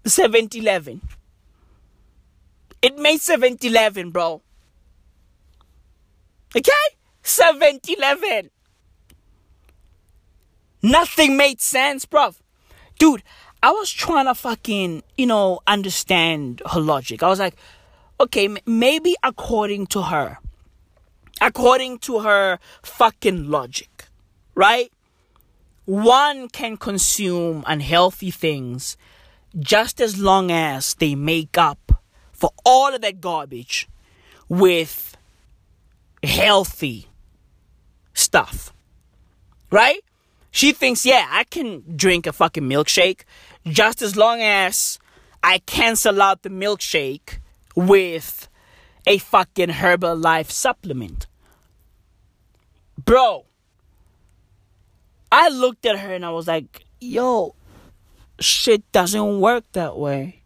7 0.05 0.49
11. 0.53 1.01
It 2.81 2.97
made 2.97 3.21
7 3.21 3.57
11, 3.61 4.11
bro. 4.11 4.41
Okay? 6.55 6.71
7 7.23 7.79
11. 7.87 8.49
Nothing 10.83 11.37
made 11.37 11.61
sense, 11.61 12.05
bruv. 12.05 12.35
Dude, 12.99 13.23
I 13.63 13.71
was 13.71 13.91
trying 13.91 14.25
to 14.25 14.35
fucking, 14.35 15.03
you 15.17 15.25
know, 15.25 15.59
understand 15.65 16.61
her 16.71 16.79
logic. 16.79 17.23
I 17.23 17.27
was 17.27 17.39
like, 17.39 17.55
okay, 18.19 18.55
maybe 18.65 19.15
according 19.23 19.87
to 19.87 20.03
her, 20.03 20.37
according 21.41 21.99
to 21.99 22.19
her 22.19 22.59
fucking 22.83 23.49
logic, 23.49 24.05
right? 24.55 24.91
One 25.85 26.49
can 26.49 26.77
consume 26.77 27.63
unhealthy 27.65 28.31
things 28.31 28.97
just 29.57 30.01
as 30.01 30.19
long 30.19 30.51
as 30.51 30.93
they 30.95 31.15
make 31.15 31.57
up 31.57 32.01
for 32.31 32.51
all 32.65 32.93
of 32.93 33.01
that 33.01 33.21
garbage 33.21 33.87
with 34.49 35.17
healthy 36.23 37.07
stuff, 38.13 38.73
right? 39.71 40.01
She 40.57 40.71
thinks, 40.71 41.05
yeah, 41.05 41.27
I 41.29 41.43
can 41.43 41.83
drink 41.95 42.25
a 42.25 42.33
fucking 42.33 42.63
milkshake 42.63 43.25
just 43.67 44.01
as 44.01 44.15
long 44.15 44.41
as 44.41 44.97
I 45.43 45.59
cancel 45.59 46.19
out 46.19 46.41
the 46.41 46.49
milkshake 46.49 47.37
with 47.75 48.47
a 49.05 49.19
fucking 49.19 49.69
Herbalife 49.69 50.49
supplement. 50.49 51.27
Bro, 52.97 53.45
I 55.31 55.49
looked 55.49 55.85
at 55.85 55.99
her 55.99 56.11
and 56.11 56.25
I 56.25 56.31
was 56.31 56.47
like, 56.47 56.87
yo, 56.99 57.53
shit 58.39 58.91
doesn't 58.91 59.39
work 59.39 59.63
that 59.73 59.95
way. 59.95 60.41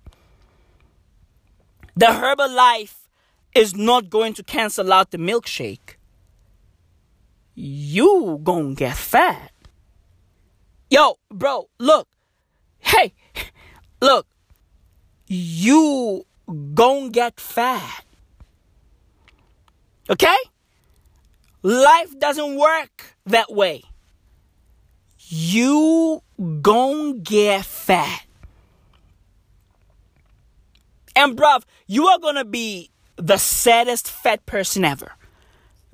The 1.95 2.07
Herbalife 2.07 2.97
is 3.55 3.78
not 3.78 4.09
going 4.09 4.34
to 4.34 4.43
cancel 4.43 4.91
out 4.91 5.12
the 5.12 5.18
milkshake. 5.18 5.95
You 7.55 8.41
gonna 8.43 8.76
get 8.76 8.97
fat. 8.97 9.50
Yo, 10.91 11.17
bro, 11.29 11.69
look. 11.79 12.09
Hey, 12.79 13.13
look. 14.01 14.27
You 15.25 16.25
gon' 16.73 17.11
get 17.11 17.39
fat. 17.39 18.03
Okay? 20.09 20.35
Life 21.63 22.19
doesn't 22.19 22.57
work 22.57 23.15
that 23.25 23.49
way. 23.49 23.83
You 25.17 26.21
gon' 26.61 27.21
get 27.21 27.63
fat. 27.63 28.25
And 31.15 31.37
bruv, 31.37 31.63
you 31.87 32.07
are 32.07 32.19
gonna 32.19 32.43
be 32.43 32.91
the 33.15 33.37
saddest 33.37 34.11
fat 34.11 34.45
person 34.45 34.83
ever. 34.83 35.13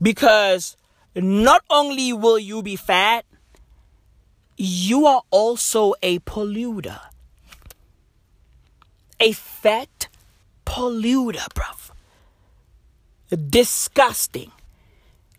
Because 0.01 0.75
not 1.15 1.63
only 1.69 2.13
will 2.13 2.39
you 2.39 2.63
be 2.63 2.75
fat, 2.75 3.25
you 4.57 5.05
are 5.05 5.21
also 5.29 5.93
a 6.01 6.19
polluter. 6.19 6.99
A 9.19 9.31
fat 9.31 10.07
polluter, 10.65 11.47
bruv. 11.53 11.91
Disgusting. 13.49 14.51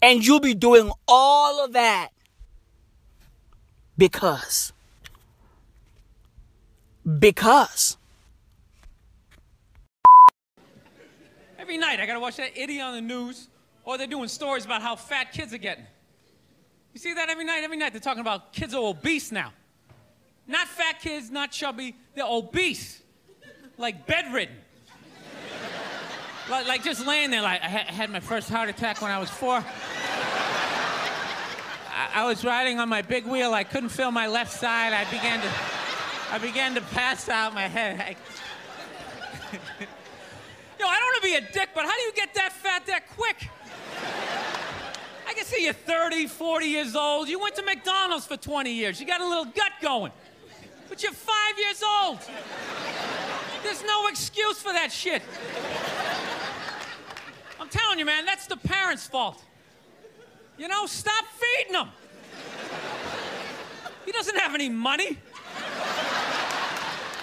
And 0.01 0.25
you'll 0.25 0.41
be 0.41 0.55
doing 0.55 0.93
all 1.09 1.65
of 1.65 1.73
that 1.73 2.11
because. 3.97 4.73
Because. 7.19 7.97
Every 11.59 11.77
night 11.77 11.99
I 12.01 12.07
gotta 12.07 12.21
watch 12.21 12.37
that 12.37 12.57
idiot 12.57 12.83
on 12.83 12.95
the 12.95 13.01
news, 13.01 13.49
or 13.85 13.99
they're 13.99 14.07
doing 14.07 14.29
stories 14.29 14.65
about 14.65 14.81
how 14.81 14.95
fat 14.95 15.33
kids 15.33 15.53
are 15.53 15.59
getting. 15.59 15.85
You 16.93 17.01
see 17.01 17.15
that 17.15 17.29
every 17.29 17.45
night? 17.45 17.63
Every 17.63 17.77
night 17.77 17.93
they're 17.93 18.01
talking 18.01 18.21
about 18.21 18.53
kids 18.53 18.75
are 18.75 18.83
obese 18.83 19.31
now. 19.31 19.53
Not 20.47 20.67
fat 20.67 21.01
kids, 21.01 21.31
not 21.31 21.51
chubby, 21.53 21.95
they're 22.15 22.25
obese. 22.27 23.03
Like 23.77 24.07
bedridden. 24.07 24.57
like, 26.51 26.67
like 26.67 26.83
just 26.83 27.07
laying 27.07 27.31
there, 27.31 27.43
like 27.43 27.63
I 27.63 27.69
ha- 27.69 27.93
had 27.93 28.11
my 28.11 28.21
first 28.21 28.49
heart 28.49 28.69
attack 28.69 29.03
when 29.03 29.11
I 29.11 29.19
was 29.19 29.29
four. 29.31 29.63
I, 31.95 32.11
I 32.15 32.27
was 32.27 32.45
riding 32.45 32.81
on 32.81 32.89
my 32.89 33.03
big 33.03 33.27
wheel, 33.27 33.53
I 33.53 33.65
couldn't 33.65 33.91
feel 33.91 34.11
my 34.11 34.27
left 34.27 34.53
side. 34.53 34.93
I 34.93 35.05
began 35.11 35.41
to 35.41 35.53
I 36.31 36.39
began 36.39 36.75
to 36.75 36.81
pass 36.81 37.29
out 37.29 37.55
my 37.55 37.69
head. 37.69 38.01
I- 38.01 38.17
Yo, 40.81 40.87
I 40.87 40.99
don't 40.99 41.07
want 41.07 41.17
to 41.17 41.23
be 41.23 41.35
a 41.35 41.41
dick, 41.53 41.71
but 41.75 41.85
how 41.85 41.95
do 41.95 42.03
you 42.03 42.13
get 42.15 42.35
that 42.35 42.53
fat 42.53 42.87
that 42.87 43.09
quick? 43.17 43.49
I 45.39 45.43
can 45.43 45.51
see 45.53 45.65
you're 45.67 45.73
30, 45.73 46.27
40 46.27 46.67
years 46.67 46.97
old. 46.97 47.29
You 47.29 47.39
went 47.39 47.55
to 47.55 47.63
McDonald's 47.63 48.27
for 48.27 48.37
20 48.37 48.73
years. 48.73 48.99
You 48.99 49.07
got 49.07 49.21
a 49.21 49.29
little 49.29 49.45
gut 49.45 49.71
going. 49.81 50.11
But 50.89 51.01
you're 51.01 51.13
five 51.13 51.57
years 51.57 51.81
old. 51.81 52.19
There's 53.63 53.85
no 53.85 54.09
excuse 54.09 54.61
for 54.61 54.73
that 54.73 54.91
shit. 54.91 55.23
I'm 57.61 57.69
telling 57.69 58.01
you, 58.01 58.05
man, 58.05 58.25
that's 58.25 58.49
the 58.49 58.57
parents' 58.57 59.07
fault. 59.07 59.41
You 60.59 60.67
know, 60.67 60.87
stop 60.87 61.25
feeding 61.27 61.75
him. 61.75 61.89
He 64.07 64.11
doesn't 64.11 64.37
have 64.39 64.57
any 64.57 64.69
money. 64.69 65.19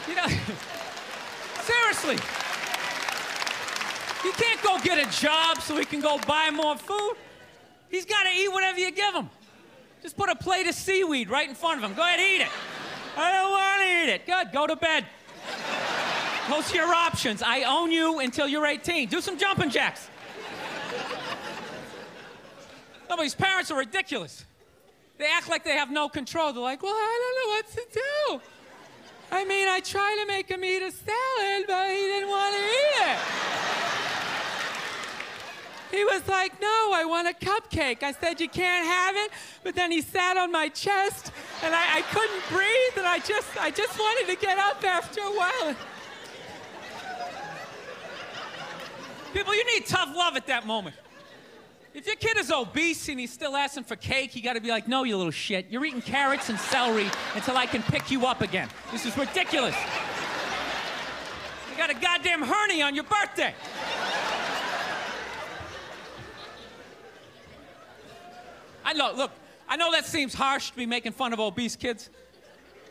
You 0.08 0.16
know, 0.16 0.28
seriously. 1.64 2.16
He 4.24 4.32
can't 4.32 4.62
go 4.64 4.80
get 4.80 5.06
a 5.06 5.20
job 5.20 5.60
so 5.60 5.76
he 5.76 5.84
can 5.84 6.00
go 6.00 6.18
buy 6.26 6.50
more 6.50 6.78
food. 6.78 7.16
He's 7.96 8.06
got 8.06 8.24
to 8.24 8.30
eat 8.30 8.52
whatever 8.52 8.78
you 8.78 8.92
give 8.92 9.16
him. 9.16 9.30
Just 10.02 10.18
put 10.18 10.28
a 10.28 10.36
plate 10.36 10.68
of 10.68 10.76
seaweed 10.76 11.30
right 11.30 11.48
in 11.48 11.56
front 11.56 11.82
of 11.82 11.90
him. 11.90 11.96
Go 11.96 12.02
ahead, 12.02 12.20
eat 12.20 12.42
it. 12.42 12.50
I 13.16 13.32
don't 13.32 13.52
want 13.52 13.82
to 13.82 13.88
eat 13.88 14.14
it. 14.14 14.26
Good, 14.26 14.52
go 14.52 14.68
to 14.68 14.76
bed. 14.76 15.06
Those 16.50 16.74
are 16.74 16.76
your 16.76 16.94
options. 16.94 17.42
I 17.42 17.64
own 17.64 17.92
you 17.92 18.20
until 18.20 18.50
you're 18.50 18.66
18. 18.66 19.08
Do 19.08 19.22
some 19.22 19.38
jumping 19.38 19.70
jacks. 19.70 20.10
No, 23.10 23.16
but 23.16 23.22
these 23.22 23.34
parents 23.34 23.72
are 23.72 23.78
ridiculous. 23.78 24.44
They 25.18 25.32
act 25.32 25.48
like 25.48 25.64
they 25.64 25.78
have 25.78 25.90
no 25.90 26.10
control. 26.10 26.52
They're 26.52 26.62
like, 26.62 26.84
well, 26.84 26.92
I 26.94 27.20
don't 27.24 27.38
know 27.40 27.50
what 27.56 27.68
to 27.72 28.00
do. 28.02 28.42
I 29.32 29.46
mean, 29.46 29.70
I 29.70 29.80
tried 29.80 30.18
to 30.22 30.28
make 30.28 30.50
him 30.50 30.66
eat 30.66 30.82
a 30.82 30.92
salad, 30.92 31.66
but 31.66 31.88
he 31.88 31.96
didn't 31.96 32.28
want 32.28 32.56
to 32.56 32.62
eat 32.62 33.10
it. 33.10 33.45
He 35.96 36.04
was 36.04 36.28
like, 36.28 36.60
no, 36.60 36.92
I 36.94 37.06
want 37.06 37.28
a 37.30 37.34
cupcake. 37.34 38.04
I 38.04 38.12
said, 38.12 38.42
you 38.42 38.50
can't 38.50 38.86
have 38.86 39.16
it. 39.16 39.32
But 39.64 39.76
then 39.76 39.92
he 39.92 40.02
sat 40.02 40.36
on 40.36 40.52
my 40.52 40.68
chest 40.68 41.32
and 41.64 41.74
I, 41.74 42.00
I 42.00 42.02
couldn't 42.02 42.44
breathe 42.50 42.98
and 42.98 43.08
I 43.08 43.20
just, 43.20 43.48
I 43.58 43.72
just 43.72 43.98
wanted 43.98 44.34
to 44.34 44.46
get 44.46 44.58
up 44.58 44.84
after 44.84 45.22
a 45.22 45.32
while. 45.32 45.76
People, 49.34 49.56
you 49.56 49.66
need 49.74 49.86
tough 49.86 50.14
love 50.16 50.36
at 50.36 50.48
that 50.48 50.66
moment. 50.66 50.98
If 51.94 52.08
your 52.08 52.18
kid 52.18 52.38
is 52.38 52.52
obese 52.52 53.08
and 53.08 53.18
he's 53.18 53.32
still 53.32 53.56
asking 53.56 53.86
for 53.86 53.96
cake, 53.96 54.36
you 54.36 54.42
gotta 54.42 54.60
be 54.60 54.70
like, 54.70 54.90
no, 54.90 55.06
you 55.06 55.16
little 55.16 55.32
shit. 55.32 55.68
You're 55.70 55.86
eating 55.86 56.02
carrots 56.02 56.50
and 56.50 56.60
celery 56.60 57.10
until 57.36 57.56
I 57.56 57.68
can 57.68 57.82
pick 57.84 58.12
you 58.12 58.26
up 58.26 58.42
again. 58.42 58.68
This 58.92 59.06
is 59.06 59.18
ridiculous. 59.18 59.76
You 61.72 61.78
got 61.78 61.90
a 61.90 61.94
goddamn 61.94 62.42
hernia 62.42 62.84
on 62.84 62.96
your 62.96 63.06
birthday. 63.06 63.54
I 68.86 68.94
know, 68.94 69.12
look, 69.14 69.32
I 69.68 69.76
know 69.76 69.92
that 69.92 70.06
seems 70.06 70.34
harsh 70.34 70.70
to 70.70 70.78
be 70.78 70.86
making 70.86 71.14
fun 71.14 71.34
of 71.34 71.40
obese 71.40 71.76
kids. 71.76 72.10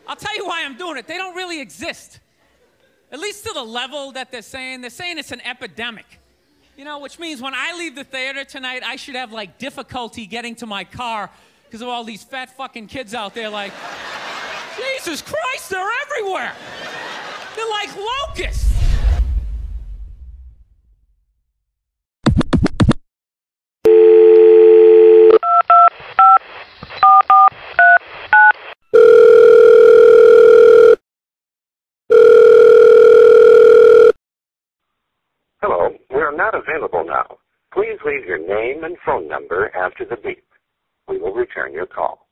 I'll 0.07 0.17
tell 0.17 0.35
you 0.35 0.45
why 0.45 0.63
I'm 0.63 0.77
doing 0.77 0.97
it. 0.97 1.07
They 1.07 1.17
don't 1.17 1.35
really 1.35 1.61
exist. 1.61 2.19
At 3.11 3.19
least 3.19 3.45
to 3.45 3.53
the 3.53 3.63
level 3.63 4.11
that 4.11 4.29
they're 4.29 4.41
saying. 4.41 4.81
They're 4.81 4.89
saying 4.89 5.17
it's 5.17 5.31
an 5.31 5.41
epidemic. 5.41 6.19
You 6.77 6.83
know, 6.83 6.99
which 6.99 7.17
means 7.17 7.41
when 7.41 7.53
I 7.55 7.73
leave 7.77 7.95
the 7.95 8.03
theater 8.03 8.43
tonight, 8.43 8.83
I 8.85 8.97
should 8.97 9.15
have 9.15 9.31
like 9.31 9.57
difficulty 9.57 10.25
getting 10.25 10.55
to 10.55 10.65
my 10.65 10.83
car 10.83 11.29
because 11.63 11.81
of 11.81 11.87
all 11.87 12.03
these 12.03 12.23
fat 12.23 12.55
fucking 12.57 12.87
kids 12.87 13.13
out 13.13 13.33
there 13.33 13.49
like, 13.49 13.71
Jesus 14.77 15.21
Christ, 15.21 15.69
they're 15.69 15.89
everywhere. 16.03 16.51
They're 17.55 17.69
like 17.69 17.95
locusts. 17.95 18.74
Leave 38.05 38.25
your 38.25 38.37
name 38.37 38.83
and 38.83 38.97
phone 39.03 39.27
number 39.27 39.75
after 39.75 40.05
the 40.05 40.15
beep. 40.15 40.45
We 41.07 41.17
will 41.17 41.33
return 41.33 41.73
your 41.73 41.87
call. 41.87 42.27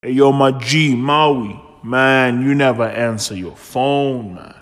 Hey, 0.00 0.12
yo, 0.12 0.30
my 0.30 0.52
G, 0.52 0.94
Maui. 0.94 1.60
Man, 1.82 2.42
you 2.42 2.54
never 2.54 2.84
answer 2.84 3.34
your 3.34 3.56
phone, 3.56 4.34
man. 4.36 4.54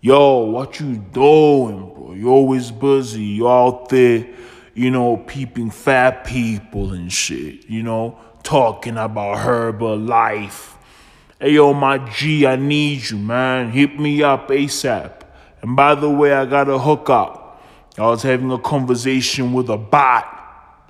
Yo, 0.00 0.38
what 0.46 0.80
you 0.80 0.96
doing, 0.96 1.94
bro? 1.94 2.14
You 2.14 2.28
always 2.30 2.72
busy. 2.72 3.22
You 3.22 3.48
out 3.48 3.88
there, 3.88 4.26
you 4.74 4.90
know, 4.90 5.18
peeping 5.18 5.70
fat 5.70 6.24
people 6.24 6.92
and 6.92 7.12
shit, 7.12 7.66
you 7.66 7.84
know, 7.84 8.18
talking 8.42 8.96
about 8.96 9.38
Herbalife. 9.38 10.74
Hey, 11.38 11.52
yo, 11.52 11.72
my 11.72 11.98
G, 12.10 12.46
I 12.46 12.56
need 12.56 13.10
you, 13.10 13.18
man. 13.18 13.70
Hit 13.70 13.98
me 13.98 14.24
up 14.24 14.48
ASAP. 14.48 15.17
And 15.62 15.76
by 15.76 15.94
the 15.94 16.10
way, 16.10 16.32
I 16.32 16.46
got 16.46 16.68
a 16.68 16.78
hookup. 16.78 17.62
I 17.96 18.02
was 18.02 18.22
having 18.22 18.50
a 18.52 18.58
conversation 18.58 19.52
with 19.52 19.68
a 19.70 19.76
bot. 19.76 20.26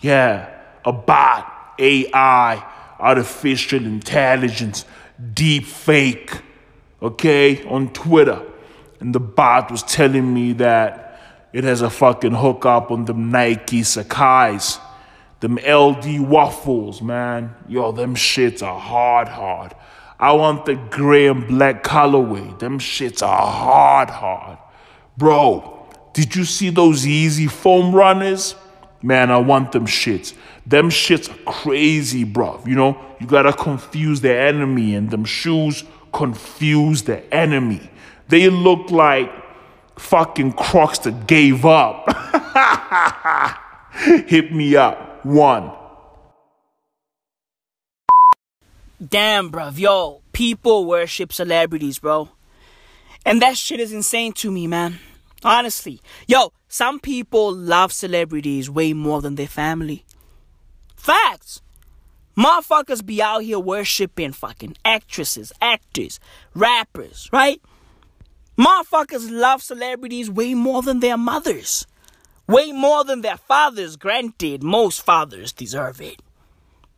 Yeah, 0.00 0.48
a 0.84 0.92
bot. 0.92 1.54
AI, 1.78 2.64
artificial 2.98 3.84
intelligence, 3.84 4.84
deep 5.34 5.64
fake. 5.64 6.42
Okay, 7.00 7.64
on 7.66 7.92
Twitter. 7.92 8.42
And 9.00 9.14
the 9.14 9.20
bot 9.20 9.70
was 9.70 9.82
telling 9.84 10.34
me 10.34 10.54
that 10.54 11.20
it 11.52 11.64
has 11.64 11.82
a 11.82 11.90
fucking 11.90 12.34
hookup 12.34 12.90
on 12.90 13.04
them 13.04 13.30
Nike 13.30 13.82
Sacai's. 13.82 14.78
Them 15.40 15.56
LD 15.56 16.20
waffles, 16.20 17.00
man. 17.00 17.54
Yo, 17.68 17.92
them 17.92 18.16
shits 18.16 18.62
are 18.62 18.78
hard, 18.78 19.28
hard. 19.28 19.72
I 20.20 20.32
want 20.32 20.66
the 20.66 20.74
gray 20.74 21.28
and 21.28 21.46
black 21.46 21.84
colorway. 21.84 22.58
Them 22.58 22.78
shits 22.78 23.22
are 23.22 23.46
hard, 23.46 24.10
hard. 24.10 24.58
Bro, 25.16 25.86
did 26.12 26.34
you 26.34 26.44
see 26.44 26.70
those 26.70 27.04
Yeezy 27.04 27.48
foam 27.48 27.94
runners? 27.94 28.56
Man, 29.00 29.30
I 29.30 29.38
want 29.38 29.70
them 29.70 29.86
shits. 29.86 30.34
Them 30.66 30.90
shits 30.90 31.30
are 31.30 31.52
crazy, 31.52 32.24
bro. 32.24 32.60
You 32.66 32.74
know, 32.74 33.00
you 33.20 33.26
gotta 33.26 33.52
confuse 33.52 34.20
the 34.20 34.34
enemy, 34.34 34.96
and 34.96 35.08
them 35.08 35.24
shoes 35.24 35.84
confuse 36.12 37.02
the 37.02 37.32
enemy. 37.32 37.88
They 38.28 38.50
look 38.50 38.90
like 38.90 39.30
fucking 39.96 40.52
crocs 40.54 40.98
that 41.00 41.28
gave 41.28 41.64
up. 41.64 42.06
Hit 44.26 44.52
me 44.52 44.74
up. 44.76 45.24
One. 45.24 45.70
Damn, 49.06 49.52
bruv, 49.52 49.78
yo, 49.78 50.22
people 50.32 50.84
worship 50.84 51.32
celebrities, 51.32 52.00
bro. 52.00 52.30
And 53.24 53.40
that 53.42 53.56
shit 53.56 53.78
is 53.78 53.92
insane 53.92 54.32
to 54.34 54.50
me, 54.50 54.66
man. 54.66 54.98
Honestly. 55.44 56.00
Yo, 56.26 56.52
some 56.68 56.98
people 56.98 57.52
love 57.52 57.92
celebrities 57.92 58.68
way 58.68 58.92
more 58.92 59.22
than 59.22 59.36
their 59.36 59.46
family. 59.46 60.04
Facts. 60.96 61.60
Motherfuckers 62.36 63.04
be 63.04 63.22
out 63.22 63.42
here 63.42 63.58
worshiping 63.58 64.32
fucking 64.32 64.76
actresses, 64.84 65.52
actors, 65.60 66.20
rappers, 66.54 67.28
right? 67.32 67.60
Motherfuckers 68.56 69.30
love 69.30 69.62
celebrities 69.62 70.30
way 70.30 70.54
more 70.54 70.82
than 70.82 71.00
their 71.00 71.16
mothers. 71.16 71.86
Way 72.48 72.72
more 72.72 73.04
than 73.04 73.20
their 73.20 73.36
fathers. 73.36 73.96
Granted, 73.96 74.62
most 74.62 75.02
fathers 75.02 75.52
deserve 75.52 76.00
it. 76.00 76.20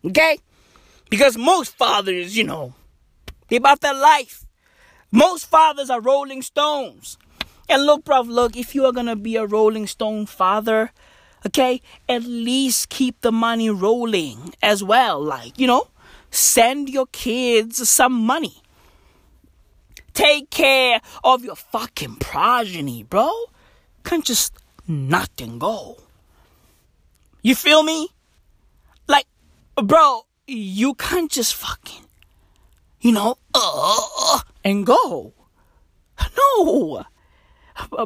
Okay? 0.04 0.38
Because 1.10 1.36
most 1.36 1.76
fathers, 1.76 2.36
you 2.36 2.44
know, 2.44 2.74
they 3.48 3.56
about 3.56 3.80
their 3.80 3.94
life. 3.94 4.46
Most 5.10 5.46
fathers 5.50 5.90
are 5.90 6.00
Rolling 6.00 6.40
Stones. 6.40 7.18
And 7.68 7.84
look, 7.84 8.04
bruv, 8.04 8.28
look, 8.28 8.56
if 8.56 8.74
you 8.74 8.86
are 8.86 8.92
gonna 8.92 9.16
be 9.16 9.36
a 9.36 9.44
Rolling 9.44 9.88
Stone 9.88 10.26
father, 10.26 10.92
okay, 11.44 11.82
at 12.08 12.22
least 12.22 12.88
keep 12.88 13.20
the 13.20 13.32
money 13.32 13.70
rolling 13.70 14.54
as 14.62 14.84
well. 14.84 15.20
Like, 15.20 15.58
you 15.58 15.66
know, 15.66 15.88
send 16.30 16.88
your 16.88 17.06
kids 17.06 17.88
some 17.88 18.12
money. 18.12 18.62
Take 20.14 20.50
care 20.50 21.00
of 21.24 21.44
your 21.44 21.56
fucking 21.56 22.16
progeny, 22.16 23.02
bro. 23.02 23.30
Can't 24.04 24.24
just 24.24 24.52
not 24.86 25.30
and 25.40 25.60
go. 25.60 25.96
You 27.42 27.54
feel 27.54 27.82
me? 27.82 28.08
Like, 29.06 29.26
bro, 29.76 30.26
you 30.50 30.94
can't 30.94 31.30
just 31.30 31.54
fucking, 31.54 32.04
you 33.00 33.12
know, 33.12 33.38
uh, 33.54 34.40
and 34.64 34.84
go. 34.84 35.32
No. 36.36 37.04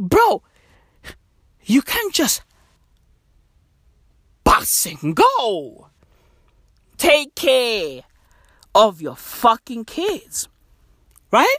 Bro, 0.00 0.42
you 1.64 1.82
can't 1.82 2.12
just 2.12 2.42
bust 4.44 4.86
and 4.86 5.16
go. 5.16 5.88
Take 6.96 7.34
care 7.34 8.02
of 8.74 9.00
your 9.00 9.16
fucking 9.16 9.86
kids. 9.86 10.48
Right? 11.30 11.56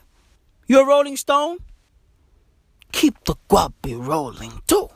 You're 0.67 0.83
a 0.83 0.87
Rolling 0.87 1.17
Stone? 1.17 1.59
Keep 2.91 3.25
the 3.25 3.35
guapi 3.49 3.95
rolling 4.07 4.61
too. 4.67 4.89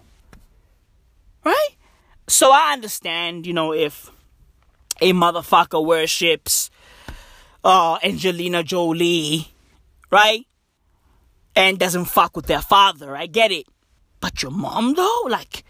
Right? 1.43 1.69
So 2.27 2.51
I 2.51 2.73
understand, 2.73 3.45
you 3.45 3.53
know, 3.53 3.73
if 3.73 4.11
a 5.01 5.13
motherfucker 5.13 5.83
worships 5.83 6.69
uh, 7.63 7.97
Angelina 8.03 8.63
Jolie, 8.63 9.47
right? 10.11 10.45
And 11.55 11.77
doesn't 11.77 12.05
fuck 12.05 12.35
with 12.35 12.45
their 12.45 12.61
father. 12.61 13.15
I 13.15 13.25
get 13.25 13.51
it. 13.51 13.65
But 14.21 14.41
your 14.41 14.51
mom, 14.51 14.95
though? 14.95 15.23
Like, 15.27 15.63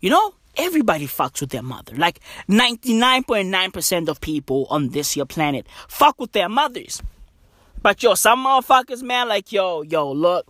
you 0.00 0.10
know, 0.10 0.34
everybody 0.56 1.06
fucks 1.06 1.40
with 1.40 1.50
their 1.50 1.62
mother. 1.62 1.94
Like, 1.96 2.20
99.9% 2.48 4.08
of 4.08 4.20
people 4.20 4.66
on 4.70 4.90
this 4.90 5.12
here 5.12 5.24
planet 5.24 5.66
fuck 5.88 6.20
with 6.20 6.32
their 6.32 6.48
mothers. 6.48 7.02
But 7.82 8.02
yo, 8.02 8.14
some 8.14 8.44
motherfuckers, 8.44 9.02
man, 9.02 9.28
like, 9.28 9.52
yo, 9.52 9.82
yo, 9.82 10.10
look. 10.10 10.46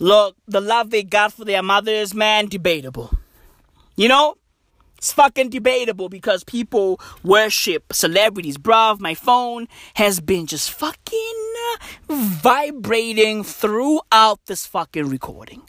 Look, 0.00 0.36
the 0.48 0.60
love 0.60 0.90
they 0.90 1.04
got 1.04 1.32
for 1.32 1.44
their 1.44 1.62
mothers, 1.62 2.14
man, 2.14 2.46
debatable. 2.46 3.16
You 3.96 4.08
know? 4.08 4.34
It's 4.98 5.12
fucking 5.12 5.50
debatable 5.50 6.08
because 6.08 6.44
people 6.44 7.00
worship 7.22 7.92
celebrities. 7.92 8.56
Bruv, 8.56 9.00
my 9.00 9.14
phone 9.14 9.68
has 9.94 10.20
been 10.20 10.46
just 10.46 10.70
fucking 10.72 11.54
uh, 11.72 11.86
vibrating 12.08 13.44
throughout 13.44 14.40
this 14.46 14.66
fucking 14.66 15.08
recording. 15.08 15.62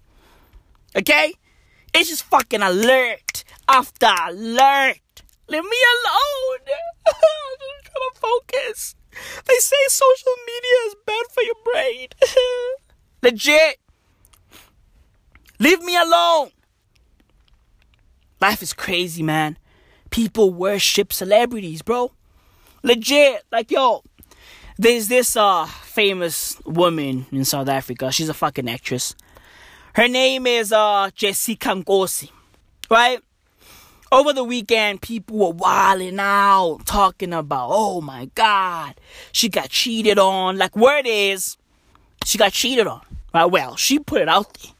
Okay? 0.96 1.34
It's 1.94 2.10
just 2.10 2.24
fucking 2.24 2.62
alert 2.62 3.44
after 3.68 4.10
alert. 4.28 5.00
Leave 5.48 5.64
me 5.64 5.78
alone. 5.96 6.60
I'm 7.08 7.58
just 7.60 7.86
trying 7.86 8.12
to 8.14 8.20
focus. 8.20 8.96
They 9.46 9.56
say 9.56 9.76
social 9.88 10.34
media 10.46 10.78
is 10.88 10.96
bad 11.06 11.26
for 11.32 11.44
your 11.44 11.56
brain. 11.64 12.08
Legit. 13.24 13.80
Leave 15.60 15.82
me 15.84 15.96
alone. 15.96 16.52
Life 18.42 18.62
is 18.62 18.74
crazy, 18.74 19.24
man. 19.24 19.58
People 20.10 20.54
worship 20.54 21.14
celebrities, 21.14 21.82
bro. 21.82 22.12
Legit. 22.84 23.44
Like, 23.52 23.72
yo, 23.72 24.04
there's 24.78 25.08
this 25.08 25.36
uh 25.38 25.66
famous 25.66 26.60
woman 26.66 27.26
in 27.32 27.46
South 27.46 27.70
Africa. 27.70 28.12
She's 28.12 28.30
a 28.30 28.34
fucking 28.34 28.70
actress. 28.70 29.16
Her 29.94 30.08
name 30.08 30.46
is 30.48 30.72
uh 30.72 31.10
Jessica 31.16 31.70
Nkosi. 31.70 32.30
Right? 32.90 33.20
Over 34.12 34.34
the 34.34 34.44
weekend, 34.44 35.02
people 35.02 35.38
were 35.38 35.52
wilding 35.52 36.20
out, 36.20 36.86
talking 36.86 37.34
about, 37.34 37.70
oh 37.72 38.02
my 38.02 38.30
god, 38.36 38.96
she 39.32 39.50
got 39.50 39.70
cheated 39.70 40.20
on. 40.20 40.58
Like, 40.58 40.76
word 40.76 41.06
is, 41.08 41.58
she 42.24 42.38
got 42.38 42.52
cheated 42.52 42.86
on. 42.86 43.02
Right? 43.34 43.46
Well, 43.46 43.76
she 43.76 44.00
put 44.00 44.22
it 44.22 44.30
out 44.30 44.54
there 44.54 44.75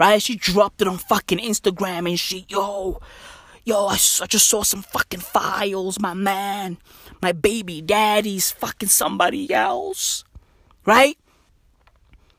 right? 0.00 0.22
She 0.22 0.34
dropped 0.34 0.80
it 0.80 0.88
on 0.88 0.96
fucking 0.96 1.38
Instagram 1.38 2.08
and 2.08 2.18
she, 2.18 2.46
yo, 2.48 3.00
yo, 3.64 3.86
I, 3.86 3.92
I 3.92 4.26
just 4.26 4.48
saw 4.48 4.62
some 4.62 4.80
fucking 4.80 5.20
files, 5.20 6.00
my 6.00 6.14
man. 6.14 6.78
My 7.20 7.32
baby 7.32 7.82
daddy's 7.82 8.50
fucking 8.50 8.88
somebody 8.88 9.52
else, 9.52 10.24
right? 10.86 11.18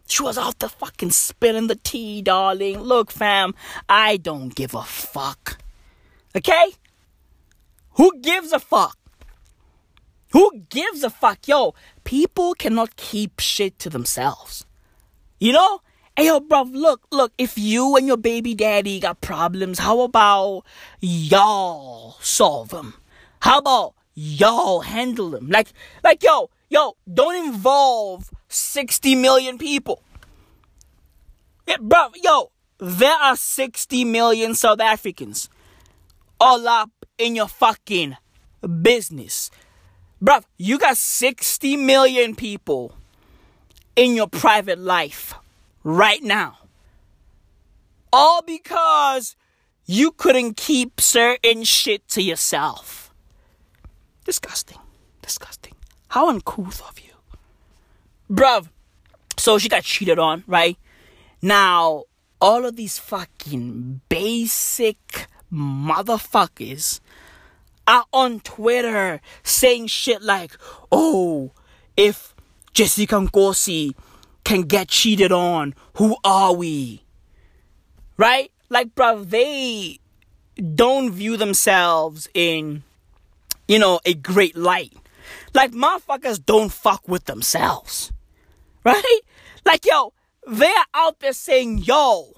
She 0.08 0.24
was 0.24 0.40
out 0.40 0.58
there 0.58 0.70
fucking 0.70 1.12
spilling 1.12 1.68
the 1.68 1.76
tea, 1.76 2.24
darling. 2.24 2.80
Look, 2.80 3.12
fam, 3.12 3.54
I 3.88 4.18
don't 4.18 4.54
give 4.56 4.74
a 4.74 4.82
fuck. 4.82 5.60
Okay? 6.36 6.74
Who 7.92 8.20
gives 8.22 8.52
a 8.52 8.60
fuck? 8.60 8.98
Who 10.32 10.64
gives 10.70 11.04
a 11.04 11.12
fuck? 11.12 11.48
Yo, 11.48 11.76
people 12.04 12.56
cannot 12.56 12.96
keep 12.96 13.40
shit 13.40 13.78
to 13.80 13.90
themselves. 13.90 14.66
You 15.40 15.54
know? 15.54 15.82
Hey 16.22 16.28
yo, 16.28 16.40
bro, 16.40 16.62
look, 16.62 17.08
look, 17.12 17.34
if 17.40 17.58
you 17.58 17.96
and 17.96 18.06
your 18.06 18.16
baby 18.16 18.54
daddy 18.54 19.00
got 19.00 19.22
problems, 19.22 19.80
how 19.80 20.02
about 20.02 20.64
y'all 21.00 22.16
solve 22.22 22.70
them? 22.70 22.94
How 23.40 23.58
about 23.58 23.96
y'all 24.14 24.82
handle 24.82 25.32
them? 25.32 25.50
Like, 25.50 25.70
like, 26.04 26.22
yo, 26.22 26.52
yo, 26.70 26.96
don't 27.12 27.48
involve 27.48 28.30
60 28.50 29.16
million 29.16 29.58
people. 29.58 30.04
Yeah, 31.66 31.78
bro, 31.82 32.10
yo, 32.24 32.52
there 32.78 33.18
are 33.18 33.36
60 33.36 34.06
million 34.06 34.54
South 34.54 34.80
Africans 34.80 35.50
all 36.40 36.68
up 36.68 36.92
in 37.18 37.36
your 37.36 37.48
fucking 37.48 38.16
business. 38.84 39.50
Bruv, 40.24 40.44
you 40.60 40.78
got 40.78 40.98
60 40.98 41.78
million 41.78 42.36
people 42.36 42.96
in 43.96 44.14
your 44.14 44.28
private 44.28 44.78
life 44.78 45.34
right 45.84 46.22
now. 46.24 46.58
All 48.14 48.42
because 48.42 49.36
you 49.86 50.12
couldn't 50.12 50.58
keep 50.58 51.00
certain 51.00 51.64
shit 51.64 52.08
to 52.10 52.22
yourself. 52.22 53.14
Disgusting. 54.26 54.80
Disgusting. 55.22 55.74
How 56.10 56.30
uncouth 56.30 56.82
of 56.88 57.00
you. 57.00 57.12
Bruv, 58.30 58.70
so 59.38 59.58
she 59.58 59.70
got 59.70 59.84
cheated 59.84 60.20
on, 60.20 60.44
right? 60.48 60.78
Now, 61.42 62.04
all 62.40 62.66
of 62.66 62.76
these 62.76 62.98
fucking 63.00 64.02
basic 64.10 65.28
motherfuckers 65.52 67.00
are 67.88 68.06
on 68.14 68.40
Twitter 68.40 69.22
saying 69.44 69.88
shit 69.88 70.22
like, 70.22 70.52
oh, 70.92 71.52
if 71.98 72.36
Jessica 72.74 73.16
Nkosi 73.16 73.94
can 74.52 74.64
get 74.64 74.90
cheated 74.90 75.32
on, 75.32 75.74
who 75.94 76.18
are 76.26 76.54
we? 76.54 77.06
Right? 78.18 78.52
Like, 78.68 78.94
bruv, 78.96 79.30
they 79.30 80.00
don't 80.76 81.10
view 81.14 81.38
themselves 81.38 82.28
in, 82.34 82.84
you 83.70 83.80
know, 83.80 84.02
a 84.06 84.14
great 84.14 84.58
light. 84.58 84.92
Like, 85.54 85.72
motherfuckers 85.72 86.46
don't 86.46 86.70
fuck 86.70 87.08
with 87.08 87.26
themselves. 87.26 88.12
Right? 88.84 89.20
Like, 89.64 89.86
yo, 89.86 90.12
they're 90.48 90.86
out 90.96 91.20
there 91.20 91.34
saying, 91.34 91.84
yo, 91.84 92.34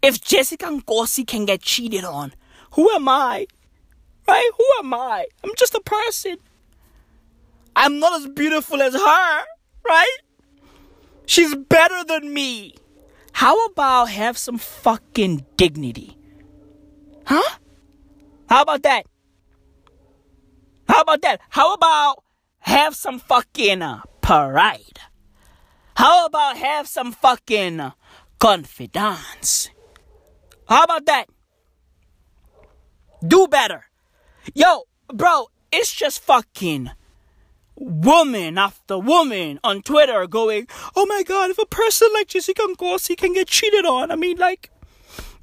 if 0.00 0.18
Jessica 0.22 0.64
Nkosi 0.64 1.26
can 1.26 1.44
get 1.44 1.60
cheated 1.60 2.04
on, 2.04 2.32
who 2.70 2.90
am 2.92 3.06
I? 3.06 3.46
Right? 4.26 4.50
Who 4.56 4.64
am 4.78 4.94
I? 4.94 5.26
I'm 5.44 5.50
just 5.58 5.74
a 5.74 5.82
person. 5.82 6.38
I'm 7.76 7.98
not 7.98 8.18
as 8.18 8.28
beautiful 8.28 8.80
as 8.80 8.94
her, 8.94 9.44
right? 9.84 10.18
She's 11.26 11.54
better 11.54 12.04
than 12.04 12.32
me. 12.32 12.74
How 13.32 13.64
about 13.66 14.10
have 14.10 14.36
some 14.36 14.58
fucking 14.58 15.46
dignity? 15.56 16.18
Huh? 17.26 17.58
How 18.48 18.62
about 18.62 18.82
that? 18.82 19.06
How 20.88 21.00
about 21.00 21.22
that? 21.22 21.40
How 21.48 21.74
about 21.74 22.22
have 22.58 22.94
some 22.94 23.18
fucking 23.18 23.82
uh, 23.82 24.02
pride? 24.20 25.00
How 25.96 26.26
about 26.26 26.56
have 26.56 26.86
some 26.86 27.12
fucking 27.12 27.80
uh, 27.80 27.92
confidence? 28.38 29.70
How 30.68 30.84
about 30.84 31.06
that? 31.06 31.26
Do 33.26 33.46
better. 33.48 33.86
Yo, 34.54 34.84
bro, 35.12 35.46
it's 35.70 35.92
just 35.92 36.22
fucking 36.22 36.90
woman 37.82 38.58
after 38.58 38.98
woman 38.98 39.58
on 39.64 39.82
Twitter 39.82 40.26
going, 40.26 40.68
oh 40.96 41.06
my 41.06 41.22
god, 41.22 41.50
if 41.50 41.58
a 41.58 41.66
person 41.66 42.08
like 42.14 42.28
Jessica 42.28 42.62
Nkosi 42.62 43.16
can 43.16 43.32
get 43.32 43.48
cheated 43.48 43.84
on, 43.84 44.10
I 44.10 44.16
mean, 44.16 44.38
like, 44.38 44.70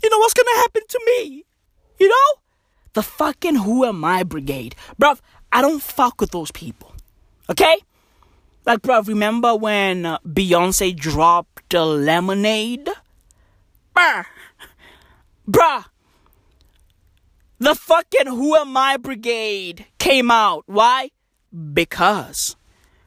you 0.01 0.09
know 0.09 0.19
what's 0.19 0.33
gonna 0.33 0.57
happen 0.57 0.83
to 0.87 1.01
me? 1.05 1.45
You 1.99 2.09
know? 2.09 2.41
The 2.93 3.03
fucking 3.03 3.55
who 3.55 3.85
am 3.85 4.03
I 4.03 4.23
brigade. 4.23 4.75
Bruv, 4.99 5.19
I 5.51 5.61
don't 5.61 5.81
fuck 5.81 6.21
with 6.21 6.31
those 6.31 6.51
people. 6.51 6.93
Okay? 7.49 7.77
Like, 8.65 8.81
bruv, 8.81 9.07
remember 9.07 9.55
when 9.55 10.05
uh, 10.05 10.19
Beyonce 10.19 10.95
dropped 10.95 11.73
Lemonade? 11.73 12.89
Bruh. 13.95 14.25
Bruh. 15.49 15.85
The 17.59 17.75
fucking 17.75 18.27
Who 18.27 18.55
Am 18.55 18.77
I 18.77 18.95
Brigade 18.97 19.85
came 19.97 20.31
out. 20.31 20.63
Why? 20.67 21.11
Because. 21.73 22.55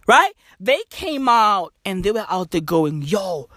Right? 0.06 0.32
They 0.58 0.82
came 0.90 1.28
out 1.28 1.72
and 1.84 2.04
they 2.04 2.12
were 2.12 2.26
out 2.28 2.50
there 2.50 2.60
going, 2.60 3.02
yo, 3.02 3.48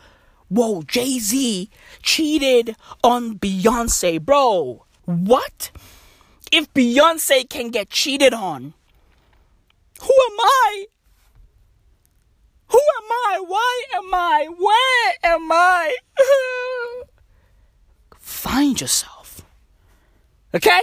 whoa, 0.50 0.82
Jay 0.84 1.20
Z 1.20 1.70
cheated 2.02 2.76
on 3.04 3.38
Beyonce. 3.38 4.22
Bro, 4.22 4.86
what? 5.06 5.72
If 6.52 6.74
Beyonce 6.74 7.50
can 7.50 7.70
get 7.70 7.90
cheated 7.90 8.34
on, 8.34 8.74
who 10.02 10.14
am 10.14 10.40
I? 10.40 10.86
Who 12.68 12.80
am 12.98 13.12
I? 13.12 13.40
Why 13.46 13.84
am 13.96 14.14
I? 14.14 14.48
Where 14.58 15.34
am 15.34 15.52
I? 15.52 15.96
Find 18.20 18.80
yourself. 18.80 19.46
Okay? 20.54 20.82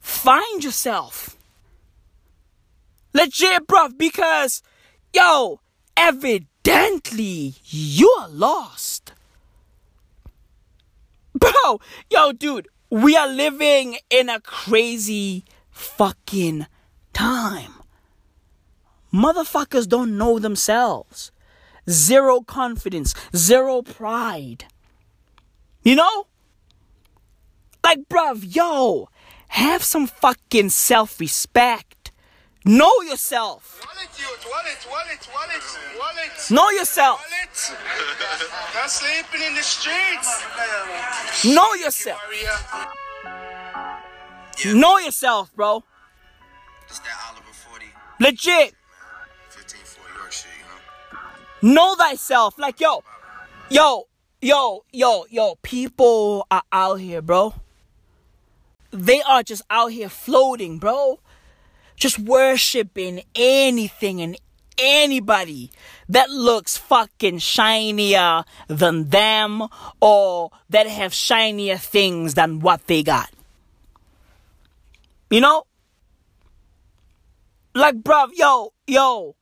Find 0.00 0.62
yourself. 0.62 1.36
Legit, 3.12 3.66
bruv, 3.66 3.98
because, 3.98 4.62
yo, 5.12 5.60
evidently, 5.96 7.54
you 7.64 8.08
are 8.20 8.28
lost. 8.28 9.12
Bro, 11.34 11.80
yo, 12.10 12.32
dude, 12.32 12.68
we 12.90 13.16
are 13.16 13.28
living 13.28 13.98
in 14.10 14.28
a 14.28 14.40
crazy 14.40 15.44
fucking 15.70 16.66
time. 17.12 17.74
Motherfuckers 19.12 19.88
don't 19.88 20.16
know 20.16 20.38
themselves. 20.38 21.32
Zero 21.88 22.40
confidence, 22.40 23.14
zero 23.34 23.82
pride. 23.82 24.66
You 25.82 25.96
know? 25.96 26.26
Like, 27.82 28.08
bruv, 28.08 28.54
yo, 28.54 29.08
have 29.48 29.82
some 29.82 30.06
fucking 30.06 30.70
self 30.70 31.18
respect. 31.18 31.99
Know 32.64 32.92
yourself. 33.02 33.80
Wallet, 33.86 34.08
wallet, 34.50 34.86
wallet, 34.90 35.28
wallet, 35.34 35.98
wallet. 35.98 36.50
Know 36.50 36.70
yourself. 36.70 37.24
Not 38.74 38.90
sleeping 38.90 39.46
in 39.46 39.54
the 39.54 39.62
streets. 39.62 40.44
Know 41.44 41.72
yourself. 41.74 42.20
Know 44.66 44.98
yourself, 44.98 45.54
bro. 45.56 45.84
Just 46.86 47.02
that 47.04 47.12
Oliver 47.30 47.46
40, 47.52 47.86
Legit. 48.20 48.74
15 49.48 49.80
for 49.84 50.18
York 50.18 50.30
shit, 50.30 50.50
you 51.62 51.70
know? 51.70 51.74
Know 51.74 51.94
thyself. 51.94 52.58
Like, 52.58 52.78
yo, 52.78 53.02
yo, 53.70 54.06
yo, 54.42 54.84
yo, 54.92 55.24
yo, 55.30 55.54
people 55.62 56.46
are 56.50 56.62
out 56.70 56.96
here, 56.96 57.22
bro. 57.22 57.54
They 58.90 59.22
are 59.22 59.42
just 59.42 59.62
out 59.70 59.92
here 59.92 60.10
floating, 60.10 60.78
bro. 60.78 61.20
Just 62.00 62.18
worshiping 62.18 63.22
anything 63.34 64.22
and 64.22 64.36
anybody 64.78 65.70
that 66.08 66.30
looks 66.30 66.78
fucking 66.78 67.38
shinier 67.38 68.42
than 68.68 69.10
them 69.10 69.68
or 70.00 70.50
that 70.70 70.86
have 70.88 71.12
shinier 71.12 71.76
things 71.76 72.34
than 72.34 72.60
what 72.60 72.86
they 72.86 73.02
got. 73.02 73.30
You 75.28 75.42
know? 75.42 75.64
Like, 77.74 77.96
bruv, 77.96 78.30
yo, 78.34 78.72
yo, 78.86 79.36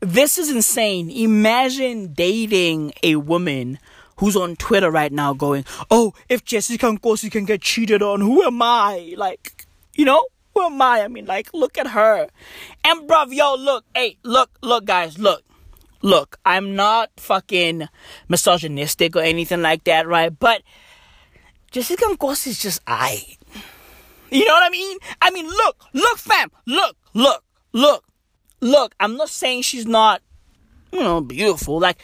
this 0.00 0.36
is 0.36 0.50
insane. 0.50 1.10
Imagine 1.10 2.12
dating 2.12 2.92
a 3.02 3.16
woman 3.16 3.78
who's 4.18 4.36
on 4.36 4.56
Twitter 4.56 4.90
right 4.90 5.10
now 5.10 5.32
going, 5.32 5.64
Oh, 5.90 6.12
if 6.28 6.44
Jessica 6.44 6.86
Nkosi 6.86 7.30
can 7.30 7.46
get 7.46 7.62
cheated 7.62 8.02
on, 8.02 8.20
who 8.20 8.42
am 8.42 8.60
I? 8.60 9.14
Like, 9.16 9.66
you 9.94 10.04
know, 10.04 10.24
who 10.62 10.74
am 10.74 10.80
I? 10.80 11.02
I 11.02 11.08
mean, 11.08 11.26
like, 11.26 11.52
look 11.52 11.76
at 11.76 11.88
her. 11.88 12.28
And 12.84 13.08
bruv, 13.08 13.34
yo, 13.34 13.56
look, 13.56 13.84
hey, 13.94 14.16
look, 14.22 14.50
look, 14.62 14.84
guys, 14.84 15.18
look. 15.18 15.42
Look, 16.02 16.38
I'm 16.44 16.74
not 16.74 17.10
fucking 17.16 17.88
misogynistic 18.28 19.14
or 19.14 19.22
anything 19.22 19.62
like 19.62 19.84
that, 19.84 20.06
right? 20.06 20.36
But 20.36 20.62
Jessica 21.70 22.04
Nkosi 22.04 22.48
is 22.48 22.62
just 22.62 22.80
I. 22.86 23.36
You 24.30 24.44
know 24.44 24.54
what 24.54 24.64
I 24.64 24.70
mean? 24.70 24.98
I 25.20 25.30
mean, 25.30 25.46
look, 25.46 25.84
look, 25.92 26.18
fam, 26.18 26.50
look, 26.66 26.96
look, 27.14 27.44
look, 27.72 28.04
look. 28.60 28.94
I'm 28.98 29.16
not 29.16 29.28
saying 29.28 29.62
she's 29.62 29.86
not, 29.86 30.22
you 30.92 31.00
know, 31.00 31.20
beautiful. 31.20 31.78
Like, 31.78 31.98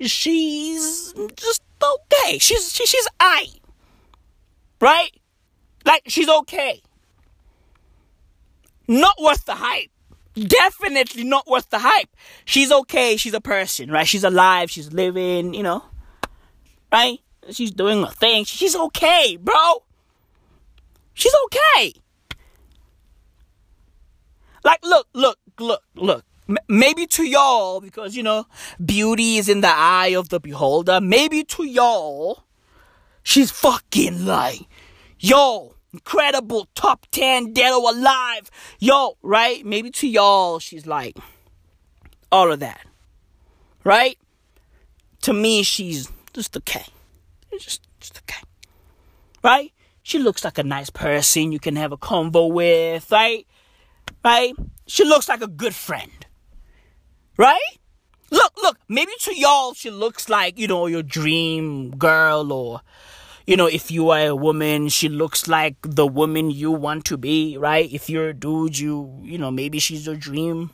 she's 0.00 1.14
just 1.36 1.62
okay. 1.82 2.38
She's 2.38 2.74
she, 2.74 2.86
she's 2.86 3.08
I. 3.20 3.48
Right? 4.80 5.12
Like, 5.86 6.02
she's 6.08 6.28
okay. 6.28 6.82
Not 8.86 9.14
worth 9.20 9.44
the 9.44 9.54
hype. 9.54 9.90
Definitely 10.34 11.24
not 11.24 11.46
worth 11.46 11.70
the 11.70 11.78
hype. 11.78 12.08
She's 12.44 12.72
okay. 12.72 13.16
She's 13.16 13.34
a 13.34 13.40
person, 13.40 13.90
right? 13.90 14.06
She's 14.06 14.24
alive. 14.24 14.70
She's 14.70 14.92
living, 14.92 15.54
you 15.54 15.62
know. 15.62 15.84
Right? 16.92 17.18
She's 17.50 17.70
doing 17.70 18.02
her 18.02 18.10
thing. 18.10 18.44
She's 18.44 18.74
okay, 18.74 19.36
bro. 19.40 19.84
She's 21.14 21.34
okay. 21.46 21.94
Like, 24.64 24.80
look, 24.82 25.06
look, 25.12 25.38
look, 25.58 25.82
look. 25.94 26.24
m- 26.48 26.56
maybe 26.68 27.06
to 27.06 27.24
y'all, 27.24 27.80
because 27.80 28.16
you 28.16 28.22
know, 28.22 28.46
beauty 28.84 29.36
is 29.36 29.48
in 29.48 29.60
the 29.60 29.68
eye 29.70 30.14
of 30.16 30.30
the 30.30 30.40
beholder. 30.40 31.00
Maybe 31.00 31.44
to 31.44 31.64
y'all, 31.64 32.44
she's 33.22 33.50
fucking 33.50 34.24
like, 34.24 34.60
yo, 35.18 35.73
incredible, 35.94 36.68
top 36.74 37.06
10, 37.12 37.52
dead 37.52 37.72
or 37.72 37.90
alive. 37.90 38.50
Yo, 38.80 39.16
right? 39.22 39.64
Maybe 39.64 39.90
to 39.92 40.08
y'all, 40.08 40.58
she's 40.58 40.86
like, 40.86 41.16
all 42.32 42.50
of 42.52 42.60
that. 42.60 42.80
Right? 43.84 44.18
To 45.22 45.32
me, 45.32 45.62
she's 45.62 46.10
just 46.32 46.56
okay. 46.56 46.84
Just, 47.52 47.86
just 48.00 48.18
okay. 48.18 48.42
Right? 49.42 49.72
She 50.02 50.18
looks 50.18 50.44
like 50.44 50.58
a 50.58 50.64
nice 50.64 50.90
person 50.90 51.52
you 51.52 51.60
can 51.60 51.76
have 51.76 51.92
a 51.92 51.96
convo 51.96 52.52
with, 52.52 53.10
right? 53.12 53.46
Right? 54.24 54.52
She 54.86 55.04
looks 55.04 55.28
like 55.28 55.42
a 55.42 55.46
good 55.46 55.74
friend. 55.74 56.26
Right? 57.38 57.78
Look, 58.30 58.52
look, 58.62 58.78
maybe 58.88 59.12
to 59.20 59.38
y'all 59.38 59.74
she 59.74 59.90
looks 59.90 60.28
like, 60.28 60.58
you 60.58 60.66
know, 60.66 60.86
your 60.88 61.04
dream 61.04 61.90
girl 61.92 62.52
or 62.52 62.80
you 63.46 63.56
know, 63.56 63.66
if 63.66 63.90
you 63.90 64.10
are 64.10 64.26
a 64.28 64.36
woman, 64.36 64.88
she 64.88 65.08
looks 65.08 65.48
like 65.48 65.76
the 65.82 66.06
woman 66.06 66.50
you 66.50 66.70
want 66.70 67.04
to 67.06 67.16
be, 67.16 67.58
right? 67.58 67.90
If 67.92 68.08
you're 68.08 68.28
a 68.28 68.34
dude, 68.34 68.78
you, 68.78 69.20
you 69.22 69.36
know, 69.36 69.50
maybe 69.50 69.78
she's 69.78 70.06
your 70.06 70.16
dream 70.16 70.70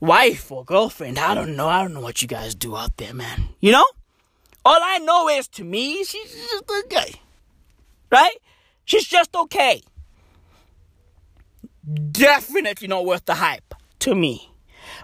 wife 0.00 0.50
or 0.50 0.64
girlfriend. 0.64 1.18
I 1.18 1.34
don't 1.34 1.54
know. 1.54 1.68
I 1.68 1.82
don't 1.82 1.94
know 1.94 2.00
what 2.00 2.22
you 2.22 2.28
guys 2.28 2.54
do 2.54 2.76
out 2.76 2.96
there, 2.96 3.14
man. 3.14 3.50
You 3.60 3.72
know? 3.72 3.84
All 4.64 4.80
I 4.82 4.98
know 4.98 5.28
is 5.28 5.46
to 5.48 5.64
me, 5.64 6.02
she's 6.04 6.32
just 6.32 6.64
okay. 6.86 7.14
Right? 8.10 8.36
She's 8.84 9.06
just 9.06 9.34
okay. 9.34 9.82
Definitely 12.10 12.88
not 12.88 13.04
worth 13.04 13.26
the 13.26 13.34
hype 13.34 13.74
to 14.00 14.14
me. 14.14 14.50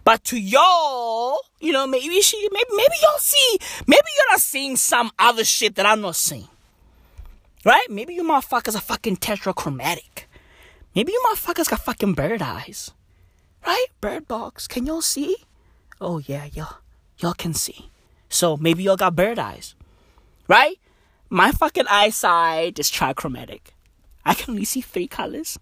But 0.05 0.25
to 0.25 0.39
y'all, 0.39 1.39
you 1.61 1.73
know, 1.73 1.87
maybe 1.87 2.21
she, 2.21 2.49
maybe, 2.51 2.71
maybe 2.73 2.95
y'all 3.03 3.19
see, 3.19 3.59
maybe 3.87 4.03
you're 4.17 4.33
not 4.33 4.41
seeing 4.41 4.77
some 4.77 5.11
other 5.19 5.45
shit 5.45 5.77
that 5.77 5.87
I'm 5.87 6.01
not 6.01 6.17
seeing. 6.17 6.49
Right? 7.67 7.91
Maybe 7.91 8.15
you 8.15 8.23
motherfuckers 8.23 8.77
are 8.77 8.81
fucking 8.81 9.17
tetrachromatic. 9.17 10.29
Maybe 10.95 11.11
you 11.11 11.21
motherfuckers 11.29 11.69
got 11.69 11.81
fucking 11.81 12.15
bird 12.15 12.41
eyes. 12.41 12.93
Right? 13.67 13.87
Bird 14.01 14.29
box. 14.29 14.69
Can 14.69 14.87
y'all 14.87 15.03
see? 15.03 15.35
Oh 16.01 16.19
yeah, 16.19 16.45
y'all, 16.53 16.77
y'all 17.19 17.35
can 17.35 17.55
see. 17.55 17.91
So 18.29 18.57
maybe 18.57 18.85
y'all 18.85 18.95
got 18.95 19.17
bird 19.17 19.41
eyes. 19.41 19.75
Right? 20.47 20.79
My 21.29 21.51
fucking 21.51 21.87
eyesight 21.91 22.79
is 22.79 22.89
trichromatic. 22.89 23.73
I 24.25 24.35
can 24.35 24.53
only 24.53 24.65
see 24.65 24.81
three 24.81 25.09
colors. 25.09 25.59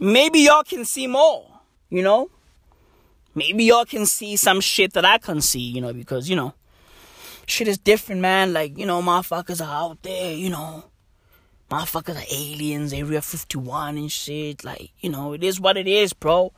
Maybe 0.00 0.40
y'all 0.40 0.64
can 0.64 0.84
see 0.84 1.06
more, 1.06 1.60
you 1.88 2.02
know? 2.02 2.28
Maybe 3.36 3.62
y'all 3.66 3.84
can 3.84 4.04
see 4.04 4.34
some 4.34 4.60
shit 4.60 4.94
that 4.94 5.04
I 5.04 5.18
can 5.18 5.40
see, 5.40 5.60
you 5.60 5.80
know, 5.80 5.92
because, 5.92 6.28
you 6.28 6.34
know, 6.34 6.54
shit 7.46 7.68
is 7.68 7.78
different, 7.78 8.20
man. 8.20 8.52
Like, 8.52 8.76
you 8.76 8.84
know, 8.84 9.00
motherfuckers 9.00 9.64
are 9.64 9.90
out 9.90 10.02
there, 10.02 10.34
you 10.34 10.50
know. 10.50 10.86
Motherfuckers 11.70 12.16
are 12.16 12.26
aliens, 12.30 12.92
Area 12.92 13.20
51 13.20 13.96
and 13.96 14.12
shit. 14.12 14.64
Like, 14.64 14.92
you 15.00 15.10
know, 15.10 15.32
it 15.32 15.42
is 15.42 15.60
what 15.60 15.76
it 15.76 15.88
is, 15.88 16.12
bro. 16.12 16.52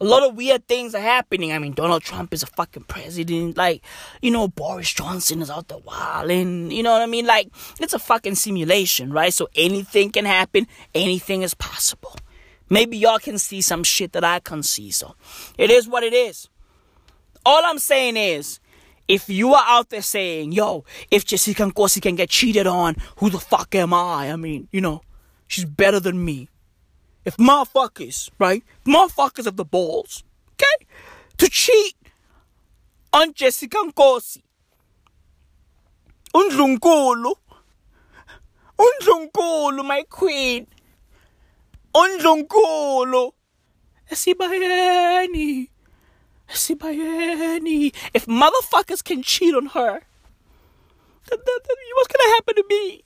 A 0.00 0.04
lot 0.04 0.22
of 0.22 0.36
weird 0.36 0.66
things 0.68 0.94
are 0.94 1.00
happening. 1.00 1.52
I 1.52 1.58
mean, 1.58 1.72
Donald 1.72 2.02
Trump 2.02 2.32
is 2.32 2.42
a 2.42 2.46
fucking 2.46 2.84
president. 2.84 3.56
Like, 3.56 3.82
you 4.22 4.30
know, 4.30 4.48
Boris 4.48 4.92
Johnson 4.92 5.42
is 5.42 5.50
out 5.50 5.68
the 5.68 5.74
there 5.74 5.82
wilding. 5.84 6.70
You 6.70 6.82
know 6.82 6.92
what 6.92 7.02
I 7.02 7.06
mean? 7.06 7.26
Like, 7.26 7.50
it's 7.80 7.94
a 7.94 7.98
fucking 7.98 8.36
simulation, 8.36 9.12
right? 9.12 9.34
So 9.34 9.48
anything 9.56 10.10
can 10.10 10.24
happen. 10.24 10.66
Anything 10.94 11.42
is 11.42 11.52
possible. 11.54 12.14
Maybe 12.70 12.96
y'all 12.96 13.18
can 13.18 13.38
see 13.38 13.60
some 13.60 13.82
shit 13.82 14.12
that 14.12 14.24
I 14.24 14.40
can't 14.40 14.64
see. 14.64 14.90
So 14.92 15.14
it 15.58 15.70
is 15.70 15.88
what 15.88 16.04
it 16.04 16.12
is. 16.12 16.48
All 17.44 17.62
I'm 17.64 17.78
saying 17.78 18.16
is, 18.16 18.60
if 19.08 19.28
you 19.28 19.54
are 19.54 19.64
out 19.66 19.88
there 19.88 20.02
saying, 20.02 20.52
yo, 20.52 20.84
if 21.10 21.24
Jessica 21.24 21.64
Nkosi 21.64 22.00
can 22.00 22.14
get 22.14 22.28
cheated 22.28 22.66
on, 22.66 22.94
who 23.16 23.30
the 23.30 23.38
fuck 23.38 23.74
am 23.74 23.94
I? 23.94 24.30
I 24.30 24.36
mean, 24.36 24.68
you 24.70 24.80
know, 24.80 25.00
she's 25.46 25.64
better 25.64 25.98
than 25.98 26.24
me. 26.24 26.48
If 27.24 27.36
motherfuckers, 27.38 28.30
right? 28.38 28.62
Motherfuckers 28.86 29.46
have 29.46 29.56
the 29.56 29.64
balls, 29.64 30.24
okay, 30.52 30.86
to 31.38 31.48
cheat 31.48 31.96
on 33.12 33.32
Jessica 33.32 33.78
Nkosi. 33.78 34.42
Undlunkulu. 36.34 37.34
Undlunkulu, 38.78 39.84
my 39.84 40.04
queen. 40.08 40.66
Undlunkulu. 41.94 43.32
Esibayeni. 44.10 45.68
Esibayeni. 46.50 47.94
If 48.14 48.26
motherfuckers 48.26 49.02
can 49.04 49.22
cheat 49.22 49.54
on 49.54 49.66
her, 49.66 50.02
what's 51.28 52.08
gonna 52.08 52.34
happen 52.34 52.54
to 52.56 52.64
me? 52.68 53.04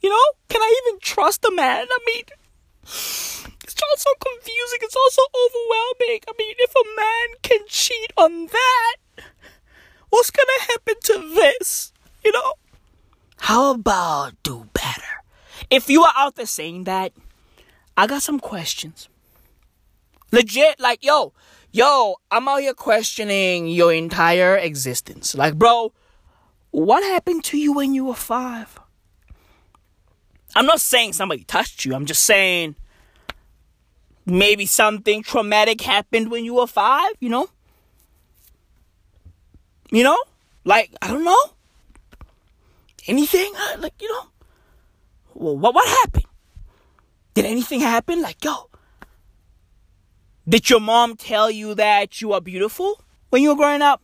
You 0.00 0.10
know? 0.10 0.24
Can 0.48 0.62
I 0.62 0.80
even 0.86 1.00
trust 1.00 1.44
a 1.44 1.50
man? 1.50 1.86
I 1.90 1.98
mean, 2.06 2.24
it's 2.82 3.82
all 3.82 3.96
so 3.96 4.10
confusing. 4.20 4.78
It's 4.82 4.96
all 4.96 5.10
so 5.10 5.22
overwhelming. 5.34 6.20
I 6.28 6.32
mean, 6.38 6.54
if 6.58 6.74
a 6.74 6.84
man 6.96 7.28
can 7.42 7.60
cheat 7.68 8.12
on 8.16 8.46
that, 8.46 8.96
what's 10.10 10.30
gonna 10.30 10.60
happen 10.68 10.94
to 11.04 11.34
this? 11.34 11.92
You 12.24 12.32
know? 12.32 12.54
How 13.38 13.72
about 13.72 14.42
do 14.42 14.68
better? 14.72 15.22
If 15.70 15.90
you 15.90 16.02
are 16.02 16.12
out 16.16 16.36
there 16.36 16.46
saying 16.46 16.84
that, 16.84 17.12
I 17.96 18.06
got 18.06 18.22
some 18.22 18.40
questions. 18.40 19.08
Legit, 20.32 20.80
like, 20.80 21.04
yo, 21.04 21.32
yo, 21.74 22.14
I'm 22.30 22.46
out 22.48 22.60
here 22.60 22.72
questioning 22.72 23.66
your 23.66 23.92
entire 23.92 24.56
existence. 24.56 25.34
Like, 25.34 25.56
bro, 25.56 25.92
what 26.70 27.02
happened 27.02 27.42
to 27.44 27.58
you 27.58 27.72
when 27.72 27.92
you 27.92 28.04
were 28.04 28.14
five? 28.14 28.78
I'm 30.54 30.66
not 30.66 30.80
saying 30.80 31.14
somebody 31.14 31.42
touched 31.42 31.84
you. 31.84 31.94
I'm 31.94 32.06
just 32.06 32.22
saying 32.22 32.76
maybe 34.24 34.66
something 34.66 35.24
traumatic 35.24 35.80
happened 35.80 36.30
when 36.30 36.44
you 36.44 36.54
were 36.54 36.68
five, 36.68 37.10
you 37.18 37.28
know? 37.28 37.48
You 39.90 40.04
know? 40.04 40.18
Like, 40.64 40.94
I 41.02 41.08
don't 41.08 41.24
know. 41.24 41.44
Anything? 43.08 43.52
Uh, 43.56 43.78
Like, 43.80 43.94
you 44.00 44.08
know? 44.08 44.28
Well, 45.34 45.58
what, 45.58 45.74
what 45.74 45.88
happened? 45.88 46.26
Did 47.34 47.46
anything 47.46 47.80
happen? 47.80 48.22
Like, 48.22 48.44
yo, 48.44 48.70
did 50.48 50.68
your 50.68 50.80
mom 50.80 51.16
tell 51.16 51.50
you 51.50 51.74
that 51.74 52.20
you 52.20 52.32
are 52.32 52.40
beautiful 52.40 53.00
when 53.30 53.42
you 53.42 53.50
were 53.50 53.56
growing 53.56 53.82
up? 53.82 54.02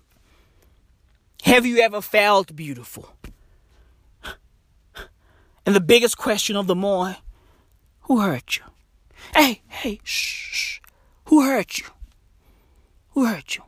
Have 1.43 1.65
you 1.67 1.79
ever 1.79 2.01
felt 2.01 2.55
beautiful? 2.55 3.15
And 5.67 5.77
the 5.77 5.81
biggest 5.81 6.17
question 6.19 6.57
of 6.57 6.67
them 6.67 6.85
all, 6.85 7.15
who 8.03 8.21
hurt 8.21 8.57
you? 8.57 8.65
Hey, 9.35 9.63
hey, 9.69 10.01
shh, 10.03 10.51
shh. 10.53 10.81
Who 11.27 11.43
hurt 11.43 11.79
you? 11.79 11.87
Who 13.11 13.27
hurt 13.27 13.57
you? 13.57 13.63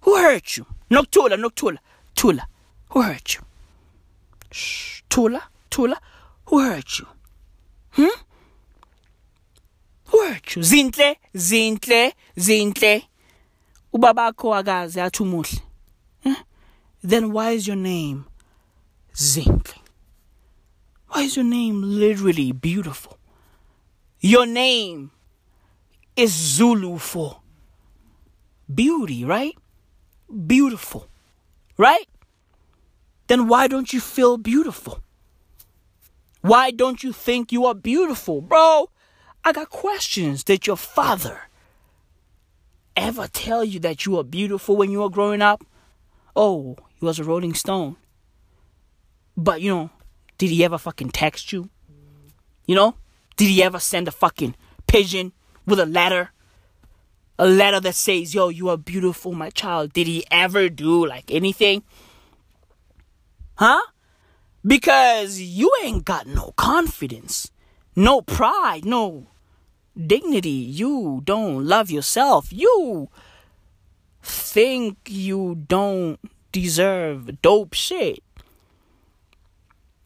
Who 0.00 0.16
hurt 0.16 0.56
you? 0.56 0.66
Noctula, 0.90 1.36
Noctula, 1.36 1.78
Tula. 2.14 2.48
Who 2.90 3.02
hurt 3.02 3.34
you? 3.34 3.40
Shh, 4.50 5.02
Tula, 5.08 5.42
Tula. 5.68 6.00
Who 6.46 6.60
hurt 6.60 6.98
you? 6.98 7.06
Hmm? 7.92 8.20
You? 10.28 10.62
Zinhle, 10.62 11.16
zinhle, 11.34 12.12
zinhle. 12.36 13.02
Ubabakho 13.92 14.54
akaze 14.54 15.02
athi 15.02 15.22
umuhle. 15.22 15.60
Eh? 16.24 16.34
Then 17.02 17.32
why 17.32 17.52
is 17.52 17.66
your 17.66 17.76
name 17.76 18.24
Zinhle? 19.14 19.78
Why 21.08 21.22
is 21.22 21.36
your 21.36 21.44
name 21.44 21.82
literally 21.82 22.52
beautiful? 22.52 23.18
Your 24.20 24.46
name 24.46 25.10
is 26.16 26.32
Zulu 26.32 26.98
for 26.98 27.40
beauty, 28.72 29.24
right? 29.24 29.56
Beautiful, 30.46 31.08
right? 31.76 32.06
Then 33.26 33.48
why 33.48 33.66
don't 33.66 33.92
you 33.92 34.00
feel 34.00 34.36
beautiful? 34.38 35.02
Why 36.42 36.70
don't 36.70 37.02
you 37.02 37.12
think 37.12 37.52
you 37.52 37.66
are 37.66 37.74
beautiful? 37.74 38.40
Bro, 38.40 38.90
I 39.44 39.52
got 39.52 39.70
questions. 39.70 40.44
Did 40.44 40.66
your 40.66 40.76
father 40.76 41.42
ever 42.96 43.28
tell 43.28 43.64
you 43.64 43.80
that 43.80 44.04
you 44.04 44.12
were 44.12 44.24
beautiful 44.24 44.76
when 44.76 44.90
you 44.90 45.00
were 45.00 45.10
growing 45.10 45.42
up? 45.42 45.64
Oh, 46.36 46.76
he 46.96 47.04
was 47.04 47.18
a 47.18 47.24
Rolling 47.24 47.54
Stone. 47.54 47.96
But, 49.36 49.60
you 49.62 49.70
know, 49.70 49.90
did 50.38 50.50
he 50.50 50.64
ever 50.64 50.78
fucking 50.78 51.10
text 51.10 51.52
you? 51.52 51.70
You 52.66 52.74
know? 52.74 52.94
Did 53.36 53.48
he 53.48 53.62
ever 53.62 53.78
send 53.78 54.06
a 54.06 54.12
fucking 54.12 54.54
pigeon 54.86 55.32
with 55.66 55.80
a 55.80 55.86
letter? 55.86 56.30
A 57.38 57.46
letter 57.46 57.80
that 57.80 57.94
says, 57.94 58.34
yo, 58.34 58.50
you 58.50 58.68
are 58.68 58.76
beautiful, 58.76 59.32
my 59.32 59.48
child. 59.48 59.94
Did 59.94 60.06
he 60.06 60.24
ever 60.30 60.68
do 60.68 61.06
like 61.06 61.30
anything? 61.30 61.82
Huh? 63.54 63.80
Because 64.64 65.40
you 65.40 65.72
ain't 65.82 66.04
got 66.04 66.26
no 66.26 66.52
confidence, 66.56 67.50
no 68.00 68.22
pride, 68.22 68.86
no 68.86 69.26
dignity. 69.94 70.48
You 70.48 71.20
don't 71.24 71.66
love 71.66 71.90
yourself. 71.90 72.50
You 72.50 73.10
think 74.22 74.96
you 75.06 75.64
don't 75.68 76.18
deserve 76.50 77.42
dope 77.42 77.74
shit. 77.74 78.22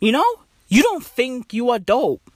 You 0.00 0.10
know? 0.10 0.30
You 0.66 0.82
don't 0.82 1.04
think 1.04 1.54
you 1.54 1.70
are 1.70 1.78
dope. 1.78 2.32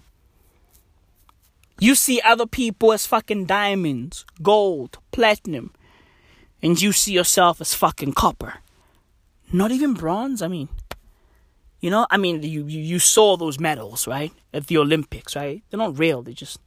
You 1.80 1.96
see 1.96 2.20
other 2.24 2.46
people 2.46 2.92
as 2.92 3.06
fucking 3.06 3.46
diamonds, 3.46 4.24
gold, 4.40 4.98
platinum, 5.10 5.72
and 6.62 6.80
you 6.80 6.92
see 6.92 7.12
yourself 7.12 7.60
as 7.60 7.74
fucking 7.74 8.12
copper. 8.12 8.54
Not 9.52 9.72
even 9.72 9.94
bronze, 9.94 10.40
I 10.40 10.46
mean. 10.48 10.68
You 11.80 11.90
know, 11.90 12.06
I 12.10 12.16
mean, 12.16 12.42
you, 12.42 12.66
you, 12.66 12.80
you 12.80 12.98
saw 12.98 13.36
those 13.36 13.60
medals, 13.60 14.06
right? 14.06 14.32
At 14.52 14.66
the 14.66 14.78
Olympics, 14.78 15.36
right? 15.36 15.62
They're 15.70 15.78
not 15.78 15.98
real. 15.98 16.22
They 16.22 16.32
just, 16.32 16.58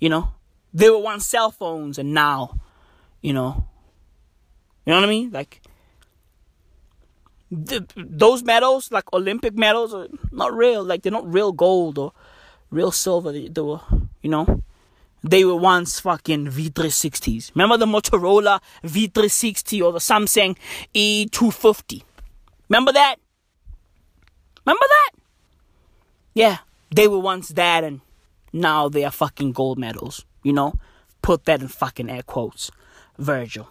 you 0.00 0.08
know, 0.08 0.32
they 0.72 0.88
were 0.88 0.98
once 0.98 1.26
cell 1.26 1.50
phones 1.50 1.98
and 1.98 2.14
now, 2.14 2.58
you 3.20 3.32
know, 3.32 3.66
you 4.84 4.92
know 4.92 5.00
what 5.00 5.06
I 5.06 5.10
mean? 5.10 5.30
Like, 5.30 5.60
the, 7.50 7.86
those 7.96 8.42
medals, 8.42 8.90
like 8.90 9.12
Olympic 9.12 9.54
medals, 9.54 9.92
are 9.92 10.08
not 10.32 10.54
real. 10.54 10.82
Like, 10.82 11.02
they're 11.02 11.12
not 11.12 11.30
real 11.30 11.52
gold 11.52 11.98
or 11.98 12.12
real 12.70 12.92
silver. 12.92 13.32
They, 13.32 13.48
they 13.48 13.60
were, 13.60 13.80
you 14.22 14.30
know, 14.30 14.62
they 15.22 15.44
were 15.44 15.56
once 15.56 16.00
fucking 16.00 16.46
V360s. 16.46 17.54
Remember 17.54 17.76
the 17.76 17.86
Motorola 17.86 18.60
V360 18.84 19.82
or 19.82 19.92
the 19.92 19.98
Samsung 19.98 20.56
E250? 20.94 22.02
Remember 22.68 22.92
that? 22.92 23.16
Remember 24.66 24.86
that? 24.88 25.10
Yeah, 26.34 26.58
they 26.94 27.08
were 27.08 27.18
once 27.18 27.48
that 27.50 27.84
and 27.84 28.00
now 28.52 28.88
they 28.88 29.04
are 29.04 29.10
fucking 29.10 29.52
gold 29.52 29.78
medals. 29.78 30.24
You 30.42 30.52
know? 30.52 30.74
Put 31.22 31.44
that 31.46 31.60
in 31.60 31.68
fucking 31.68 32.10
air 32.10 32.22
quotes. 32.22 32.70
Virgil. 33.18 33.68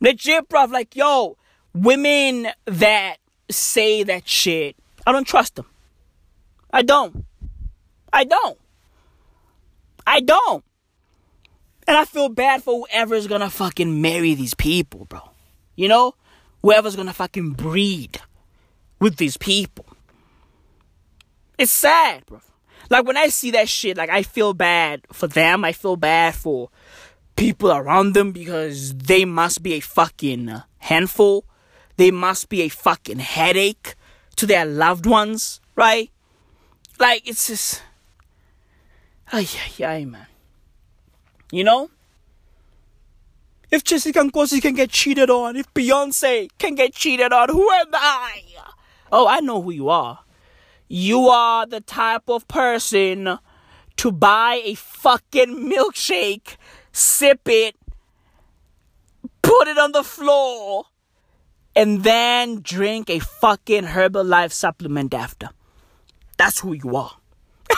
Legit, 0.00 0.48
bruv. 0.48 0.70
Like, 0.70 0.94
yo, 0.94 1.36
women 1.74 2.48
that 2.66 3.16
say 3.50 4.02
that 4.02 4.28
shit, 4.28 4.76
I 5.06 5.12
don't 5.12 5.26
trust 5.26 5.56
them. 5.56 5.66
I 6.72 6.82
don't. 6.82 7.24
I 8.12 8.24
don't. 8.24 8.58
I 10.06 10.20
don't. 10.20 10.64
And 11.88 11.96
I 11.96 12.04
feel 12.04 12.28
bad 12.28 12.62
for 12.62 12.86
whoever's 12.86 13.26
gonna 13.26 13.50
fucking 13.50 14.00
marry 14.00 14.34
these 14.34 14.54
people, 14.54 15.04
bro. 15.04 15.20
You 15.76 15.88
know? 15.88 16.14
Whoever's 16.66 16.96
gonna 16.96 17.12
fucking 17.12 17.52
breed 17.52 18.20
with 18.98 19.18
these 19.18 19.36
people. 19.36 19.86
It's 21.56 21.70
sad, 21.70 22.26
bro. 22.26 22.40
Like 22.90 23.06
when 23.06 23.16
I 23.16 23.28
see 23.28 23.52
that 23.52 23.68
shit, 23.68 23.96
like 23.96 24.10
I 24.10 24.24
feel 24.24 24.52
bad 24.52 25.02
for 25.12 25.28
them. 25.28 25.64
I 25.64 25.70
feel 25.70 25.94
bad 25.94 26.34
for 26.34 26.70
people 27.36 27.70
around 27.70 28.14
them 28.14 28.32
because 28.32 28.92
they 28.94 29.24
must 29.24 29.62
be 29.62 29.74
a 29.74 29.80
fucking 29.80 30.60
handful. 30.78 31.44
They 31.98 32.10
must 32.10 32.48
be 32.48 32.62
a 32.62 32.68
fucking 32.68 33.20
headache 33.20 33.94
to 34.34 34.44
their 34.44 34.64
loved 34.66 35.06
ones, 35.06 35.60
right? 35.76 36.10
Like 36.98 37.28
it's 37.28 37.46
just, 37.46 37.80
ay 39.32 39.46
ay 39.78 39.84
ay, 39.84 40.04
man. 40.04 40.26
You 41.52 41.62
know, 41.62 41.90
if 43.70 43.84
Jessica 43.84 44.20
Nkosi 44.20 44.62
can 44.62 44.74
get 44.74 44.90
cheated 44.90 45.30
on, 45.30 45.56
if 45.56 45.72
Beyonce 45.74 46.48
can 46.58 46.74
get 46.74 46.94
cheated 46.94 47.32
on, 47.32 47.48
who 47.48 47.70
am 47.70 47.88
I? 47.92 48.42
Oh, 49.10 49.26
I 49.26 49.40
know 49.40 49.62
who 49.62 49.70
you 49.70 49.88
are. 49.88 50.20
You 50.88 51.28
are 51.28 51.66
the 51.66 51.80
type 51.80 52.28
of 52.28 52.46
person 52.46 53.38
to 53.96 54.12
buy 54.12 54.60
a 54.64 54.74
fucking 54.74 55.70
milkshake, 55.70 56.56
sip 56.92 57.40
it, 57.46 57.76
put 59.42 59.68
it 59.68 59.78
on 59.78 59.92
the 59.92 60.04
floor, 60.04 60.84
and 61.74 62.04
then 62.04 62.60
drink 62.60 63.10
a 63.10 63.18
fucking 63.18 63.84
Herbalife 63.84 64.52
supplement 64.52 65.12
after. 65.12 65.50
That's 66.36 66.60
who 66.60 66.72
you 66.72 66.96
are. 66.96 67.16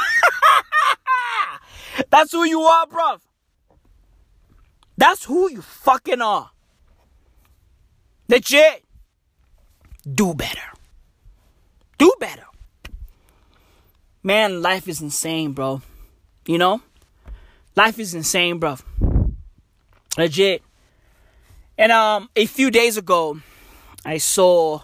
That's 2.10 2.32
who 2.32 2.44
you 2.44 2.62
are, 2.62 2.86
bruv. 2.86 3.20
That's 4.98 5.26
who 5.26 5.48
you 5.48 5.62
fucking 5.62 6.20
are. 6.20 6.50
Legit. 8.28 8.84
Do 10.12 10.34
better. 10.34 10.72
Do 11.98 12.12
better. 12.18 12.44
Man, 14.24 14.60
life 14.60 14.88
is 14.88 15.00
insane, 15.00 15.52
bro. 15.52 15.82
You 16.46 16.58
know? 16.58 16.82
Life 17.76 18.00
is 18.00 18.12
insane, 18.12 18.58
bro. 18.58 18.76
Legit. 20.18 20.62
And 21.78 21.92
um 21.92 22.28
a 22.34 22.46
few 22.46 22.68
days 22.68 22.96
ago, 22.96 23.40
I 24.04 24.18
saw 24.18 24.80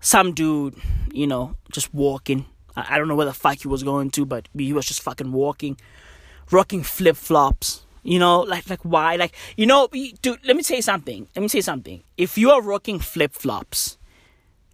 some 0.00 0.32
dude, 0.32 0.76
you 1.12 1.26
know, 1.26 1.56
just 1.70 1.92
walking. 1.92 2.46
I, 2.74 2.94
I 2.94 2.98
don't 2.98 3.06
know 3.06 3.16
where 3.16 3.26
the 3.26 3.34
fuck 3.34 3.58
he 3.58 3.68
was 3.68 3.82
going 3.82 4.12
to, 4.12 4.24
but 4.24 4.48
he 4.56 4.72
was 4.72 4.86
just 4.86 5.02
fucking 5.02 5.30
walking, 5.30 5.76
rocking 6.50 6.82
flip 6.82 7.16
flops. 7.16 7.84
You 8.02 8.18
know, 8.18 8.40
like 8.40 8.68
like 8.70 8.80
why? 8.82 9.16
Like 9.16 9.34
you 9.56 9.66
know, 9.66 9.88
dude. 10.22 10.44
Let 10.44 10.56
me 10.56 10.62
tell 10.62 10.76
you 10.76 10.82
something. 10.82 11.28
Let 11.36 11.42
me 11.42 11.48
tell 11.48 11.58
you 11.58 11.62
something. 11.62 12.02
If 12.16 12.38
you 12.38 12.50
are 12.50 12.62
rocking 12.62 12.98
flip 12.98 13.34
flops 13.34 13.98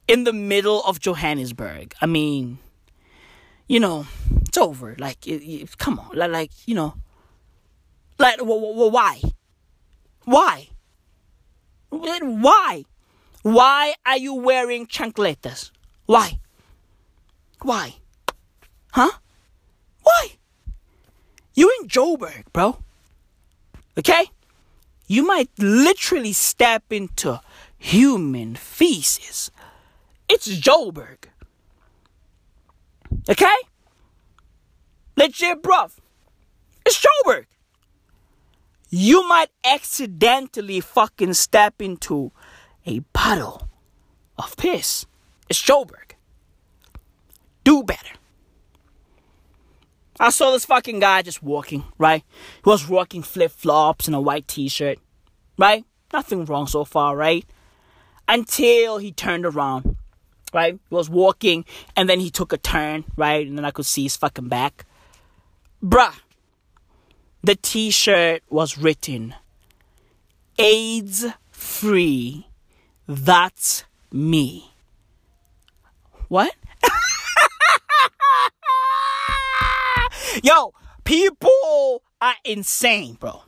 in 0.07 0.25
the 0.25 0.33
middle 0.33 0.83
of 0.85 1.01
Johannesburg, 1.01 1.95
I 2.01 2.07
mean, 2.07 2.59
you 3.67 3.81
know, 3.81 4.07
it's 4.47 4.57
over. 4.57 4.95
Like, 4.99 5.27
it, 5.27 5.43
it, 5.43 5.79
come 5.79 5.99
on, 5.99 6.11
like, 6.15 6.31
like 6.31 6.51
you 6.67 6.75
know, 6.75 6.95
like 8.19 8.39
w- 8.39 8.61
w- 8.61 8.91
why? 8.91 9.21
Why? 10.25 10.69
Why? 11.91 12.85
Why 13.43 13.95
are 14.05 14.19
you 14.19 14.35
wearing 14.35 14.87
chancletas? 14.87 15.71
Why? 16.07 16.39
Why? 17.63 17.97
Huh? 18.93 19.11
Why? 20.03 20.37
You 21.55 21.73
in 21.81 21.89
Joburg, 21.89 22.53
bro. 22.53 22.79
Okay? 23.99 24.31
You 25.07 25.27
might 25.27 25.51
literally 25.59 26.33
step 26.33 26.85
into 26.91 27.41
human 27.79 28.57
feces. 28.57 29.51
It's 30.29 30.49
Joburg. 30.49 31.27
Okay? 33.29 33.57
Legit, 35.17 35.63
bruv. 35.63 35.93
It's 36.85 37.05
Joburg. 37.05 37.47
You 38.91 39.27
might 39.29 39.51
accidentally 39.65 40.81
fucking 40.81 41.35
step 41.35 41.81
into 41.81 42.33
a 42.85 43.01
puddle 43.13 43.69
of 44.39 44.57
piss. 44.57 45.07
It's 45.49 45.63
Joburg. 45.63 46.13
Do 47.65 47.83
better. 47.83 48.15
I 50.19 50.31
saw 50.31 50.51
this 50.51 50.65
fucking 50.65 51.01
guy 51.01 51.23
just 51.23 51.43
walking, 51.43 51.85
right? 51.99 52.23
He 52.65 52.71
was 52.71 52.89
walking 52.89 53.23
flip 53.23 53.51
flops 53.51 54.07
and 54.07 54.17
a 54.17 54.21
white 54.21 54.49
t 54.49 54.69
shirt, 54.69 54.99
right? 55.59 55.85
Nothing 56.13 56.45
wrong 56.45 56.67
so 56.67 56.85
far, 56.85 57.17
right? 57.17 57.45
Until 58.29 58.99
he 58.99 59.13
turned 59.13 59.45
around, 59.45 59.97
right? 60.53 60.79
He 60.89 60.95
was 60.95 61.11
walking 61.11 61.65
and 61.95 62.09
then 62.09 62.21
he 62.21 62.31
took 62.31 62.53
a 62.53 62.59
turn, 62.59 63.05
right? 63.17 63.47
And 63.47 63.59
then 63.59 63.65
I 63.65 63.71
could 63.71 63.87
see 63.87 64.05
his 64.05 64.17
fucking 64.17 64.49
back. 64.49 64.87
Bruh, 65.83 66.15
the 67.43 67.57
t 67.57 67.91
shirt 67.91 68.43
was 68.49 68.79
written 68.79 69.35
AIDS 70.59 71.27
free. 71.51 72.49
That's 73.07 73.85
me. 74.11 74.73
What? 76.29 76.55
Yo, 80.43 80.73
people 81.05 82.03
are 82.21 82.35
insane, 82.45 83.15
bro. 83.15 83.43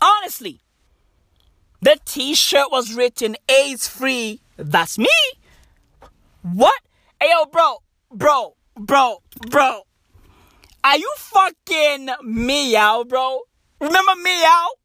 Honestly, 0.00 0.60
the 1.80 1.98
t 2.04 2.34
shirt 2.34 2.70
was 2.70 2.94
written 2.94 3.36
AIDS 3.48 3.88
free. 3.88 4.40
That's 4.56 4.98
me. 4.98 5.08
What? 6.42 6.80
Hey, 7.20 7.28
yo, 7.30 7.46
bro, 7.46 7.82
bro, 8.10 8.56
bro, 8.76 9.22
bro. 9.50 9.82
Are 10.84 10.98
you 10.98 11.12
fucking 11.16 12.08
Meowth, 12.24 13.08
bro? 13.08 13.40
Remember 13.80 14.12
Meowth 14.12 14.78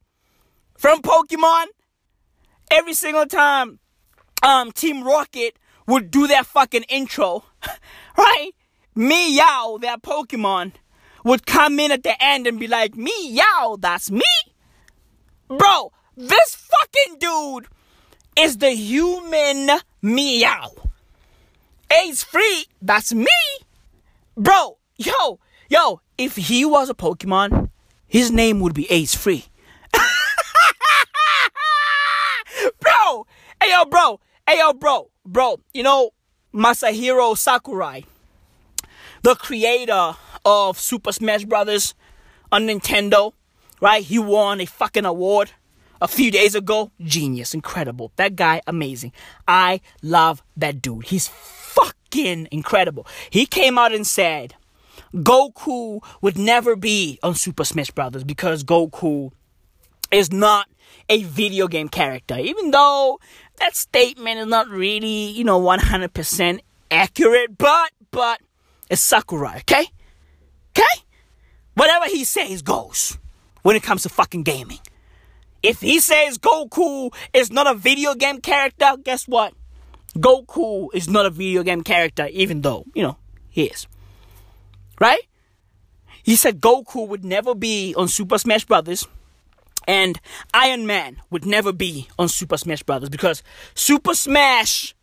from 0.78 1.02
Pokemon? 1.02 1.66
Every 2.70 2.94
single 2.94 3.26
time 3.26 3.80
um 4.44 4.72
Team 4.72 5.04
Rocket 5.04 5.58
would 5.88 6.12
do 6.12 6.28
their 6.28 6.44
fucking 6.44 6.84
intro, 6.84 7.46
right? 8.18 8.52
Meowth, 8.98 9.82
their 9.82 9.98
Pokemon, 9.98 10.74
would 11.24 11.46
come 11.46 11.80
in 11.80 11.92
at 11.92 12.04
the 12.04 12.22
end 12.24 12.48
and 12.48 12.60
be 12.60 12.68
like, 12.68 12.94
Meowth, 12.96 13.82
that's 13.82 14.12
me. 14.12 14.24
Bro, 15.48 15.92
this 16.16 16.56
fucking 16.56 17.20
dude 17.20 17.68
is 18.36 18.58
the 18.58 18.72
human 18.72 19.80
Meowth. 20.04 20.88
Ace 22.04 22.24
free, 22.24 22.66
that's 22.82 23.14
me. 23.14 23.28
Bro, 24.36 24.78
yo, 24.98 25.40
Yo, 25.70 26.00
if 26.18 26.38
he 26.38 26.64
was 26.64 26.90
a 26.90 26.94
Pokemon, 26.94 27.70
his 28.08 28.32
name 28.32 28.62
would 28.62 28.74
be 28.74 28.90
Ace 28.90 29.14
free. 29.14 29.44
bro! 32.80 33.28
Hey 33.62 33.72
yo, 33.72 33.84
bro! 33.86 34.22
Hey 34.48 34.60
yo, 34.60 34.72
bro! 34.72 35.12
Bro, 35.26 35.60
you 35.74 35.84
know, 35.84 36.12
Masahiro 36.54 37.36
Sakurai, 37.36 38.06
the 39.28 39.36
creator 39.36 40.16
of 40.46 40.80
Super 40.80 41.12
Smash 41.12 41.44
Brothers 41.44 41.94
on 42.50 42.66
Nintendo, 42.66 43.34
right? 43.82 44.02
He 44.02 44.18
won 44.18 44.62
a 44.62 44.66
fucking 44.66 45.04
award 45.04 45.52
a 46.02 46.08
few 46.08 46.32
days 46.32 46.56
ago. 46.56 46.94
Genius, 47.02 47.54
incredible. 47.54 48.14
That 48.16 48.38
guy, 48.38 48.62
amazing. 48.68 49.12
I 49.46 49.82
love 50.02 50.42
that 50.56 50.82
dude. 50.82 51.08
He's 51.08 51.28
fucking 51.28 52.48
incredible. 52.54 53.06
He 53.30 53.46
came 53.46 53.78
out 53.78 53.92
and 53.92 54.08
said 54.08 54.56
Goku 55.14 56.02
would 56.22 56.38
never 56.38 56.78
be 56.78 57.20
on 57.22 57.36
Super 57.36 57.66
Smash 57.66 57.92
Brothers 57.92 58.24
because 58.24 58.64
Goku 58.64 59.32
is 60.10 60.32
not 60.32 60.70
a 61.10 61.24
video 61.24 61.68
game 61.68 61.90
character. 61.90 62.38
Even 62.40 62.72
though 62.72 63.20
that 63.58 63.76
statement 63.76 64.40
is 64.40 64.48
not 64.48 64.70
really, 64.70 65.32
you 65.32 65.44
know, 65.44 65.60
100% 65.60 66.60
accurate, 66.90 67.58
but, 67.58 67.92
but, 68.12 68.40
it's 68.90 69.02
Sakurai, 69.02 69.58
okay? 69.60 69.86
Okay? 70.78 71.04
Whatever 71.74 72.06
he 72.06 72.24
says 72.24 72.62
goes 72.62 73.18
when 73.62 73.76
it 73.76 73.84
comes 73.84 74.04
to 74.04 74.10
fucking 74.10 74.44
gaming. 74.44 74.80
If 75.64 75.82
he 75.82 76.00
says 76.00 76.38
Goku 76.38 77.14
is 77.34 77.52
not 77.52 77.68
a 77.68 77.74
video 77.74 78.16
game 78.16 78.40
character, 78.40 78.94
guess 79.04 79.28
what? 79.28 79.54
Goku 80.18 80.90
is 80.94 81.10
not 81.10 81.26
a 81.26 81.30
video 81.30 81.64
game 81.64 81.84
character, 81.84 82.28
even 82.28 82.62
though, 82.62 82.86
you 82.94 83.04
know, 83.04 83.18
he 83.50 83.66
is. 83.66 83.88
Right? 85.00 85.22
He 86.24 86.36
said 86.36 86.62
Goku 86.62 87.08
would 87.08 87.24
never 87.24 87.56
be 87.56 87.94
on 87.96 88.08
Super 88.08 88.38
Smash 88.38 88.66
Brothers 88.66 89.08
and 89.88 90.20
Iron 90.54 90.86
Man 90.86 91.22
would 91.30 91.46
never 91.46 91.72
be 91.72 92.08
on 92.20 92.28
Super 92.28 92.58
Smash 92.58 92.84
Brothers 92.84 93.10
because 93.10 93.42
Super 93.74 94.14
Smash 94.14 94.94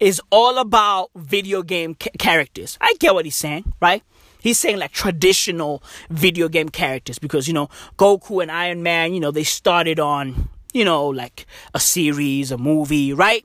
is 0.00 0.20
all 0.30 0.58
about 0.58 1.10
video 1.16 1.62
game 1.62 1.94
ca- 1.94 2.10
characters. 2.18 2.78
I 2.80 2.94
get 2.98 3.14
what 3.14 3.24
he's 3.24 3.36
saying, 3.36 3.72
right? 3.80 4.02
He's 4.40 4.58
saying 4.58 4.78
like 4.78 4.92
traditional 4.92 5.82
video 6.10 6.48
game 6.48 6.68
characters 6.68 7.18
because 7.18 7.48
you 7.48 7.54
know 7.54 7.68
Goku 7.98 8.40
and 8.42 8.50
Iron 8.50 8.82
Man, 8.82 9.12
you 9.12 9.20
know, 9.20 9.30
they 9.30 9.44
started 9.44 9.98
on 9.98 10.48
you 10.72 10.84
know 10.84 11.06
like 11.08 11.46
a 11.74 11.80
series, 11.80 12.52
a 12.52 12.58
movie, 12.58 13.12
right? 13.12 13.44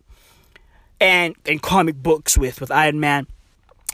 And 0.99 1.35
and 1.45 1.61
comic 1.61 1.95
books 1.95 2.38
with 2.38 2.61
with 2.61 2.71
Iron 2.71 2.99
Man. 2.99 3.27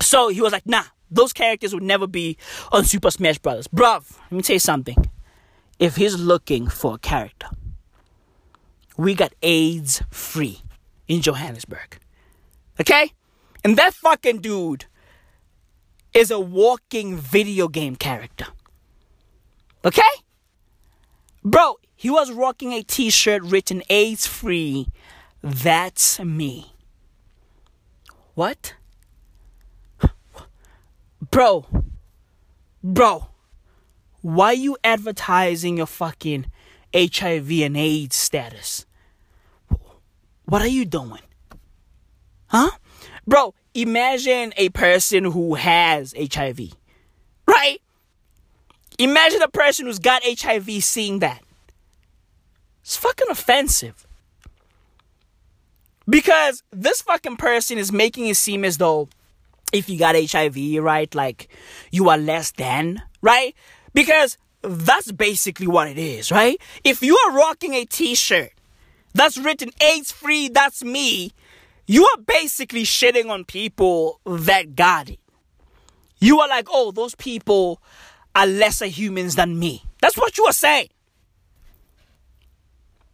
So 0.01 0.29
he 0.29 0.41
was 0.41 0.51
like, 0.51 0.65
nah, 0.65 0.83
those 1.09 1.33
characters 1.33 1.73
would 1.73 1.83
never 1.83 2.07
be 2.07 2.37
on 2.71 2.85
Super 2.85 3.11
Smash 3.11 3.37
Brothers. 3.39 3.67
Bruv, 3.67 4.17
let 4.23 4.31
me 4.31 4.41
tell 4.41 4.55
you 4.55 4.59
something. 4.59 5.09
If 5.79 5.95
he's 5.95 6.19
looking 6.19 6.67
for 6.67 6.95
a 6.95 6.97
character, 6.97 7.47
we 8.97 9.15
got 9.15 9.33
AIDS 9.41 10.03
free 10.09 10.61
in 11.07 11.21
Johannesburg. 11.21 11.99
Okay? 12.79 13.11
And 13.63 13.77
that 13.77 13.93
fucking 13.93 14.39
dude 14.39 14.85
is 16.13 16.31
a 16.31 16.39
walking 16.39 17.17
video 17.17 17.67
game 17.67 17.95
character. 17.95 18.47
Okay? 19.83 20.01
Bro, 21.43 21.77
he 21.95 22.09
was 22.09 22.31
rocking 22.31 22.73
a 22.73 22.81
t 22.83 23.09
shirt 23.09 23.43
written 23.43 23.83
AIDS 23.89 24.25
free. 24.25 24.87
That's 25.41 26.19
me. 26.19 26.73
What? 28.35 28.75
Bro, 31.31 31.65
bro, 32.83 33.27
why 34.21 34.47
are 34.47 34.53
you 34.53 34.77
advertising 34.83 35.77
your 35.77 35.85
fucking 35.85 36.45
HIV 36.93 37.51
and 37.51 37.77
AIDS 37.77 38.15
status? 38.15 38.85
What 40.45 40.61
are 40.61 40.67
you 40.67 40.85
doing? 40.85 41.21
Huh? 42.49 42.71
Bro, 43.25 43.53
imagine 43.73 44.53
a 44.57 44.69
person 44.69 45.23
who 45.23 45.55
has 45.55 46.13
HIV. 46.17 46.73
Right? 47.47 47.79
Imagine 48.97 49.41
a 49.41 49.47
person 49.47 49.85
who's 49.85 49.99
got 49.99 50.21
HIV 50.23 50.83
seeing 50.83 51.19
that. 51.19 51.41
It's 52.81 52.97
fucking 52.97 53.27
offensive. 53.29 54.05
Because 56.07 56.63
this 56.71 57.01
fucking 57.03 57.37
person 57.37 57.77
is 57.77 57.91
making 57.91 58.27
it 58.27 58.35
seem 58.35 58.65
as 58.65 58.77
though 58.77 59.09
if 59.71 59.87
you 59.87 59.99
got 59.99 60.15
HIV, 60.15 60.83
right, 60.83 61.13
like 61.13 61.49
you 61.91 62.09
are 62.09 62.17
less 62.17 62.51
than, 62.51 63.01
right? 63.21 63.53
Because 63.93 64.37
that's 64.61 65.11
basically 65.11 65.67
what 65.67 65.87
it 65.87 65.97
is, 65.97 66.31
right? 66.31 66.59
If 66.83 67.03
you 67.03 67.15
are 67.15 67.37
rocking 67.37 67.73
a 67.75 67.85
t 67.85 68.15
shirt 68.15 68.51
that's 69.13 69.37
written 69.37 69.69
AIDS 69.81 70.11
free, 70.11 70.49
that's 70.49 70.83
me, 70.83 71.31
you 71.89 72.05
are 72.05 72.21
basically 72.21 72.83
shitting 72.83 73.31
on 73.31 73.43
people 73.43 74.21
that 74.23 74.75
got 74.75 75.09
it. 75.09 75.19
You 76.19 76.39
are 76.39 76.47
like, 76.47 76.67
oh, 76.69 76.91
those 76.91 77.15
people 77.15 77.81
are 78.35 78.45
lesser 78.45 78.85
humans 78.85 79.33
than 79.33 79.57
me. 79.57 79.83
That's 79.99 80.15
what 80.15 80.37
you 80.37 80.45
are 80.45 80.53
saying. 80.53 80.89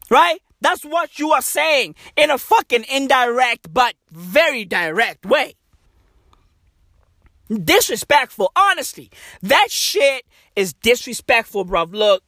Right? 0.10 0.42
That's 0.60 0.84
what 0.84 1.18
you 1.20 1.32
are 1.32 1.42
saying 1.42 1.96
in 2.18 2.30
a 2.30 2.38
fucking 2.38 2.84
indirect 2.92 3.74
but 3.74 3.96
very 4.12 4.66
direct 4.66 5.26
way. 5.26 5.56
Disrespectful, 7.48 8.52
honestly. 8.58 9.10
That 9.42 9.68
shit 9.72 10.26
is 10.58 10.74
disrespectful, 10.74 11.66
bruv. 11.66 11.94
Look, 11.94 12.26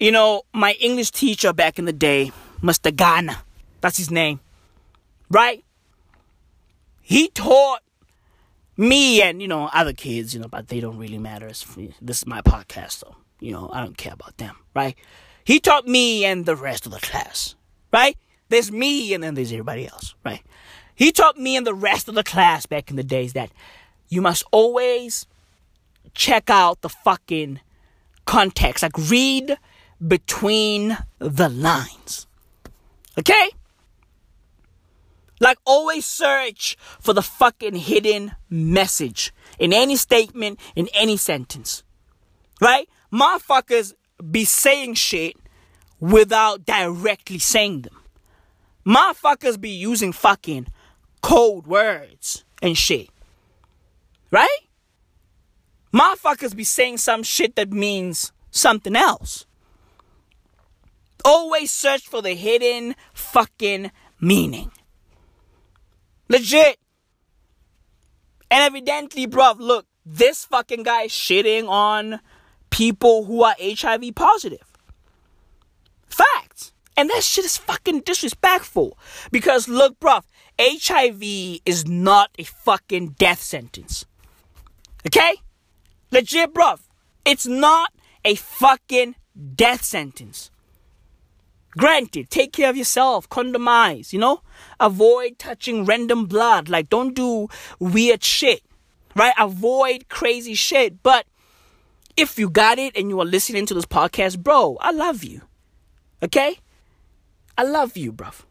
you 0.00 0.10
know, 0.10 0.42
my 0.52 0.72
English 0.80 1.12
teacher 1.12 1.52
back 1.52 1.78
in 1.78 1.84
the 1.84 1.92
day, 1.92 2.32
Mr. 2.60 2.94
Ghana, 2.94 3.44
that's 3.80 3.98
his 3.98 4.10
name, 4.10 4.40
right? 5.30 5.64
He 7.00 7.28
taught 7.28 7.82
me 8.76 9.22
and, 9.22 9.40
you 9.40 9.48
know, 9.48 9.70
other 9.72 9.92
kids, 9.92 10.34
you 10.34 10.40
know, 10.40 10.48
but 10.48 10.68
they 10.68 10.80
don't 10.80 10.98
really 10.98 11.18
matter. 11.18 11.46
This 11.46 12.18
is 12.18 12.26
my 12.26 12.42
podcast, 12.42 12.92
so, 12.92 13.16
you 13.40 13.52
know, 13.52 13.70
I 13.72 13.80
don't 13.80 13.96
care 13.96 14.12
about 14.12 14.36
them, 14.38 14.56
right? 14.74 14.96
He 15.44 15.60
taught 15.60 15.86
me 15.86 16.24
and 16.24 16.44
the 16.44 16.56
rest 16.56 16.86
of 16.86 16.92
the 16.92 16.98
class, 16.98 17.54
right? 17.92 18.16
There's 18.48 18.70
me 18.70 19.14
and 19.14 19.22
then 19.22 19.34
there's 19.34 19.52
everybody 19.52 19.86
else, 19.86 20.14
right? 20.24 20.42
He 20.94 21.12
taught 21.12 21.36
me 21.36 21.56
and 21.56 21.66
the 21.66 21.74
rest 21.74 22.08
of 22.08 22.14
the 22.14 22.24
class 22.24 22.66
back 22.66 22.90
in 22.90 22.96
the 22.96 23.04
days 23.04 23.32
that 23.34 23.50
you 24.08 24.20
must 24.20 24.44
always 24.50 25.26
check 26.14 26.48
out 26.48 26.80
the 26.80 26.88
fucking 26.88 27.60
context. 28.24 28.82
Like, 28.82 28.96
read 28.96 29.58
between 30.06 30.98
the 31.18 31.48
lines. 31.48 32.26
Okay? 33.18 33.50
Like, 35.40 35.58
always 35.64 36.06
search 36.06 36.76
for 37.00 37.12
the 37.12 37.22
fucking 37.22 37.76
hidden 37.76 38.32
message 38.48 39.32
in 39.58 39.72
any 39.72 39.96
statement, 39.96 40.58
in 40.74 40.88
any 40.94 41.16
sentence. 41.16 41.82
Right? 42.60 42.88
Motherfuckers 43.12 43.94
be 44.30 44.44
saying 44.44 44.94
shit 44.94 45.36
without 46.00 46.64
directly 46.64 47.38
saying 47.38 47.82
them. 47.82 48.02
Motherfuckers 48.86 49.60
be 49.60 49.70
using 49.70 50.12
fucking 50.12 50.68
code 51.20 51.66
words 51.66 52.44
and 52.62 52.78
shit. 52.78 53.10
Right? 54.30 54.58
Motherfuckers 55.92 56.54
be 56.54 56.64
saying 56.64 56.98
some 56.98 57.22
shit 57.22 57.56
that 57.56 57.72
means 57.72 58.32
something 58.50 58.96
else. 58.96 59.46
Always 61.24 61.72
search 61.72 62.06
for 62.06 62.22
the 62.22 62.34
hidden 62.34 62.94
fucking 63.12 63.90
meaning. 64.20 64.70
Legit. 66.28 66.78
And 68.50 68.62
evidently, 68.62 69.26
bruv, 69.26 69.58
look, 69.58 69.86
this 70.04 70.44
fucking 70.44 70.84
guy 70.84 71.06
shitting 71.06 71.68
on 71.68 72.20
people 72.70 73.24
who 73.24 73.42
are 73.42 73.54
HIV 73.60 74.14
positive. 74.14 74.64
Facts. 76.08 76.72
And 76.96 77.10
that 77.10 77.22
shit 77.22 77.44
is 77.44 77.56
fucking 77.56 78.00
disrespectful. 78.00 78.96
Because 79.30 79.68
look, 79.68 79.98
bruv, 80.00 80.22
HIV 80.58 81.60
is 81.66 81.86
not 81.86 82.30
a 82.38 82.44
fucking 82.44 83.16
death 83.18 83.42
sentence. 83.42 84.06
Okay? 85.06 85.34
Legit, 86.10 86.54
bruv. 86.54 86.80
It's 87.24 87.46
not 87.46 87.92
a 88.24 88.36
fucking 88.36 89.16
death 89.54 89.84
sentence. 89.84 90.50
Granted, 91.76 92.30
take 92.30 92.52
care 92.52 92.70
of 92.70 92.76
yourself, 92.76 93.28
condomize, 93.28 94.12
you 94.12 94.18
know? 94.18 94.40
Avoid 94.80 95.38
touching 95.38 95.84
random 95.84 96.24
blood. 96.24 96.68
Like, 96.68 96.88
don't 96.88 97.14
do 97.14 97.48
weird 97.78 98.24
shit, 98.24 98.62
right? 99.14 99.34
Avoid 99.38 100.08
crazy 100.08 100.54
shit. 100.54 101.02
But 101.02 101.26
if 102.16 102.38
you 102.38 102.48
got 102.48 102.78
it 102.78 102.96
and 102.96 103.10
you 103.10 103.20
are 103.20 103.26
listening 103.26 103.66
to 103.66 103.74
this 103.74 103.84
podcast, 103.84 104.38
bro, 104.42 104.78
I 104.80 104.90
love 104.90 105.22
you. 105.22 105.42
Okay? 106.22 106.58
I 107.58 107.64
love 107.64 107.96
you, 107.96 108.12
bruv. 108.12 108.44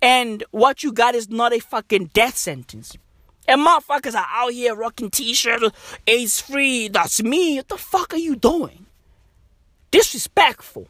And 0.00 0.44
what 0.52 0.84
you 0.84 0.92
got 0.92 1.14
is 1.16 1.28
not 1.28 1.52
a 1.52 1.58
fucking 1.58 2.10
death 2.12 2.36
sentence. 2.36 2.96
And 3.48 3.66
motherfuckers 3.66 4.14
are 4.14 4.26
out 4.28 4.52
here 4.52 4.74
rocking 4.76 5.10
t-shirts, 5.10 5.70
AIDS 6.06 6.40
free, 6.40 6.88
that's 6.88 7.22
me. 7.22 7.56
What 7.56 7.68
the 7.68 7.78
fuck 7.78 8.14
are 8.14 8.18
you 8.18 8.36
doing? 8.36 8.86
Disrespectful. 9.90 10.88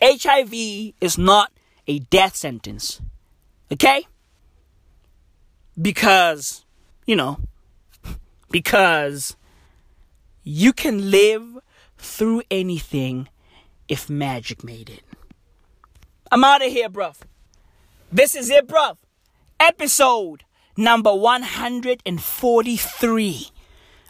HIV 0.00 0.94
is 1.00 1.18
not 1.18 1.52
a 1.86 2.00
death 2.00 2.36
sentence. 2.36 3.00
Okay? 3.72 4.06
Because, 5.80 6.64
you 7.06 7.16
know, 7.16 7.38
because 8.50 9.36
you 10.42 10.72
can 10.72 11.10
live 11.10 11.58
through 11.98 12.42
anything 12.50 13.28
if 13.88 14.08
magic 14.08 14.62
made 14.62 14.90
it. 14.90 15.02
I'm 16.30 16.44
out 16.44 16.64
of 16.64 16.70
here, 16.70 16.88
bruv. 16.88 17.16
This 18.12 18.34
is 18.34 18.50
it, 18.50 18.68
bruv. 18.68 18.96
Episode 19.58 20.44
number 20.76 21.14
143 21.14 23.48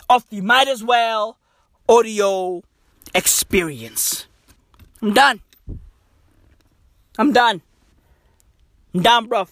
of 0.08 0.28
the 0.28 0.40
Might 0.40 0.68
As 0.68 0.82
Well 0.82 1.38
audio 1.88 2.62
experience. 3.14 4.26
I'm 5.00 5.12
done. 5.12 5.40
I'm 7.18 7.32
done. 7.32 7.62
I'm 8.94 9.02
done, 9.02 9.28
bruv. 9.28 9.48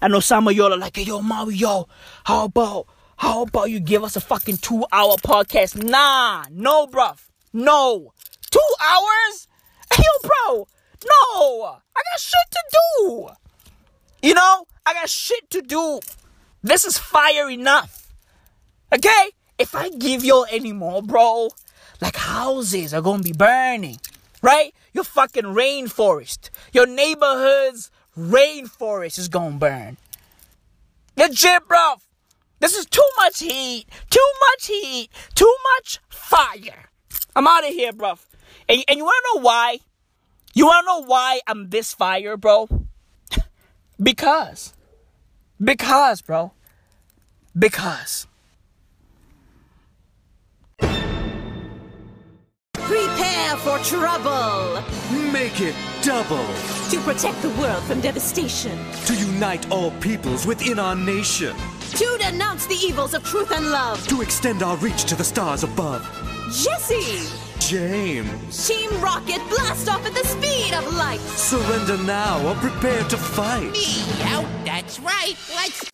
I 0.00 0.08
know 0.08 0.20
some 0.20 0.48
of 0.48 0.54
y'all 0.54 0.72
are 0.72 0.78
like, 0.78 0.96
yo, 1.04 1.20
Mario, 1.22 1.88
how 2.24 2.44
about, 2.44 2.86
how 3.16 3.42
about 3.42 3.70
you 3.70 3.80
give 3.80 4.04
us 4.04 4.16
a 4.16 4.20
fucking 4.20 4.58
two 4.58 4.84
hour 4.92 5.16
podcast? 5.16 5.82
Nah, 5.82 6.44
no, 6.50 6.86
bruv. 6.86 7.18
No. 7.52 8.12
Two 8.50 8.74
hours? 8.84 9.48
Yo, 9.96 10.04
bro. 10.22 10.68
No. 11.06 11.78
I 11.96 12.02
got 12.02 12.20
shit 12.20 12.50
to 12.50 12.62
do. 12.72 13.28
You 14.22 14.34
know, 14.34 14.66
I 14.84 14.94
got 14.94 15.08
shit 15.08 15.50
to 15.50 15.62
do. 15.62 16.00
This 16.62 16.84
is 16.84 16.98
fire 16.98 17.48
enough. 17.50 18.12
Okay? 18.92 19.30
If 19.58 19.74
I 19.74 19.90
give 19.90 20.24
y'all 20.24 20.46
any 20.50 20.72
more, 20.72 21.02
bro, 21.02 21.50
like 22.00 22.16
houses 22.16 22.94
are 22.94 23.00
gonna 23.00 23.22
be 23.22 23.32
burning, 23.32 23.98
right? 24.42 24.72
Your 24.92 25.04
fucking 25.04 25.44
rainforest, 25.44 26.50
your 26.72 26.86
neighborhood's 26.86 27.90
rainforest 28.16 29.18
is 29.18 29.28
gonna 29.28 29.56
burn. 29.56 29.96
Legit, 31.16 31.66
bro. 31.68 31.94
This 32.60 32.74
is 32.74 32.86
too 32.86 33.08
much 33.18 33.40
heat, 33.40 33.86
too 34.10 34.30
much 34.40 34.66
heat, 34.66 35.10
too 35.34 35.54
much 35.76 36.00
fire. 36.08 36.90
I'm 37.36 37.46
out 37.46 37.66
of 37.66 37.70
here, 37.70 37.92
bro. 37.92 38.18
And, 38.68 38.84
and 38.88 38.98
you 38.98 39.04
wanna 39.04 39.22
know 39.34 39.40
why? 39.42 39.78
You 40.54 40.66
wanna 40.66 40.86
know 40.86 41.04
why 41.04 41.40
I'm 41.46 41.70
this 41.70 41.94
fire, 41.94 42.36
bro? 42.36 42.68
because. 44.02 44.74
Because, 45.62 46.22
bro. 46.22 46.52
Because. 47.56 48.26
Prepare 52.88 53.56
for 53.58 53.78
trouble! 53.80 54.82
Make 55.30 55.60
it 55.60 55.74
double! 56.00 56.46
To 56.88 56.98
protect 57.00 57.42
the 57.42 57.50
world 57.60 57.82
from 57.84 58.00
devastation. 58.00 58.78
To 59.04 59.14
unite 59.14 59.70
all 59.70 59.90
peoples 60.00 60.46
within 60.46 60.78
our 60.78 60.96
nation. 60.96 61.54
To 61.96 62.18
denounce 62.18 62.64
the 62.64 62.76
evils 62.76 63.12
of 63.12 63.24
truth 63.24 63.50
and 63.50 63.70
love. 63.70 64.08
To 64.08 64.22
extend 64.22 64.62
our 64.62 64.78
reach 64.78 65.04
to 65.04 65.14
the 65.14 65.22
stars 65.22 65.64
above. 65.64 66.02
Jessie! 66.46 67.28
James! 67.58 68.66
Team 68.66 68.90
Rocket 69.02 69.42
blast 69.50 69.90
off 69.90 70.06
at 70.06 70.14
the 70.14 70.24
speed 70.24 70.72
of 70.72 70.90
light! 70.96 71.20
Surrender 71.20 71.98
now 72.04 72.42
or 72.48 72.54
prepare 72.54 73.04
to 73.04 73.18
fight! 73.18 73.70
Me 73.72 74.02
out, 74.22 74.48
that's 74.64 74.98
right! 75.00 75.34
Let's. 75.54 75.84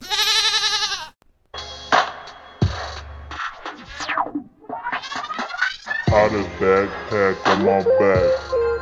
Backpack 6.85 7.36
on 7.47 7.65
my 7.65 7.82
back. 7.98 8.24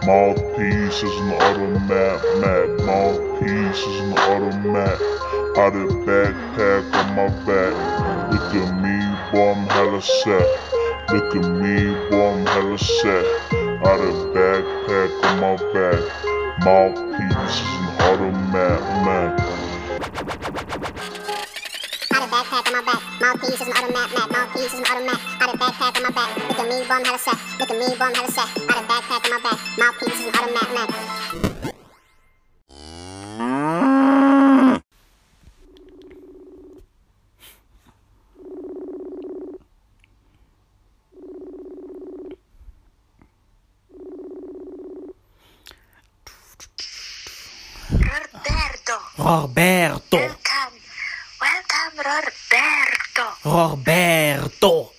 Mouthpiece 0.04 1.02
is 1.02 1.16
an 1.20 1.32
automat, 1.32 2.20
mat. 2.40 2.68
Mouthpiece 2.84 3.78
is 3.78 4.00
an 4.00 4.12
automat. 4.18 4.98
How 5.56 5.70
the 5.70 5.86
backpack 6.06 6.84
on 6.94 7.06
my 7.14 7.28
back. 7.46 7.74
Look 8.32 8.54
at 8.54 8.70
me, 8.82 8.96
boy, 9.30 9.52
I'm 9.52 9.68
hella 9.68 10.02
set. 10.02 10.48
Look 11.12 11.36
at 11.36 11.46
me, 11.60 11.94
boy, 12.10 12.30
I'm 12.32 12.46
hella 12.46 12.78
set. 12.78 13.26
How 13.84 13.96
the 13.98 14.10
backpack 14.34 15.10
on 15.24 15.34
my 15.40 15.56
back. 15.72 16.00
Mouthpiece 16.64 17.60
is 17.60 17.72
an 17.78 17.86
automat, 18.00 18.80
mat. 19.04 19.40
Had 22.10 22.22
a 22.22 22.26
backpack. 22.26 22.71
Mouthpiece 23.22 23.60
is 23.60 23.60
an 23.60 23.72
automat, 23.74 24.10
mat. 24.14 24.30
Mouthpiece 24.32 24.74
is 24.74 24.80
an 24.80 24.84
automat. 24.84 25.16
Had 25.16 25.54
a 25.54 25.56
backpack 25.56 25.96
on 25.96 26.02
my 26.02 26.10
back. 26.10 26.36
Look 26.48 26.58
at 26.58 26.68
me, 26.68 26.84
bum, 26.88 27.04
hella 27.04 27.18
set. 27.18 27.38
Look 27.60 27.70
at 27.70 27.78
me, 27.78 27.96
bum, 27.96 28.12
hella 28.12 28.28
set. 28.32 28.48
Had 28.48 28.82
a 28.82 28.86
backpack 28.88 29.24
on 29.24 29.30
my 29.30 29.38
back. 29.38 29.58
Mouthpiece 29.78 30.18
is 30.18 30.26
an 30.26 30.34
automat, 30.34 30.74
mat. 30.74 30.90
Roberto! 48.82 48.96
Roberto! 49.16 50.81
Roberto! 52.02 53.24
Roberto! 53.44 54.92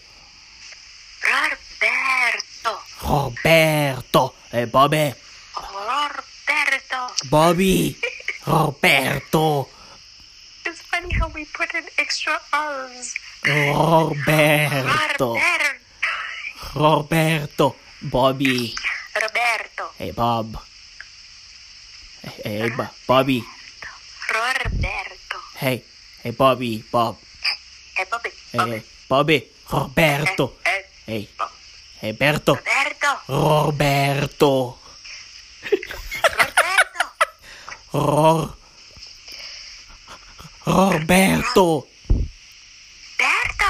Roberto! 1.19 2.79
Roberto! 3.03 4.33
Hey, 4.49 4.65
Bobby! 4.65 5.13
Roberto! 5.53 7.13
Bobby! 7.29 7.97
Roberto! 8.47 9.67
It's 10.65 10.81
funny 10.83 11.13
how 11.13 11.27
we 11.27 11.43
put 11.43 11.73
in 11.73 11.83
extra 11.99 12.39
R's. 12.53 13.13
Roberto! 13.45 15.35
Roberto! 15.35 15.35
Roberto! 16.75 17.75
Bobby! 18.01 18.73
Roberto! 19.19 19.91
Hey, 19.97 20.11
Bob! 20.11 20.57
Eh, 22.23 22.29
hey, 22.45 22.69
hey, 22.69 22.87
Bobby! 23.05 23.43
Roberto! 24.31 25.37
Hey, 25.55 25.83
hey, 26.23 26.31
Bobby! 26.31 26.83
Bob! 26.89 27.17
Hey, 27.97 28.05
Bobby! 28.09 28.29
Hey, 28.51 28.69
hey, 28.69 28.83
Bobby! 29.09 29.43
Roberto! 29.71 30.53
Hey, 31.05 31.27
hey, 31.99 32.13
Berto! 32.13 32.55
Roberto! 33.27 33.27
Roberto! 33.27 34.77
Ror... 37.91 38.55
Roberto! 40.65 41.87
Berto! 43.19 43.69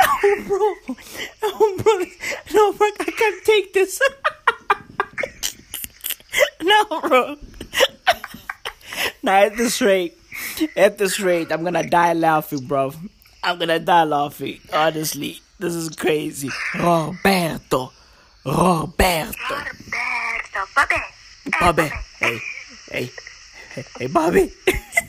Oh, 0.00 0.42
bro! 0.46 0.94
Oh, 1.42 1.76
bro! 1.82 2.17
No, 2.58 2.72
bro, 2.72 2.88
I 2.98 3.04
can't 3.04 3.44
take 3.44 3.72
this! 3.72 4.00
no, 6.60 7.00
bro! 7.02 7.36
Nah, 9.22 9.46
at 9.46 9.56
this 9.56 9.80
rate, 9.80 10.18
at 10.76 10.98
this 10.98 11.20
rate, 11.20 11.52
I'm 11.52 11.62
gonna 11.62 11.88
die 11.88 12.14
laughing, 12.14 12.66
bro. 12.66 12.92
I'm 13.44 13.60
gonna 13.60 13.78
die 13.78 14.02
laughing. 14.02 14.58
Honestly, 14.72 15.40
this 15.60 15.72
is 15.72 15.90
crazy. 15.90 16.50
Roberto! 16.74 17.92
Roberto! 18.44 19.54
Roberto! 19.54 20.60
Bobby! 20.74 20.96
Bobby! 21.60 21.90
Hey, 22.18 22.38
hey, 22.90 23.10
hey, 23.70 23.84
hey, 24.00 24.06
Bobby! 24.08 24.52